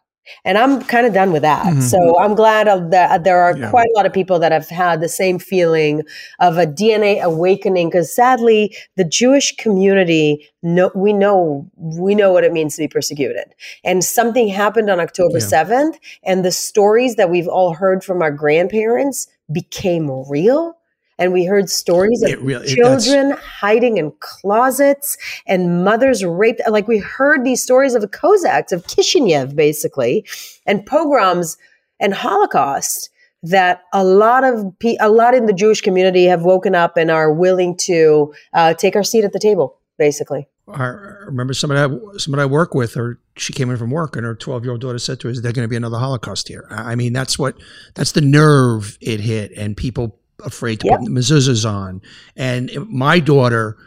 And 0.45 0.57
I'm 0.57 0.82
kind 0.82 1.05
of 1.05 1.13
done 1.13 1.32
with 1.32 1.41
that. 1.41 1.65
Mm-hmm. 1.65 1.82
So 1.82 2.19
I'm 2.19 2.36
glad 2.36 2.91
that 2.91 3.23
there 3.23 3.41
are 3.41 3.57
yeah. 3.57 3.69
quite 3.69 3.88
a 3.93 3.95
lot 3.95 4.05
of 4.05 4.13
people 4.13 4.39
that 4.39 4.51
have 4.51 4.67
had 4.69 5.01
the 5.01 5.09
same 5.09 5.39
feeling 5.39 6.03
of 6.39 6.57
a 6.57 6.65
DNA 6.65 7.21
awakening. 7.21 7.89
Because 7.89 8.13
sadly, 8.15 8.75
the 8.97 9.03
Jewish 9.03 9.55
community, 9.57 10.49
no, 10.63 10.91
we 10.95 11.13
know 11.13 11.69
we 11.75 12.15
know 12.15 12.32
what 12.32 12.43
it 12.43 12.53
means 12.53 12.75
to 12.75 12.82
be 12.82 12.88
persecuted. 12.88 13.53
And 13.84 14.03
something 14.03 14.47
happened 14.47 14.89
on 14.89 14.99
October 14.99 15.39
yeah. 15.39 15.63
7th, 15.63 15.95
and 16.23 16.45
the 16.45 16.51
stories 16.51 17.15
that 17.15 17.29
we've 17.29 17.47
all 17.47 17.73
heard 17.73 18.03
from 18.03 18.21
our 18.21 18.32
grandparents 18.32 19.27
became 19.51 20.09
real 20.29 20.77
and 21.18 21.34
we 21.34 21.45
heard 21.45 21.70
stories 21.70 22.24
of 22.24 22.41
really, 22.41 22.68
children 22.68 23.32
hiding 23.32 23.97
in 23.97 24.12
closets 24.20 25.18
and 25.45 25.84
mothers 25.84 26.24
raped. 26.24 26.62
Like 26.68 26.88
we 26.88 26.97
heard 26.97 27.43
these 27.43 27.62
stories 27.62 27.93
of 27.93 28.01
the 28.01 28.07
Cossacks, 28.07 28.72
of 28.72 28.86
Kishinev, 28.88 29.55
basically, 29.55 30.26
and 30.66 30.86
pogroms 30.86 31.57
and 31.99 32.14
Holocaust 32.14 33.09
that 33.43 33.84
a 33.93 34.03
lot 34.03 34.43
of 34.43 34.74
a 34.99 35.09
lot 35.09 35.34
in 35.34 35.45
the 35.45 35.53
Jewish 35.53 35.82
community 35.82 36.26
have 36.26 36.43
woken 36.43 36.76
up 36.76 36.97
and 36.97 37.09
are 37.09 37.34
willing 37.34 37.76
to 37.78 38.34
uh, 38.53 38.74
take 38.74 38.95
our 38.95 39.03
seat 39.03 39.24
at 39.24 39.34
the 39.34 39.39
table, 39.39 39.78
basically. 39.97 40.47
I 40.68 40.86
remember 41.26 41.53
somebody 41.53 41.80
I, 41.82 42.18
somebody 42.18 42.43
I 42.43 42.45
work 42.45 42.74
with, 42.74 42.95
or 42.95 43.20
she 43.36 43.51
came 43.51 43.70
in 43.70 43.78
from 43.78 43.89
work, 43.89 44.16
and 44.16 44.26
her 44.26 44.36
twelve 44.36 44.64
year 44.64 44.72
old 44.72 44.82
daughter 44.82 44.99
said 44.99 45.20
to 45.22 45.28
her, 45.28 45.32
"Is 45.32 45.41
there 45.41 45.51
going 45.51 45.66
to 45.66 45.70
be 45.70 45.76
another 45.76 45.97
Holocaust 45.97 46.47
here?" 46.47 46.68
I 46.70 46.95
mean, 46.95 47.14
that's 47.14 47.38
what 47.38 47.57
that's 47.95 48.12
the 48.12 48.22
nerve 48.22 48.97
it 49.01 49.20
hit, 49.20 49.51
and 49.57 49.76
people 49.76 50.20
afraid 50.45 50.79
to 50.81 50.87
yep. 50.87 50.99
put 50.99 51.05
the 51.05 51.11
mezuzahs 51.11 51.69
on. 51.69 52.01
And 52.35 52.71
my 52.89 53.19
daughter 53.19 53.77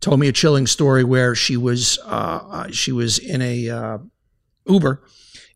told 0.00 0.20
me 0.20 0.28
a 0.28 0.32
chilling 0.32 0.66
story 0.66 1.04
where 1.04 1.34
she 1.34 1.56
was 1.56 1.98
uh, 2.04 2.40
uh, 2.50 2.70
she 2.70 2.92
was 2.92 3.18
in 3.18 3.42
a 3.42 3.70
uh, 3.70 3.98
Uber 4.66 5.02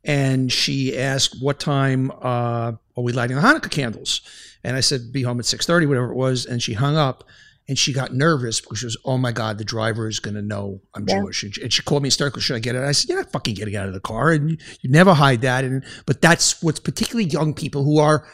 and 0.04 0.50
she 0.50 0.96
asked 0.96 1.42
what 1.42 1.60
time 1.60 2.10
uh, 2.22 2.72
are 2.72 3.02
we 3.02 3.12
lighting 3.12 3.36
the 3.36 3.42
Hanukkah 3.42 3.70
candles, 3.70 4.22
and 4.64 4.76
I 4.76 4.80
said 4.80 5.12
be 5.12 5.22
home 5.22 5.38
at 5.38 5.46
six 5.46 5.66
thirty, 5.66 5.86
whatever 5.86 6.10
it 6.10 6.16
was, 6.16 6.46
and 6.46 6.62
she 6.62 6.74
hung 6.74 6.96
up. 6.96 7.24
And 7.68 7.78
she 7.78 7.92
got 7.92 8.12
nervous 8.12 8.60
because 8.60 8.80
she 8.80 8.86
was, 8.86 8.96
oh 9.04 9.16
my 9.16 9.30
God, 9.30 9.56
the 9.56 9.64
driver 9.64 10.08
is 10.08 10.18
going 10.18 10.34
to 10.34 10.42
know 10.42 10.80
I'm 10.92 11.06
yeah. 11.06 11.20
Jewish. 11.20 11.44
And 11.44 11.54
she, 11.54 11.62
and 11.62 11.72
she, 11.72 11.82
called 11.82 12.02
me 12.02 12.08
hysterically, 12.08 12.42
should 12.42 12.56
I 12.56 12.58
get 12.58 12.74
it? 12.74 12.82
I 12.82 12.90
said, 12.90 13.08
you're 13.08 13.18
not 13.18 13.30
fucking 13.30 13.54
getting 13.54 13.76
out 13.76 13.86
of 13.86 13.94
the 13.94 14.00
car. 14.00 14.32
And 14.32 14.50
you, 14.50 14.56
you 14.80 14.90
never 14.90 15.14
hide 15.14 15.42
that. 15.42 15.62
And, 15.62 15.84
but 16.04 16.20
that's 16.20 16.60
what's 16.64 16.80
particularly 16.80 17.30
young 17.30 17.54
people 17.54 17.84
who 17.84 18.00
are 18.00 18.26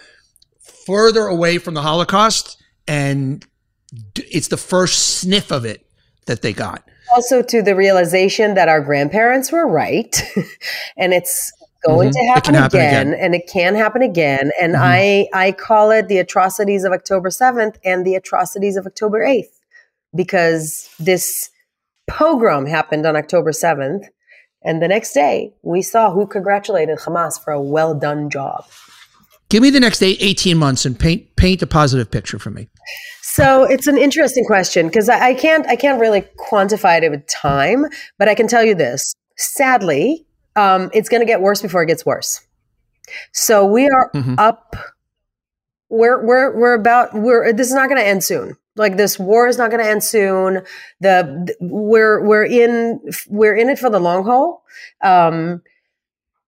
further 0.86 1.22
away 1.22 1.58
from 1.58 1.74
the 1.74 1.82
Holocaust, 1.82 2.62
and 2.86 3.44
it's 4.16 4.48
the 4.48 4.56
first 4.56 5.18
sniff 5.18 5.50
of 5.50 5.64
it 5.64 5.86
that 6.26 6.42
they 6.42 6.52
got. 6.52 6.82
Also, 7.14 7.42
to 7.42 7.62
the 7.62 7.76
realization 7.76 8.54
that 8.54 8.68
our 8.68 8.80
grandparents 8.80 9.52
were 9.52 9.66
right, 9.66 10.22
and 10.96 11.14
it's 11.14 11.52
going 11.86 12.10
mm-hmm. 12.10 12.26
to 12.26 12.32
happen, 12.32 12.54
happen 12.54 12.78
again, 12.78 13.08
again, 13.08 13.20
and 13.20 13.34
it 13.34 13.48
can 13.48 13.74
happen 13.74 14.02
again. 14.02 14.50
And 14.60 14.74
mm-hmm. 14.74 14.82
I 14.82 15.28
I 15.32 15.52
call 15.52 15.90
it 15.90 16.08
the 16.08 16.18
atrocities 16.18 16.84
of 16.84 16.92
October 16.92 17.30
seventh 17.30 17.78
and 17.84 18.04
the 18.04 18.16
atrocities 18.16 18.76
of 18.76 18.86
October 18.86 19.24
eighth, 19.24 19.60
because 20.14 20.90
this 20.98 21.50
pogrom 22.08 22.66
happened 22.66 23.06
on 23.06 23.16
October 23.16 23.52
seventh, 23.52 24.06
and 24.62 24.82
the 24.82 24.88
next 24.88 25.12
day 25.12 25.54
we 25.62 25.82
saw 25.82 26.10
who 26.10 26.26
congratulated 26.26 26.98
Hamas 26.98 27.42
for 27.42 27.52
a 27.52 27.62
well 27.62 27.94
done 27.94 28.30
job. 28.30 28.64
Give 29.49 29.62
me 29.62 29.70
the 29.70 29.80
next 29.80 30.03
eight, 30.03 30.18
18 30.20 30.57
months 30.57 30.84
and 30.84 30.99
paint 30.99 31.36
paint 31.36 31.62
a 31.62 31.66
positive 31.66 32.11
picture 32.11 32.38
for 32.38 32.51
me. 32.51 32.68
So 33.22 33.64
it's 33.64 33.86
an 33.86 33.99
interesting 33.99 34.44
question 34.44 34.86
because 34.86 35.09
I, 35.09 35.28
I, 35.28 35.34
can't 35.34 35.66
I 35.66 35.76
can't 35.76 36.01
really 36.01 36.22
quantify 36.51 37.01
it 37.01 37.11
with 37.11 37.26
time, 37.26 37.86
but 38.18 38.28
I 38.28 38.34
can 38.34 38.49
tell 38.49 38.64
you 38.64 38.74
this. 38.74 39.14
Sadly, 39.36 40.26
um, 40.57 40.90
it's 40.94 41.09
going 41.09 41.20
to 41.20 41.26
get 41.26 41.40
worse 41.40 41.62
before 41.62 41.82
it 41.82 41.86
gets 41.86 42.05
worse. 42.05 42.40
So 43.32 43.64
we 43.64 43.88
are 43.88 44.11
mm-hmm. 44.14 44.34
up. 44.38 44.74
We're 45.88 46.24
we're 46.24 46.57
we're 46.59 46.74
about 46.74 47.14
we're 47.14 47.53
this 47.53 47.68
is 47.68 47.74
not 47.74 47.88
going 47.88 48.01
to 48.01 48.07
end 48.07 48.24
soon. 48.24 48.57
Like 48.74 48.97
this 48.97 49.18
war 49.18 49.47
is 49.47 49.59
not 49.59 49.70
going 49.70 49.82
to 49.82 49.88
end 49.88 50.03
soon. 50.03 50.62
The 51.01 51.55
we're 51.61 52.20
we're 52.26 52.44
in 52.44 53.01
we're 53.28 53.55
in 53.55 53.68
it 53.68 53.78
for 53.78 53.90
the 53.90 54.01
long 54.01 54.24
haul. 54.24 54.64
Um, 55.03 55.62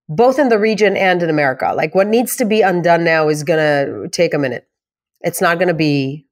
both 0.08 0.38
in 0.38 0.48
the 0.48 0.58
region 0.58 0.96
and 0.96 1.22
in 1.22 1.30
America. 1.30 1.72
Like 1.74 1.94
what 1.94 2.06
needs 2.06 2.36
to 2.36 2.44
be 2.44 2.62
undone 2.62 3.04
now 3.04 3.28
is 3.28 3.42
going 3.42 3.58
to 3.58 4.08
take 4.08 4.34
a 4.34 4.38
minute. 4.38 4.66
It's 5.20 5.40
not 5.40 5.58
going 5.58 5.68
to 5.68 5.74
be 5.74 6.26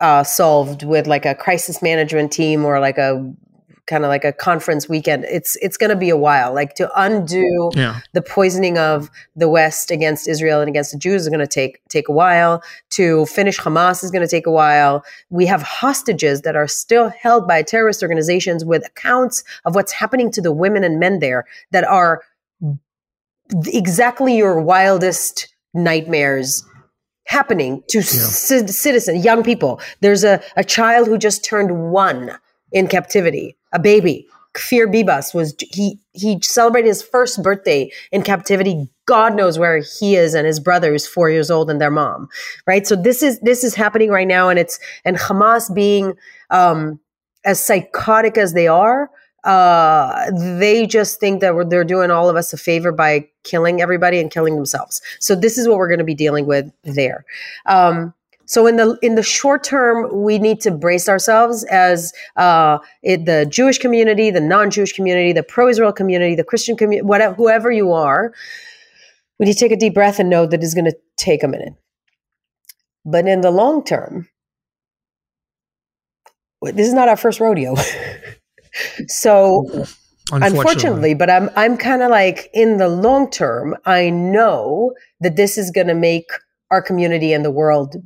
uh, 0.00 0.24
solved 0.24 0.82
with 0.82 1.06
like 1.06 1.26
a 1.26 1.34
crisis 1.34 1.82
management 1.82 2.32
team 2.32 2.64
or 2.64 2.80
like 2.80 2.96
a 2.96 3.32
kind 3.90 4.04
of 4.04 4.08
like 4.08 4.24
a 4.24 4.32
conference 4.32 4.88
weekend. 4.88 5.24
It's 5.24 5.56
it's 5.56 5.76
going 5.76 5.90
to 5.90 5.96
be 5.96 6.10
a 6.10 6.16
while. 6.16 6.54
Like 6.54 6.74
to 6.76 6.88
undo 6.98 7.70
yeah. 7.74 8.00
the 8.12 8.22
poisoning 8.22 8.78
of 8.78 9.10
the 9.34 9.48
West 9.48 9.90
against 9.90 10.28
Israel 10.28 10.60
and 10.60 10.68
against 10.68 10.92
the 10.92 10.98
Jews 10.98 11.22
is 11.22 11.28
going 11.28 11.40
to 11.40 11.46
take 11.46 11.80
take 11.88 12.08
a 12.08 12.12
while. 12.12 12.62
To 12.90 13.26
finish 13.26 13.58
Hamas 13.58 14.04
is 14.04 14.10
going 14.10 14.22
to 14.22 14.30
take 14.30 14.46
a 14.46 14.50
while. 14.50 15.04
We 15.28 15.44
have 15.46 15.62
hostages 15.62 16.42
that 16.42 16.56
are 16.56 16.68
still 16.68 17.08
held 17.08 17.48
by 17.48 17.62
terrorist 17.62 18.02
organizations 18.02 18.64
with 18.64 18.86
accounts 18.86 19.42
of 19.64 19.74
what's 19.74 19.92
happening 19.92 20.30
to 20.32 20.40
the 20.40 20.52
women 20.52 20.84
and 20.84 21.00
men 21.00 21.18
there 21.18 21.44
that 21.72 21.84
are 21.84 22.22
exactly 23.66 24.36
your 24.36 24.60
wildest 24.60 25.48
nightmares 25.74 26.64
happening 27.26 27.82
to 27.88 27.98
yeah. 27.98 28.02
c- 28.02 28.66
citizens, 28.66 29.24
young 29.24 29.42
people. 29.42 29.80
There's 30.00 30.24
a, 30.24 30.42
a 30.56 30.64
child 30.64 31.06
who 31.06 31.16
just 31.16 31.44
turned 31.44 31.92
one 31.92 32.32
in 32.72 32.88
captivity, 32.88 33.56
a 33.72 33.78
baby. 33.78 34.26
Kfir 34.54 34.92
Bibas 34.92 35.32
was 35.32 35.54
he 35.70 36.00
he 36.12 36.40
celebrated 36.42 36.88
his 36.88 37.02
first 37.02 37.40
birthday 37.40 37.88
in 38.10 38.22
captivity. 38.22 38.88
God 39.06 39.36
knows 39.36 39.60
where 39.60 39.78
he 39.78 40.16
is, 40.16 40.34
and 40.34 40.44
his 40.44 40.58
brother 40.58 40.92
is 40.92 41.06
four 41.06 41.30
years 41.30 41.52
old, 41.52 41.70
and 41.70 41.80
their 41.80 41.90
mom, 41.90 42.28
right? 42.66 42.84
So 42.84 42.96
this 42.96 43.22
is 43.22 43.38
this 43.40 43.62
is 43.62 43.76
happening 43.76 44.10
right 44.10 44.26
now, 44.26 44.48
and 44.48 44.58
it's 44.58 44.80
and 45.04 45.16
Hamas 45.16 45.72
being 45.72 46.14
um, 46.50 46.98
as 47.44 47.62
psychotic 47.62 48.36
as 48.36 48.52
they 48.52 48.66
are, 48.66 49.08
uh, 49.44 50.30
they 50.58 50.86
just 50.86 51.18
think 51.20 51.40
that 51.40 51.68
they're 51.70 51.84
doing 51.84 52.10
all 52.10 52.28
of 52.28 52.36
us 52.36 52.52
a 52.52 52.56
favor 52.56 52.92
by 52.92 53.26
killing 53.44 53.80
everybody 53.80 54.20
and 54.20 54.30
killing 54.30 54.56
themselves. 54.56 55.00
So 55.18 55.34
this 55.34 55.56
is 55.56 55.66
what 55.66 55.78
we're 55.78 55.88
going 55.88 55.98
to 55.98 56.04
be 56.04 56.14
dealing 56.14 56.46
with 56.46 56.70
there. 56.84 57.24
Um, 57.66 58.12
so 58.50 58.66
in 58.66 58.74
the 58.74 58.98
in 59.00 59.14
the 59.14 59.22
short 59.22 59.62
term, 59.62 60.08
we 60.24 60.36
need 60.36 60.60
to 60.62 60.72
brace 60.72 61.08
ourselves 61.08 61.62
as 61.70 62.12
uh, 62.36 62.78
it, 63.02 63.24
the 63.24 63.46
Jewish 63.48 63.78
community, 63.78 64.32
the 64.32 64.40
non-Jewish 64.40 64.92
community, 64.92 65.32
the 65.32 65.44
pro-Israel 65.44 65.92
community, 65.92 66.34
the 66.34 66.42
Christian 66.42 66.76
community, 66.76 67.06
whatever, 67.06 67.34
whoever 67.34 67.70
you 67.70 67.92
are. 67.92 68.34
We 69.38 69.46
need 69.46 69.52
to 69.52 69.58
take 69.60 69.70
a 69.70 69.76
deep 69.76 69.94
breath 69.94 70.18
and 70.18 70.28
know 70.28 70.46
that 70.46 70.62
it's 70.62 70.74
going 70.74 70.90
to 70.90 70.96
take 71.16 71.44
a 71.44 71.48
minute. 71.48 71.74
But 73.04 73.28
in 73.28 73.40
the 73.40 73.52
long 73.52 73.84
term, 73.84 74.28
this 76.60 76.88
is 76.88 76.92
not 76.92 77.08
our 77.08 77.16
first 77.16 77.38
rodeo. 77.38 77.76
So 79.06 79.64
unfortunately. 80.32 80.58
unfortunately, 80.58 81.14
but 81.14 81.30
I'm 81.30 81.50
I'm 81.56 81.76
kind 81.76 82.02
of 82.02 82.10
like 82.10 82.50
in 82.52 82.76
the 82.76 82.88
long 82.88 83.30
term, 83.30 83.76
I 83.84 84.10
know 84.10 84.94
that 85.20 85.36
this 85.36 85.58
is 85.58 85.70
going 85.70 85.88
to 85.88 85.94
make 85.94 86.30
our 86.70 86.82
community 86.82 87.32
and 87.32 87.44
the 87.44 87.50
world 87.50 87.96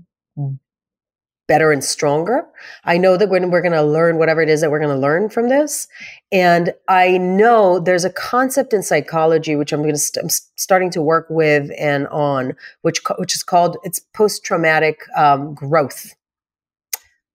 better 1.47 1.73
and 1.73 1.85
stronger. 1.85 2.47
I 2.85 2.97
know 2.97 3.17
that 3.17 3.29
when 3.29 3.51
we're 3.51 3.61
going 3.61 3.73
to 3.73 3.83
learn 3.83 4.17
whatever 4.17 4.41
it 4.41 4.49
is 4.49 4.63
that 4.63 4.71
we're 4.71 4.79
going 4.79 4.95
to 4.95 5.01
learn 5.01 5.29
from 5.29 5.49
this. 5.49 5.89
And 6.33 6.73
I 6.89 7.19
know 7.19 7.79
there's 7.79 8.05
a 8.05 8.11
concept 8.11 8.73
in 8.73 8.83
psychology, 8.83 9.55
which 9.55 9.73
I'm 9.73 9.83
going 9.83 9.95
to, 9.95 10.01
st- 10.01 10.25
I'm 10.25 10.31
starting 10.57 10.91
to 10.93 11.03
work 11.03 11.27
with 11.29 11.71
and 11.79 12.07
on, 12.09 12.55
which, 12.81 13.03
which 13.19 13.35
is 13.35 13.43
called, 13.43 13.77
it's 13.85 13.99
post-traumatic 13.99 15.03
um, 15.17 15.55
growth. 15.55 16.15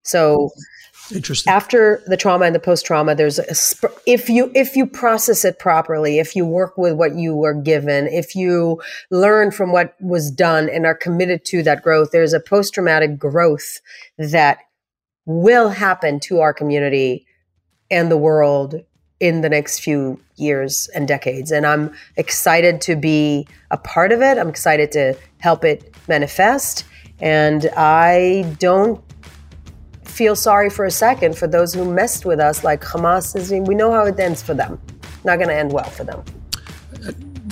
So 0.03 0.49
Interesting. 1.12 1.51
After 1.51 2.03
the 2.05 2.18
trauma 2.18 2.45
and 2.45 2.55
the 2.55 2.60
post 2.60 2.86
trauma, 2.86 3.16
there's 3.16 3.39
a 3.39 3.55
sp- 3.55 3.93
if 4.05 4.30
you 4.30 4.51
if 4.53 4.76
you 4.76 4.86
process 4.86 5.43
it 5.43 5.60
properly, 5.60 6.20
if 6.20 6.36
you 6.36 6.45
work 6.45 6.78
with 6.78 6.93
what 6.93 7.16
you 7.16 7.36
were 7.36 7.53
given, 7.53 8.07
if 8.07 8.36
you 8.36 8.82
learn 9.10 9.51
from 9.51 9.72
what 9.72 9.95
was 9.99 10.30
done 10.30 10.70
and 10.70 10.86
are 10.86 10.95
committed 10.95 11.45
to 11.45 11.64
that 11.64 11.84
growth, 11.84 12.12
there's 12.12 12.34
a 12.34 12.39
post 12.39 12.74
traumatic 12.74 13.18
growth 13.18 13.82
that 14.18 14.60
will 15.26 15.70
happen 15.70 16.20
to 16.20 16.39
our 16.39 16.53
community 16.53 17.26
and 17.91 18.12
the 18.12 18.18
world 18.18 18.76
in 19.20 19.41
the 19.41 19.49
next 19.49 19.80
few 19.80 20.20
years 20.36 20.89
and 20.95 21.07
decades. 21.07 21.51
And 21.51 21.66
I'm 21.66 21.93
excited 22.16 22.82
to 22.82 22.95
be 22.95 23.47
a 23.72 23.78
part 23.78 24.12
of 24.12 24.22
it. 24.22 24.38
I'm 24.38 24.49
excited 24.49 24.91
to 24.93 25.16
help 25.39 25.66
it 25.66 25.93
manifest. 26.07 26.86
And 27.20 27.70
I 27.76 28.55
don't 28.60 29.03
feel 30.10 30.36
sorry 30.36 30.70
for 30.70 30.86
a 30.86 30.91
second 30.91 31.38
for 31.38 31.47
those 31.47 31.74
who 31.74 31.86
messed 31.91 32.26
with 32.26 32.39
us, 32.39 32.64
like 32.64 32.82
Hamas 32.82 33.36
is. 33.36 33.51
We 33.51 33.76
know 33.76 33.91
how 33.91 34.05
it 34.05 34.20
ends 34.20 34.41
for 34.41 34.53
them. 34.53 34.80
Not 35.24 35.38
going 35.38 35.49
to 35.49 35.55
end 35.55 35.72
well 35.72 35.89
for 35.89 36.03
them. 36.03 36.24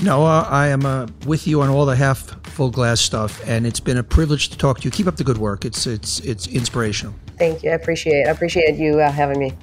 Noa, 0.03 0.47
I 0.49 0.67
am 0.67 0.85
uh, 0.85 1.07
with 1.25 1.47
you 1.47 1.61
on 1.61 1.69
all 1.69 1.85
the 1.85 1.95
half 1.95 2.19
full 2.47 2.69
glass 2.69 3.01
stuff, 3.01 3.41
and 3.47 3.65
it's 3.65 3.79
been 3.79 3.97
a 3.97 4.03
privilege 4.03 4.49
to 4.49 4.57
talk 4.57 4.79
to 4.79 4.85
you. 4.85 4.91
Keep 4.91 5.07
up 5.07 5.15
the 5.15 5.23
good 5.23 5.37
work. 5.37 5.65
It's 5.65 5.87
it's 5.87 6.19
it's 6.19 6.47
inspirational. 6.47 7.15
Thank 7.37 7.63
you. 7.63 7.71
I 7.71 7.73
appreciate. 7.73 8.27
I 8.27 8.31
appreciate 8.31 8.75
you 8.75 8.99
uh, 8.99 9.11
having 9.11 9.39
me. 9.39 9.53